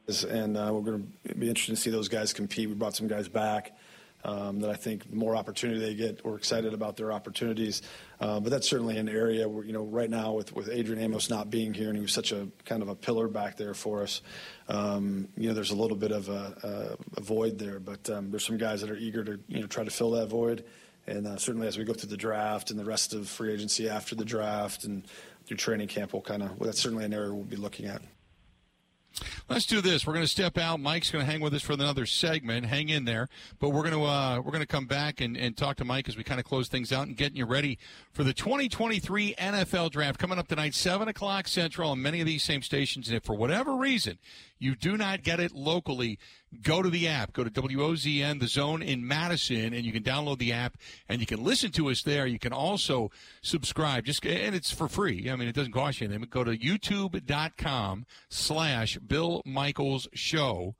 And 0.08 0.56
uh, 0.56 0.70
we're 0.72 0.80
going 0.80 1.12
to 1.28 1.34
be 1.34 1.48
interested 1.48 1.76
to 1.76 1.80
see 1.80 1.90
those 1.90 2.08
guys 2.08 2.32
compete. 2.32 2.68
We 2.68 2.74
brought 2.74 2.96
some 2.96 3.08
guys 3.08 3.28
back 3.28 3.76
um, 4.24 4.60
that 4.60 4.70
I 4.70 4.74
think 4.74 5.10
the 5.10 5.16
more 5.16 5.36
opportunity 5.36 5.80
they 5.80 5.94
get, 5.94 6.24
we're 6.24 6.36
excited 6.36 6.74
about 6.74 6.96
their 6.96 7.12
opportunities. 7.12 7.82
Uh, 8.20 8.40
but 8.40 8.50
that's 8.50 8.68
certainly 8.68 8.96
an 8.96 9.08
area 9.08 9.48
where, 9.48 9.64
you 9.64 9.72
know, 9.72 9.84
right 9.84 10.10
now 10.10 10.32
with, 10.32 10.54
with 10.54 10.68
Adrian 10.70 11.00
Amos 11.02 11.30
not 11.30 11.50
being 11.50 11.72
here 11.72 11.88
and 11.88 11.96
he 11.96 12.02
was 12.02 12.12
such 12.12 12.32
a 12.32 12.48
kind 12.64 12.82
of 12.82 12.88
a 12.88 12.94
pillar 12.94 13.28
back 13.28 13.56
there 13.56 13.74
for 13.74 14.02
us, 14.02 14.22
um, 14.68 15.28
you 15.36 15.48
know, 15.48 15.54
there's 15.54 15.70
a 15.70 15.76
little 15.76 15.96
bit 15.96 16.10
of 16.10 16.28
a, 16.28 16.96
a, 17.16 17.20
a 17.20 17.20
void 17.20 17.58
there. 17.58 17.78
But 17.78 18.08
um, 18.10 18.30
there's 18.30 18.46
some 18.46 18.58
guys 18.58 18.80
that 18.80 18.90
are 18.90 18.96
eager 18.96 19.22
to, 19.24 19.38
you 19.46 19.60
know, 19.60 19.66
try 19.66 19.84
to 19.84 19.90
fill 19.90 20.12
that 20.12 20.28
void. 20.28 20.64
And 21.06 21.26
uh, 21.26 21.36
certainly 21.36 21.66
as 21.66 21.78
we 21.78 21.84
go 21.84 21.94
through 21.94 22.10
the 22.10 22.16
draft 22.16 22.70
and 22.70 22.78
the 22.78 22.84
rest 22.84 23.14
of 23.14 23.28
free 23.28 23.52
agency 23.52 23.88
after 23.88 24.14
the 24.14 24.24
draft 24.24 24.84
and 24.84 25.04
through 25.46 25.56
training 25.56 25.88
camp, 25.88 26.12
we'll 26.12 26.22
kind 26.22 26.42
of, 26.42 26.58
well, 26.58 26.66
that's 26.66 26.80
certainly 26.80 27.04
an 27.04 27.14
area 27.14 27.32
we'll 27.32 27.44
be 27.44 27.56
looking 27.56 27.86
at. 27.86 28.02
Let's 29.48 29.66
do 29.66 29.80
this. 29.80 30.06
We're 30.06 30.12
going 30.12 30.24
to 30.24 30.30
step 30.30 30.58
out. 30.58 30.80
Mike's 30.80 31.10
going 31.10 31.24
to 31.24 31.30
hang 31.30 31.40
with 31.40 31.54
us 31.54 31.62
for 31.62 31.72
another 31.72 32.06
segment. 32.06 32.66
Hang 32.66 32.88
in 32.88 33.04
there. 33.04 33.28
But 33.58 33.70
we're 33.70 33.82
going 33.82 33.94
to 33.94 34.04
uh, 34.04 34.36
we're 34.44 34.52
going 34.52 34.60
to 34.60 34.66
come 34.66 34.86
back 34.86 35.20
and, 35.20 35.36
and 35.36 35.56
talk 35.56 35.76
to 35.76 35.84
Mike 35.84 36.08
as 36.08 36.16
we 36.16 36.24
kind 36.24 36.40
of 36.40 36.46
close 36.46 36.68
things 36.68 36.92
out 36.92 37.06
and 37.06 37.16
getting 37.16 37.36
you 37.36 37.46
ready 37.46 37.78
for 38.12 38.24
the 38.24 38.32
2023 38.32 39.34
NFL 39.38 39.90
Draft 39.90 40.18
coming 40.18 40.38
up 40.38 40.48
tonight, 40.48 40.74
seven 40.74 41.08
o'clock 41.08 41.48
Central 41.48 41.90
on 41.90 42.02
many 42.02 42.20
of 42.20 42.26
these 42.26 42.42
same 42.42 42.62
stations. 42.62 43.08
And 43.08 43.16
if 43.16 43.24
for 43.24 43.34
whatever 43.34 43.76
reason 43.76 44.18
you 44.58 44.74
do 44.74 44.96
not 44.96 45.22
get 45.22 45.40
it 45.40 45.52
locally, 45.52 46.18
go 46.62 46.82
to 46.82 46.90
the 46.90 47.08
app. 47.08 47.32
Go 47.32 47.44
to 47.44 47.50
WOZN, 47.50 48.40
the 48.40 48.46
zone 48.46 48.82
in 48.82 49.06
Madison, 49.06 49.72
and 49.72 49.84
you 49.84 49.92
can 49.92 50.02
download 50.02 50.38
the 50.38 50.52
app 50.52 50.76
and 51.08 51.20
you 51.20 51.26
can 51.26 51.42
listen 51.42 51.70
to 51.72 51.90
us 51.90 52.02
there. 52.02 52.26
You 52.26 52.38
can 52.38 52.52
also 52.52 53.10
subscribe. 53.42 54.04
Just 54.04 54.24
and 54.24 54.54
it's 54.54 54.70
for 54.70 54.88
free. 54.88 55.30
I 55.30 55.36
mean, 55.36 55.48
it 55.48 55.54
doesn't 55.54 55.72
cost 55.72 56.00
you 56.00 56.06
anything. 56.06 56.26
Go 56.30 56.44
to 56.44 56.56
youtube.com 56.56 58.06
slash 58.28 58.98
Bill 58.98 59.42
Michaels 59.44 60.08
Show 60.14 60.74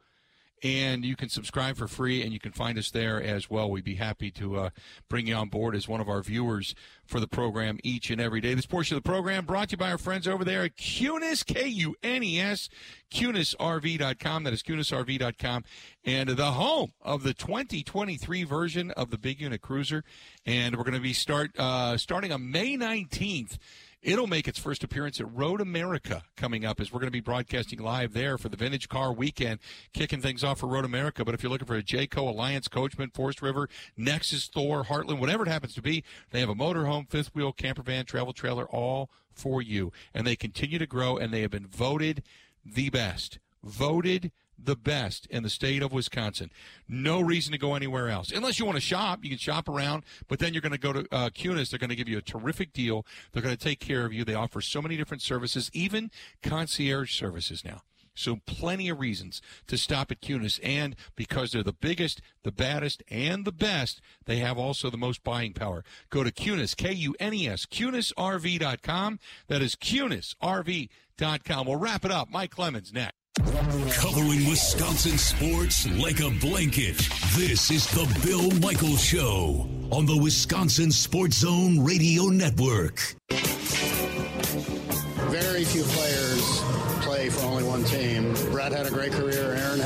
and 0.63 1.05
you 1.05 1.17
can 1.17 1.29
subscribe 1.29 1.77
for 1.77 1.89
free 1.89 2.23
and 2.23 2.33
you 2.33 2.41
can 2.41 2.53
find 2.53 2.79
us 2.79 2.91
there 2.91 3.23
as 3.23 3.49
well 3.51 3.71
we'd 3.71 3.85
be 3.85 3.97
happy 3.97 4.31
to 4.31 4.57
uh, 4.57 4.71
bring 5.09 5.27
you 5.27 5.35
on 5.35 5.49
board 5.49 5.75
as 5.75 5.89
one 5.89 6.01
of 6.01 6.09
our 6.09 6.23
viewers 6.23 6.75
for 7.07 7.21
the 7.21 7.29
program 7.29 7.79
each 7.83 8.11
and 8.11 8.21
every 8.21 8.41
day 8.41 8.55
this 8.55 8.67
portion 8.67 8.97
of 8.97 9.03
the 9.03 9.09
program 9.09 9.45
brought 9.45 9.69
to 9.69 9.73
you 9.73 9.79
by 9.79 9.91
our 9.91 9.99
friends 9.99 10.27
over 10.27 10.45
there 10.45 10.65
at 10.65 10.77
Kunes, 10.77 11.45
K-U-N-E-S, 11.45 12.69
KunesRV.com. 13.11 14.45
That 14.45 14.53
is 14.53 14.63
KunesRV.com. 14.63 15.65
And 16.05 16.29
the 16.31 16.53
home 16.53 16.93
of 17.03 17.23
the 17.23 17.35
2023 17.35 18.45
version 18.45 18.91
of 18.93 19.11
the 19.11 19.19
Big 19.19 19.41
Unit 19.41 19.61
Cruiser. 19.61 20.05
And 20.47 20.77
we're 20.77 20.85
going 20.85 20.95
to 20.95 21.01
be 21.01 21.13
start 21.13 21.59
uh, 21.59 21.97
starting 21.97 22.33
on 22.33 22.51
May 22.51 22.77
19th 22.77 23.59
It'll 24.01 24.29
make 24.29 24.47
its 24.47 24.61
first 24.61 24.85
appearance 24.85 25.19
at 25.19 25.35
Road 25.35 25.61
America 25.61 26.23
coming 26.37 26.65
up 26.65 26.81
as 26.81 26.93
we're 26.93 27.01
going 27.01 27.09
to 27.09 27.11
be 27.11 27.21
broadcasting 27.21 27.81
live 27.81 28.13
there 28.13 28.39
for 28.39 28.49
the 28.49 28.57
Vintage 28.57 28.89
Car 28.89 29.13
Weekend, 29.13 29.59
kicking 29.93 30.21
things 30.21 30.45
off 30.45 30.61
for 30.61 30.69
Road 30.69 30.85
America. 30.85 31.25
But 31.25 31.35
if 31.35 31.43
you're 31.43 31.51
looking 31.51 31.67
for 31.67 31.77
a 31.77 31.83
Jayco, 31.83 32.29
Alliance, 32.29 32.69
Coachmen, 32.69 33.11
Forest 33.11 33.43
River, 33.43 33.69
Nexus, 33.97 34.47
Thor, 34.47 34.85
Heartland, 34.85 35.19
whatever 35.19 35.43
it 35.43 35.49
happens 35.49 35.75
to 35.75 35.83
be, 35.83 36.05
they 36.31 36.39
have 36.39 36.49
a 36.49 36.55
motorhome, 36.55 37.11
fifth 37.11 37.35
wheel, 37.35 37.53
camper 37.53 37.83
van, 37.83 38.05
travel 38.05 38.33
trailer, 38.33 38.67
all 38.67 39.11
for 39.33 39.61
you. 39.61 39.91
And 40.15 40.25
they 40.25 40.37
continue 40.37 40.79
to 40.79 40.87
grow, 40.87 41.17
and 41.17 41.35
they 41.35 41.41
have 41.41 41.51
been 41.51 41.67
voted 41.67 42.23
the 42.65 42.91
best. 42.91 43.41
Voted 43.65 44.31
the 44.63 44.77
best 44.77 45.27
in 45.27 45.43
the 45.43 45.51
state 45.51 45.83
of 45.83 45.93
Wisconsin. 45.93 46.51
No 46.89 47.21
reason 47.21 47.53
to 47.53 47.59
go 47.59 47.75
anywhere 47.75 48.09
else. 48.09 48.33
Unless 48.33 48.59
you 48.59 48.65
want 48.65 48.77
to 48.77 48.83
shop, 48.83 49.21
you 49.23 49.31
can 49.31 49.39
shop 49.39 49.69
around, 49.69 50.05
but 50.27 50.39
then 50.39 50.53
you're 50.53 50.63
going 50.63 50.73
to 50.73 50.79
go 50.79 50.93
to 50.93 51.07
uh, 51.13 51.31
Kunes. 51.31 51.71
They're 51.71 51.79
going 51.79 51.91
to 51.91 51.97
give 51.97 52.09
you 52.09 52.19
a 52.19 52.23
terrific 52.23 52.73
deal. 52.73 53.07
They're 53.33 53.43
going 53.43 53.57
to 53.57 53.63
take 53.63 53.81
care 53.81 54.05
of 54.05 54.13
you. 54.13 54.25
They 54.25 54.35
offer 54.35 54.61
so 54.61 54.83
many 54.83 54.97
different 54.97 55.23
services, 55.23 55.71
even 55.73 56.11
concierge 56.43 57.15
services 57.15 57.65
now. 57.65 57.83
So 58.19 58.41
plenty 58.47 58.89
of 58.89 58.99
reasons 58.99 59.41
to 59.69 59.79
stop 59.79 60.11
at 60.11 60.21
Kunes. 60.21 60.59
And 60.63 60.97
because 61.15 61.53
they're 61.53 61.63
the 61.63 61.73
biggest, 61.73 62.21
the 62.43 62.51
baddest, 62.51 63.01
and 63.09 63.45
the 63.45 63.53
best, 63.53 64.01
they 64.27 64.39
have 64.39 64.59
also 64.59 64.91
the 64.91 64.97
most 64.97 65.23
buying 65.23 65.53
power. 65.53 65.85
Go 66.11 66.25
to 66.25 66.33
Cunis, 66.33 66.75
Kunes, 66.75 67.69
KunesRV.com. 67.69 69.21
That 69.47 69.63
is 69.63 69.77
KunesRV.com. 69.77 71.67
We'll 71.67 71.77
wrap 71.77 72.05
it 72.05 72.11
up. 72.11 72.29
Mike 72.29 72.51
Clemens 72.51 72.93
next. 72.93 73.18
Covering 73.39 74.49
Wisconsin 74.49 75.17
sports 75.17 75.87
like 75.93 76.21
a 76.21 76.31
blanket. 76.41 76.97
This 77.37 77.71
is 77.71 77.87
the 77.91 78.05
Bill 78.27 78.51
Michaels 78.61 79.03
Show 79.03 79.69
on 79.91 80.07
the 80.07 80.17
Wisconsin 80.17 80.91
Sports 80.91 81.39
Zone 81.39 81.85
Radio 81.85 82.25
Network. 82.25 83.01
Very 85.31 85.65
few 85.65 85.85
players 85.85 86.63
play 87.03 87.29
for 87.31 87.47
only 87.47 87.63
one 87.63 87.85
team. 87.85 88.35
Brad 88.51 88.73
had 88.73 88.87
a 88.87 88.91
great 88.91 89.13
career. 89.13 89.55
Aaron 89.55 89.78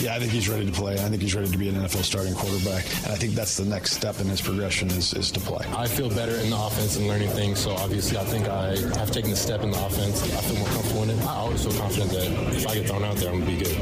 yeah, 0.00 0.14
I 0.14 0.18
think 0.18 0.32
he's 0.32 0.48
ready 0.48 0.66
to 0.66 0.72
play. 0.72 0.94
I 0.94 1.08
think 1.08 1.22
he's 1.22 1.34
ready 1.34 1.50
to 1.50 1.58
be 1.58 1.68
an 1.68 1.74
NFL 1.74 2.04
starting 2.04 2.34
quarterback. 2.34 2.84
And 3.04 3.12
I 3.12 3.16
think 3.16 3.34
that's 3.34 3.56
the 3.56 3.64
next 3.64 3.92
step 3.92 4.20
in 4.20 4.28
his 4.28 4.40
progression 4.40 4.90
is, 4.90 5.12
is 5.14 5.30
to 5.32 5.40
play. 5.40 5.66
I 5.76 5.86
feel 5.86 6.08
better 6.08 6.36
in 6.36 6.50
the 6.50 6.56
offense 6.56 6.96
and 6.96 7.08
learning 7.08 7.30
things. 7.30 7.58
So 7.58 7.72
obviously, 7.72 8.18
I 8.18 8.24
think 8.24 8.48
I 8.48 8.76
have 8.98 9.10
taken 9.10 9.32
a 9.32 9.36
step 9.36 9.62
in 9.62 9.70
the 9.70 9.84
offense. 9.84 10.22
I 10.22 10.40
feel 10.42 10.58
more 10.58 10.68
comfortable 10.68 11.02
in 11.04 11.10
it. 11.10 11.20
I 11.22 11.36
always 11.36 11.64
feel 11.64 11.78
confident 11.78 12.10
that 12.12 12.26
if 12.54 12.66
I 12.66 12.74
get 12.74 12.88
thrown 12.88 13.04
out 13.04 13.16
there, 13.16 13.32
I'm 13.32 13.40
gonna 13.40 13.50
be 13.50 13.58
good. 13.58 13.72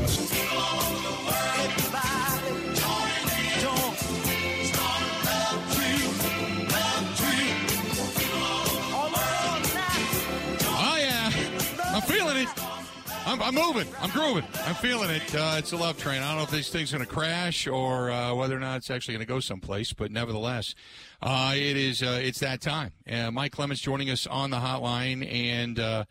I'm, 13.31 13.41
I'm 13.43 13.55
moving. 13.55 13.87
I'm 14.01 14.11
grooving. 14.11 14.43
I'm 14.65 14.75
feeling 14.75 15.09
it. 15.09 15.33
Uh, 15.33 15.55
it's 15.57 15.71
a 15.71 15.77
love 15.77 15.97
train. 15.97 16.21
I 16.21 16.31
don't 16.31 16.39
know 16.39 16.43
if 16.43 16.51
this 16.51 16.69
thing's 16.69 16.91
going 16.91 17.05
to 17.05 17.09
crash 17.09 17.69
or 17.69 18.11
uh, 18.11 18.35
whether 18.35 18.57
or 18.57 18.59
not 18.59 18.79
it's 18.79 18.91
actually 18.91 19.15
going 19.15 19.25
to 19.25 19.33
go 19.33 19.39
someplace, 19.39 19.93
but 19.93 20.11
nevertheless, 20.11 20.75
uh, 21.23 21.53
it 21.55 21.77
is. 21.77 22.03
Uh, 22.03 22.19
it's 22.21 22.41
that 22.41 22.61
time. 22.61 22.91
Uh, 23.09 23.31
Mike 23.31 23.53
Clemens 23.53 23.81
joining 23.81 24.11
us 24.11 24.27
on 24.27 24.51
the 24.51 24.57
hotline, 24.57 25.33
and 25.33 25.79
uh, 25.79 26.07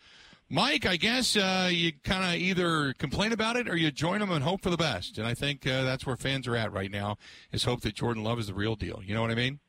Mike, 0.48 0.86
I 0.86 0.96
guess 0.96 1.36
you 1.36 1.92
kind 2.06 2.24
of 2.24 2.36
either 2.40 2.94
complain 2.94 3.34
about 3.34 3.58
it 3.58 3.68
or 3.68 3.76
you 3.76 3.92
join 3.92 4.22
them 4.22 4.32
and 4.32 4.42
hope 4.42 4.64
for 4.64 4.70
the 4.70 4.78
best. 4.78 5.18
And 5.18 5.28
I 5.28 5.34
think 5.34 5.64
that's 5.64 6.06
where 6.06 6.16
fans 6.16 6.48
are 6.48 6.56
at 6.56 6.72
right 6.72 6.90
now 6.90 7.18
is 7.52 7.66
hope 7.66 7.82
that 7.82 7.96
Jordan 7.96 8.24
Love 8.24 8.40
is 8.40 8.48
the 8.48 8.54
real 8.54 8.78
deal. 8.78 9.02
You 9.04 9.14
know 9.14 9.22
what 9.22 9.32
I 9.32 9.36
mean? 9.36 9.60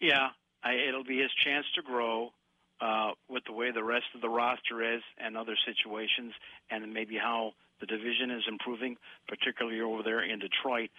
Yeah, 0.00 0.28
I, 0.64 0.76
it'll 0.88 1.04
be 1.04 1.18
his 1.18 1.30
chance 1.44 1.66
to 1.74 1.82
grow 1.82 2.32
uh, 2.80 3.12
with 3.28 3.44
the 3.44 3.52
way 3.52 3.70
the 3.70 3.84
rest 3.84 4.06
of 4.14 4.20
the 4.20 4.28
roster 4.28 4.94
is 4.94 5.02
and 5.18 5.36
other 5.36 5.56
situations, 5.66 6.32
and 6.70 6.92
maybe 6.92 7.16
how 7.16 7.52
the 7.80 7.86
division 7.86 8.30
is 8.30 8.42
improving, 8.48 8.96
particularly 9.28 9.80
over 9.80 10.02
there 10.02 10.22
in 10.22 10.38
Detroit. 10.38 10.90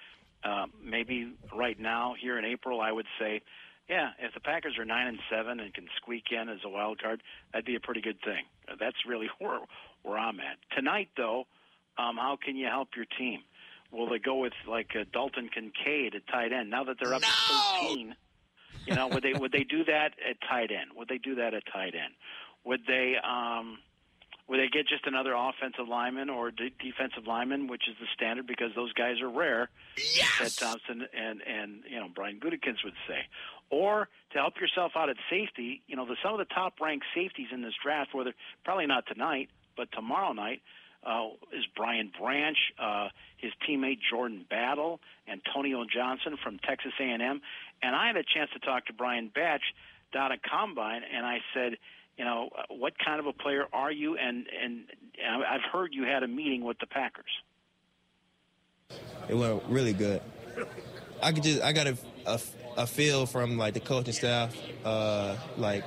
Uh, 0.43 0.65
maybe 0.83 1.33
right 1.55 1.79
now, 1.79 2.15
here 2.19 2.37
in 2.37 2.45
April, 2.45 2.81
I 2.81 2.91
would 2.91 3.05
say, 3.19 3.41
yeah, 3.87 4.11
if 4.19 4.33
the 4.33 4.39
Packers 4.39 4.77
are 4.79 4.85
nine 4.85 5.07
and 5.07 5.19
seven 5.29 5.59
and 5.59 5.73
can 5.73 5.87
squeak 5.97 6.25
in 6.31 6.49
as 6.49 6.59
a 6.65 6.69
wild 6.69 7.01
card, 7.01 7.21
that'd 7.51 7.65
be 7.65 7.75
a 7.75 7.79
pretty 7.79 8.01
good 8.01 8.19
thing. 8.23 8.45
That's 8.79 8.97
really 9.07 9.29
where 9.39 9.59
where 10.03 10.17
I'm 10.17 10.39
at 10.39 10.57
tonight, 10.75 11.09
though. 11.15 11.45
Um, 11.97 12.17
how 12.17 12.37
can 12.43 12.55
you 12.55 12.67
help 12.67 12.89
your 12.95 13.05
team? 13.19 13.41
Will 13.91 14.09
they 14.09 14.19
go 14.19 14.37
with 14.37 14.53
like 14.67 14.91
uh, 14.95 15.03
Dalton 15.11 15.49
Kincaid 15.53 16.15
at 16.15 16.25
tight 16.27 16.53
end 16.53 16.69
now 16.69 16.85
that 16.85 16.97
they're 16.99 17.13
up 17.13 17.21
to 17.21 17.27
13? 17.81 18.15
You 18.85 18.95
know, 18.95 19.07
would 19.07 19.23
they 19.23 19.33
would 19.33 19.51
they 19.51 19.63
do 19.63 19.83
that 19.85 20.13
at 20.27 20.37
tight 20.47 20.71
end? 20.71 20.91
Would 20.95 21.07
they 21.07 21.17
do 21.17 21.35
that 21.35 21.53
at 21.53 21.63
tight 21.71 21.93
end? 21.95 22.13
Would 22.63 22.81
they 22.87 23.15
um, 23.23 23.77
would 24.47 24.59
they 24.59 24.67
get 24.67 24.87
just 24.87 25.07
another 25.07 25.33
offensive 25.33 25.87
lineman 25.87 26.29
or 26.29 26.51
de- 26.51 26.73
defensive 26.79 27.25
lineman, 27.25 27.67
which 27.67 27.87
is 27.87 27.95
the 27.99 28.07
standard 28.13 28.47
because 28.47 28.71
those 28.75 28.91
guys 28.93 29.21
are 29.21 29.29
rare? 29.29 29.69
Yes. 29.97 30.37
Ted 30.37 30.67
Thompson 30.67 31.07
and 31.17 31.41
and 31.47 31.83
you 31.89 31.99
know 31.99 32.07
Brian 32.13 32.39
Gutekunst 32.39 32.83
would 32.83 32.97
say, 33.07 33.27
or 33.69 34.09
to 34.33 34.37
help 34.37 34.59
yourself 34.59 34.91
out 34.95 35.09
at 35.09 35.15
safety, 35.29 35.81
you 35.87 35.95
know, 35.95 36.05
the, 36.05 36.17
some 36.23 36.33
of 36.33 36.39
the 36.39 36.53
top 36.53 36.73
ranked 36.81 37.05
safeties 37.15 37.47
in 37.53 37.61
this 37.61 37.73
draft, 37.81 38.13
whether 38.13 38.33
probably 38.63 38.87
not 38.87 39.05
tonight, 39.07 39.49
but 39.77 39.91
tomorrow 39.93 40.33
night, 40.33 40.61
uh, 41.03 41.29
is 41.51 41.65
Brian 41.75 42.11
Branch, 42.19 42.57
uh, 42.79 43.09
his 43.37 43.51
teammate 43.67 43.99
Jordan 44.09 44.45
Battle, 44.49 44.99
Antonio 45.27 45.85
Johnson 45.91 46.37
from 46.43 46.59
Texas 46.59 46.93
A&M, 46.99 47.41
and 47.81 47.95
I 47.95 48.07
had 48.07 48.17
a 48.17 48.23
chance 48.23 48.49
to 48.53 48.59
talk 48.59 48.85
to 48.87 48.93
Brian 48.93 49.29
Branch 49.33 49.63
down 50.13 50.31
at 50.31 50.39
Combine, 50.43 51.01
and 51.03 51.25
I 51.25 51.39
said, 51.53 51.77
you 52.17 52.25
know, 52.25 52.49
what 52.69 52.93
kind 53.03 53.19
of 53.19 53.25
a 53.25 53.33
player 53.33 53.65
are 53.73 53.91
you? 53.91 54.17
And 54.17 54.45
and 54.63 54.83
I've 55.47 55.63
heard 55.71 55.93
you 55.93 56.03
had 56.03 56.23
a 56.23 56.27
meeting 56.27 56.63
with 56.63 56.77
the 56.79 56.85
Packers. 56.85 57.31
It 59.29 59.35
went 59.35 59.63
really 59.69 59.93
good. 59.93 60.21
I 61.23 61.31
could 61.31 61.43
just 61.43 61.61
I 61.61 61.71
got 61.71 61.87
a, 61.87 61.97
a, 62.25 62.39
a 62.77 62.87
feel 62.87 63.25
from 63.25 63.57
like 63.57 63.73
the 63.73 63.79
coaching 63.79 64.13
staff, 64.13 64.55
uh, 64.83 65.35
like 65.57 65.83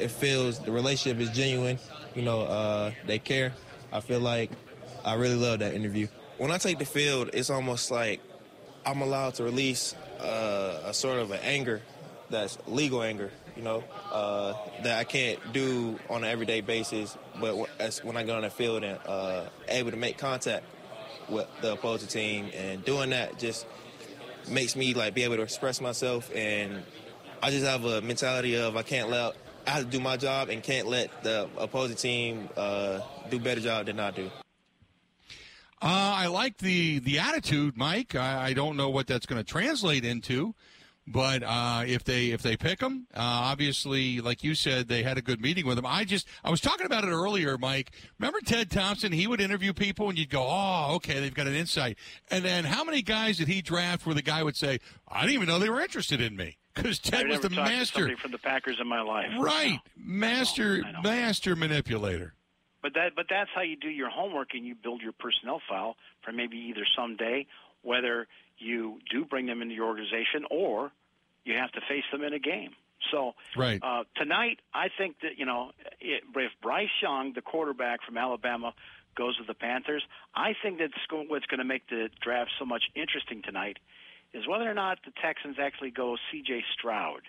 it 0.00 0.10
feels 0.10 0.58
the 0.58 0.72
relationship 0.72 1.20
is 1.20 1.30
genuine. 1.30 1.78
You 2.14 2.22
know, 2.22 2.42
uh, 2.42 2.92
they 3.06 3.18
care. 3.18 3.52
I 3.92 4.00
feel 4.00 4.20
like 4.20 4.50
I 5.04 5.14
really 5.14 5.36
love 5.36 5.60
that 5.60 5.74
interview. 5.74 6.08
When 6.38 6.50
I 6.50 6.58
take 6.58 6.78
the 6.78 6.84
field, 6.84 7.30
it's 7.32 7.50
almost 7.50 7.90
like 7.90 8.20
I'm 8.84 9.00
allowed 9.00 9.34
to 9.34 9.44
release 9.44 9.94
uh, 10.20 10.82
a 10.84 10.94
sort 10.94 11.18
of 11.18 11.30
an 11.30 11.40
anger 11.42 11.82
that's 12.30 12.58
legal 12.66 13.02
anger, 13.02 13.30
you 13.56 13.62
know, 13.62 13.82
uh, 14.12 14.54
that 14.82 14.98
I 14.98 15.04
can't 15.04 15.40
do 15.52 15.98
on 16.10 16.24
an 16.24 16.30
everyday 16.30 16.60
basis. 16.60 17.16
But 17.40 17.56
when 17.56 18.16
I 18.16 18.22
get 18.22 18.36
on 18.36 18.42
the 18.42 18.50
field 18.50 18.84
and 18.84 18.98
uh, 19.06 19.44
able 19.68 19.90
to 19.90 19.96
make 19.96 20.18
contact 20.18 20.64
with 21.28 21.46
the 21.60 21.72
opposing 21.72 22.08
team, 22.08 22.50
and 22.54 22.84
doing 22.84 23.10
that 23.10 23.38
just 23.38 23.66
makes 24.50 24.76
me 24.76 24.94
like 24.94 25.14
be 25.14 25.24
able 25.24 25.36
to 25.36 25.42
express 25.42 25.80
myself. 25.80 26.30
And 26.34 26.82
I 27.42 27.50
just 27.50 27.64
have 27.64 27.84
a 27.84 28.00
mentality 28.00 28.56
of 28.56 28.76
I 28.76 28.82
can't 28.82 29.10
let 29.10 29.34
I 29.68 29.72
have 29.72 29.84
to 29.84 29.90
do 29.90 30.00
my 30.00 30.16
job 30.16 30.48
and 30.48 30.62
can't 30.62 30.86
let 30.86 31.22
the 31.22 31.46
opposing 31.58 31.96
team 31.96 32.48
uh, 32.56 33.00
do 33.28 33.38
better 33.38 33.60
job 33.60 33.84
than 33.84 34.00
I 34.00 34.10
do. 34.10 34.30
Uh, 35.82 36.14
I 36.16 36.26
like 36.28 36.56
the 36.56 37.00
the 37.00 37.18
attitude, 37.18 37.76
Mike. 37.76 38.14
I, 38.14 38.46
I 38.46 38.52
don't 38.54 38.78
know 38.78 38.88
what 38.88 39.06
that's 39.06 39.26
going 39.26 39.38
to 39.38 39.44
translate 39.44 40.06
into, 40.06 40.54
but 41.06 41.42
uh, 41.42 41.84
if 41.86 42.02
they 42.02 42.28
if 42.28 42.40
they 42.40 42.56
pick 42.56 42.80
him, 42.80 43.08
uh, 43.14 43.20
obviously, 43.20 44.22
like 44.22 44.42
you 44.42 44.54
said, 44.54 44.88
they 44.88 45.02
had 45.02 45.18
a 45.18 45.22
good 45.22 45.42
meeting 45.42 45.66
with 45.66 45.78
him. 45.78 45.84
I 45.84 46.04
just 46.04 46.26
I 46.42 46.50
was 46.50 46.62
talking 46.62 46.86
about 46.86 47.04
it 47.04 47.08
earlier, 47.08 47.58
Mike. 47.58 47.92
Remember 48.18 48.40
Ted 48.40 48.70
Thompson? 48.70 49.12
He 49.12 49.26
would 49.26 49.40
interview 49.40 49.74
people, 49.74 50.08
and 50.08 50.18
you'd 50.18 50.30
go, 50.30 50.46
"Oh, 50.48 50.94
okay, 50.96 51.20
they've 51.20 51.34
got 51.34 51.46
an 51.46 51.54
insight." 51.54 51.98
And 52.30 52.42
then 52.42 52.64
how 52.64 52.84
many 52.84 53.02
guys 53.02 53.36
did 53.36 53.48
he 53.48 53.60
draft 53.60 54.06
where 54.06 54.14
the 54.14 54.22
guy 54.22 54.42
would 54.42 54.56
say, 54.56 54.80
"I 55.06 55.20
didn't 55.20 55.34
even 55.34 55.46
know 55.46 55.58
they 55.58 55.68
were 55.68 55.82
interested 55.82 56.22
in 56.22 56.36
me"? 56.36 56.56
Because 56.82 56.98
Ted 56.98 57.28
was 57.28 57.40
the 57.40 57.50
master 57.50 58.16
from 58.16 58.30
the 58.30 58.38
Packers 58.38 58.78
in 58.80 58.86
my 58.86 59.00
life. 59.00 59.26
Right, 59.38 59.80
master 59.96 60.82
I 60.84 60.92
know, 60.92 60.98
I 60.98 61.02
know. 61.02 61.02
master 61.02 61.56
manipulator. 61.56 62.34
But 62.82 62.94
that 62.94 63.14
but 63.16 63.26
that's 63.28 63.50
how 63.54 63.62
you 63.62 63.76
do 63.76 63.88
your 63.88 64.08
homework 64.08 64.54
and 64.54 64.64
you 64.64 64.74
build 64.74 65.02
your 65.02 65.12
personnel 65.12 65.60
file 65.68 65.96
for 66.22 66.32
maybe 66.32 66.56
either 66.56 66.86
someday 66.96 67.46
whether 67.82 68.26
you 68.58 68.98
do 69.10 69.24
bring 69.24 69.46
them 69.46 69.62
into 69.62 69.74
your 69.74 69.86
organization 69.86 70.44
or 70.50 70.92
you 71.44 71.54
have 71.54 71.72
to 71.72 71.80
face 71.88 72.04
them 72.12 72.22
in 72.22 72.32
a 72.32 72.38
game. 72.38 72.70
So 73.12 73.34
right. 73.56 73.80
uh, 73.82 74.04
tonight, 74.16 74.60
I 74.74 74.88
think 74.96 75.16
that 75.22 75.38
you 75.38 75.46
know 75.46 75.72
if 76.00 76.52
Bryce 76.62 76.88
Young, 77.02 77.32
the 77.32 77.42
quarterback 77.42 78.02
from 78.04 78.16
Alabama, 78.16 78.74
goes 79.16 79.36
to 79.38 79.44
the 79.44 79.54
Panthers, 79.54 80.04
I 80.34 80.54
think 80.62 80.78
that's 80.78 80.92
what's 81.10 81.46
going 81.46 81.58
to 81.58 81.64
make 81.64 81.88
the 81.88 82.08
draft 82.20 82.50
so 82.58 82.64
much 82.64 82.84
interesting 82.94 83.42
tonight 83.42 83.78
is 84.34 84.46
whether 84.46 84.70
or 84.70 84.74
not 84.74 84.98
the 85.04 85.12
Texans 85.22 85.56
actually 85.60 85.90
go 85.90 86.16
C.J. 86.30 86.62
Stroud 86.76 87.22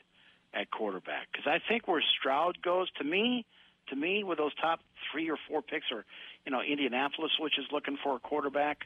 at 0.53 0.69
quarterback. 0.71 1.27
Because 1.31 1.47
I 1.47 1.59
think 1.67 1.87
where 1.87 2.03
Stroud 2.19 2.61
goes, 2.61 2.89
to 2.97 3.03
me, 3.03 3.45
to 3.89 3.95
me, 3.95 4.23
with 4.23 4.37
those 4.37 4.53
top 4.55 4.79
three 5.11 5.29
or 5.29 5.37
four 5.47 5.61
picks, 5.61 5.85
or 5.91 6.05
you 6.45 6.51
know, 6.51 6.61
Indianapolis, 6.61 7.31
which 7.39 7.57
is 7.57 7.65
looking 7.71 7.97
for 8.03 8.15
a 8.15 8.19
quarterback, 8.19 8.79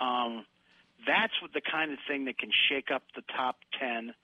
um, 0.00 0.44
that's 1.06 1.32
what 1.42 1.52
the 1.52 1.60
kind 1.60 1.92
of 1.92 1.98
thing 2.08 2.24
that 2.26 2.38
can 2.38 2.50
shake 2.68 2.90
up 2.90 3.02
the 3.14 3.22
top 3.36 3.56
ten, 3.78 4.14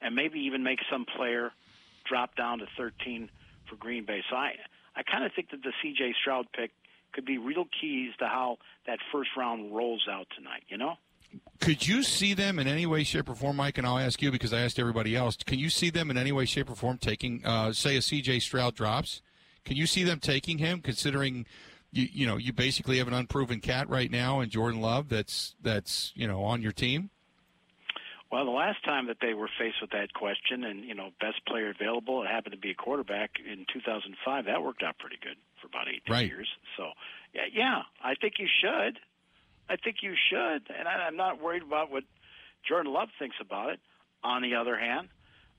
and 0.00 0.14
maybe 0.14 0.40
even 0.40 0.62
make 0.62 0.78
some 0.90 1.04
player 1.16 1.52
drop 2.04 2.36
down 2.36 2.58
to 2.58 2.66
thirteen 2.76 3.30
for 3.68 3.76
Green 3.76 4.04
Bay. 4.04 4.22
So 4.28 4.36
I, 4.36 4.52
I 4.96 5.02
kind 5.02 5.24
of 5.24 5.32
think 5.34 5.50
that 5.50 5.62
the 5.62 5.72
C.J. 5.82 6.14
Stroud 6.20 6.46
pick 6.52 6.70
could 7.12 7.24
be 7.24 7.38
real 7.38 7.66
keys 7.80 8.12
to 8.18 8.26
how 8.26 8.58
that 8.86 8.98
first 9.12 9.30
round 9.36 9.74
rolls 9.74 10.06
out 10.10 10.26
tonight. 10.36 10.64
You 10.68 10.78
know. 10.78 10.96
Could 11.60 11.86
you 11.86 12.02
see 12.02 12.34
them 12.34 12.58
in 12.58 12.66
any 12.66 12.86
way, 12.86 13.04
shape, 13.04 13.28
or 13.28 13.34
form, 13.34 13.56
Mike? 13.56 13.78
And 13.78 13.86
I'll 13.86 13.98
ask 13.98 14.20
you 14.20 14.32
because 14.32 14.52
I 14.52 14.60
asked 14.60 14.78
everybody 14.78 15.14
else. 15.14 15.36
Can 15.36 15.58
you 15.58 15.70
see 15.70 15.90
them 15.90 16.10
in 16.10 16.16
any 16.16 16.32
way, 16.32 16.44
shape, 16.44 16.70
or 16.70 16.74
form 16.74 16.98
taking, 16.98 17.44
uh, 17.44 17.72
say, 17.72 17.96
a 17.96 18.02
C.J. 18.02 18.40
Stroud 18.40 18.74
drops? 18.74 19.22
Can 19.64 19.76
you 19.76 19.86
see 19.86 20.02
them 20.02 20.18
taking 20.18 20.58
him, 20.58 20.80
considering 20.80 21.46
you 21.92 22.08
you 22.10 22.26
know 22.26 22.36
you 22.36 22.52
basically 22.52 22.98
have 22.98 23.06
an 23.06 23.14
unproven 23.14 23.60
cat 23.60 23.88
right 23.88 24.10
now 24.10 24.40
and 24.40 24.50
Jordan 24.50 24.80
Love 24.80 25.08
that's 25.08 25.54
that's 25.62 26.12
you 26.16 26.26
know 26.26 26.42
on 26.42 26.62
your 26.62 26.72
team? 26.72 27.10
Well, 28.32 28.46
the 28.46 28.50
last 28.50 28.82
time 28.82 29.08
that 29.08 29.18
they 29.20 29.34
were 29.34 29.50
faced 29.58 29.76
with 29.82 29.90
that 29.90 30.14
question, 30.14 30.64
and 30.64 30.84
you 30.84 30.94
know, 30.94 31.10
best 31.20 31.44
player 31.46 31.68
available, 31.68 32.22
it 32.22 32.28
happened 32.28 32.54
to 32.54 32.58
be 32.58 32.70
a 32.70 32.74
quarterback 32.74 33.32
in 33.38 33.66
2005. 33.70 34.46
That 34.46 34.62
worked 34.62 34.82
out 34.82 34.98
pretty 34.98 35.18
good 35.22 35.36
for 35.60 35.66
about 35.66 35.86
eight 35.86 36.02
right. 36.08 36.26
years. 36.26 36.48
So, 36.78 36.92
yeah, 37.34 37.42
yeah, 37.52 37.82
I 38.02 38.14
think 38.14 38.38
you 38.38 38.48
should. 38.48 38.98
I 39.68 39.76
think 39.76 39.96
you 40.02 40.14
should, 40.30 40.68
and 40.76 40.88
I, 40.88 41.06
I'm 41.06 41.16
not 41.16 41.40
worried 41.40 41.62
about 41.62 41.90
what 41.90 42.04
Jordan 42.68 42.92
Love 42.92 43.08
thinks 43.18 43.36
about 43.40 43.70
it. 43.70 43.80
On 44.24 44.42
the 44.42 44.54
other 44.54 44.78
hand, 44.78 45.08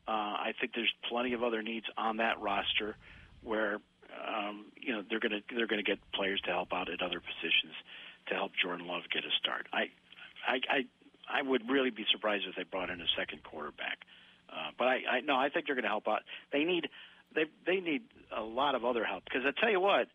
uh, 0.08 0.12
I 0.12 0.54
think 0.60 0.74
there's 0.74 0.94
plenty 1.10 1.34
of 1.34 1.44
other 1.44 1.62
needs 1.62 1.86
on 1.98 2.18
that 2.18 2.40
roster 2.40 2.96
where 3.42 3.80
um, 4.28 4.66
you 4.80 4.94
know 4.94 5.04
they're 5.10 5.20
going 5.20 5.32
to 5.32 5.56
they're 5.56 5.68
going 5.68 5.84
to 5.84 5.90
get 5.90 6.00
players 6.14 6.40
to 6.46 6.52
help 6.52 6.74
out 6.74 6.90
at 6.90 7.02
other 7.02 7.20
positions 7.20 7.74
to 8.28 8.36
help 8.36 8.52
Jordan 8.62 8.88
Love 8.88 9.04
get 9.14 9.24
a 9.24 9.32
start. 9.40 9.68
I 9.74 9.92
I 10.48 10.60
I, 10.70 11.40
I 11.40 11.42
would 11.42 11.70
really 11.70 11.90
be 11.90 12.06
surprised 12.12 12.46
if 12.48 12.56
they 12.56 12.64
brought 12.64 12.90
in 12.90 13.02
a 13.02 13.08
second 13.18 13.44
quarterback. 13.44 14.00
Uh, 14.50 14.72
but 14.78 14.88
I, 14.88 14.96
I 15.10 15.20
no, 15.22 15.36
I 15.36 15.50
think 15.50 15.66
they're 15.66 15.76
going 15.76 15.84
to 15.84 15.90
help 15.90 16.08
out. 16.08 16.22
They 16.52 16.64
need 16.64 16.88
they 17.36 17.46
they 17.66 17.80
need 17.80 18.04
a 18.36 18.42
lot 18.42 18.76
of 18.76 18.86
other 18.86 19.04
help 19.04 19.24
because 19.26 19.42
I 19.46 19.52
tell 19.60 19.72
you 19.72 19.80
what, 19.80 20.08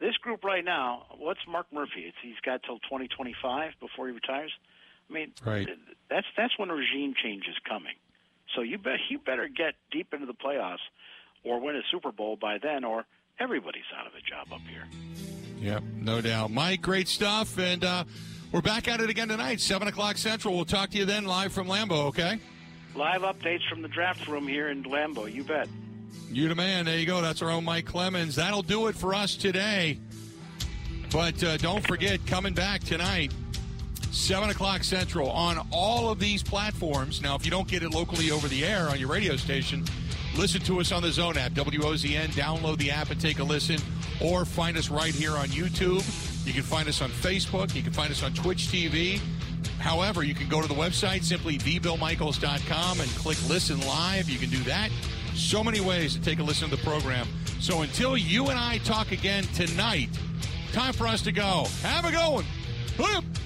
this 0.00 0.16
group 0.18 0.44
right 0.44 0.64
now, 0.64 1.06
what's 1.18 1.40
Mark 1.48 1.66
Murphy? 1.72 2.02
It's, 2.06 2.16
he's 2.22 2.40
got 2.44 2.62
till 2.62 2.78
2025 2.80 3.72
before 3.80 4.08
he 4.08 4.14
retires. 4.14 4.52
I 5.08 5.12
mean, 5.12 5.32
right. 5.44 5.68
that's 6.08 6.26
that's 6.36 6.58
when 6.58 6.70
a 6.70 6.74
regime 6.74 7.14
change 7.22 7.44
is 7.48 7.56
coming. 7.68 7.94
So 8.54 8.62
you 8.62 8.78
bet 8.78 8.98
you 9.08 9.18
better 9.18 9.48
get 9.48 9.74
deep 9.90 10.14
into 10.14 10.26
the 10.26 10.34
playoffs 10.34 10.84
or 11.42 11.60
win 11.60 11.76
a 11.76 11.82
Super 11.90 12.12
Bowl 12.12 12.36
by 12.36 12.58
then, 12.58 12.84
or 12.84 13.04
everybody's 13.38 13.84
out 13.98 14.06
of 14.06 14.12
a 14.14 14.20
job 14.20 14.52
up 14.52 14.66
here. 14.68 14.86
Yep, 15.60 15.82
no 16.00 16.20
doubt. 16.20 16.50
Mike, 16.50 16.82
great 16.82 17.08
stuff. 17.08 17.58
And 17.58 17.84
uh, 17.84 18.04
we're 18.52 18.62
back 18.62 18.88
at 18.88 19.00
it 19.00 19.10
again 19.10 19.28
tonight, 19.28 19.60
7 19.60 19.88
o'clock 19.88 20.16
Central. 20.16 20.54
We'll 20.54 20.64
talk 20.64 20.90
to 20.90 20.98
you 20.98 21.04
then 21.04 21.24
live 21.24 21.52
from 21.52 21.66
Lambeau, 21.66 22.06
okay? 22.06 22.38
Live 22.94 23.22
updates 23.22 23.68
from 23.68 23.82
the 23.82 23.88
draft 23.88 24.26
room 24.28 24.46
here 24.46 24.68
in 24.68 24.84
Lambeau, 24.84 25.32
you 25.32 25.44
bet. 25.44 25.68
You 26.30 26.48
the 26.48 26.54
man. 26.54 26.86
There 26.86 26.98
you 26.98 27.06
go. 27.06 27.20
That's 27.20 27.42
our 27.42 27.50
own 27.50 27.64
Mike 27.64 27.86
Clemens. 27.86 28.36
That'll 28.36 28.62
do 28.62 28.88
it 28.88 28.96
for 28.96 29.14
us 29.14 29.36
today. 29.36 29.98
But 31.12 31.42
uh, 31.44 31.56
don't 31.58 31.86
forget, 31.86 32.26
coming 32.26 32.54
back 32.54 32.82
tonight, 32.82 33.32
7 34.10 34.50
o'clock 34.50 34.82
Central 34.82 35.30
on 35.30 35.64
all 35.70 36.10
of 36.10 36.18
these 36.18 36.42
platforms. 36.42 37.22
Now, 37.22 37.36
if 37.36 37.44
you 37.44 37.50
don't 37.50 37.68
get 37.68 37.82
it 37.82 37.90
locally 37.90 38.30
over 38.30 38.48
the 38.48 38.64
air 38.64 38.88
on 38.88 38.98
your 38.98 39.08
radio 39.08 39.36
station, 39.36 39.84
Listen 40.36 40.60
to 40.62 40.80
us 40.80 40.90
on 40.90 41.02
the 41.02 41.12
Zone 41.12 41.38
app, 41.38 41.52
WOZN. 41.52 42.26
Download 42.30 42.76
the 42.76 42.90
app 42.90 43.10
and 43.10 43.20
take 43.20 43.38
a 43.38 43.44
listen, 43.44 43.78
or 44.20 44.44
find 44.44 44.76
us 44.76 44.90
right 44.90 45.14
here 45.14 45.30
on 45.32 45.46
YouTube. 45.48 46.02
You 46.44 46.52
can 46.52 46.62
find 46.62 46.88
us 46.88 47.00
on 47.00 47.10
Facebook. 47.10 47.74
You 47.74 47.82
can 47.82 47.92
find 47.92 48.10
us 48.10 48.22
on 48.22 48.34
Twitch 48.34 48.66
TV. 48.66 49.20
However, 49.78 50.24
you 50.24 50.34
can 50.34 50.48
go 50.48 50.60
to 50.60 50.66
the 50.66 50.74
website, 50.74 51.22
simply 51.22 51.56
thebillmichaels.com, 51.58 53.00
and 53.00 53.10
click 53.10 53.48
listen 53.48 53.80
live. 53.86 54.28
You 54.28 54.38
can 54.38 54.50
do 54.50 54.62
that. 54.64 54.90
So 55.34 55.64
many 55.64 55.80
ways 55.80 56.14
to 56.14 56.22
take 56.22 56.38
a 56.38 56.42
listen 56.42 56.70
to 56.70 56.76
the 56.76 56.82
program. 56.82 57.26
So 57.60 57.82
until 57.82 58.16
you 58.16 58.48
and 58.48 58.58
I 58.58 58.78
talk 58.78 59.12
again 59.12 59.44
tonight, 59.54 60.08
time 60.72 60.92
for 60.92 61.06
us 61.06 61.22
to 61.22 61.32
go. 61.32 61.66
Have 61.82 62.04
a 62.04 62.10
good 62.10 62.44
one. 62.98 63.43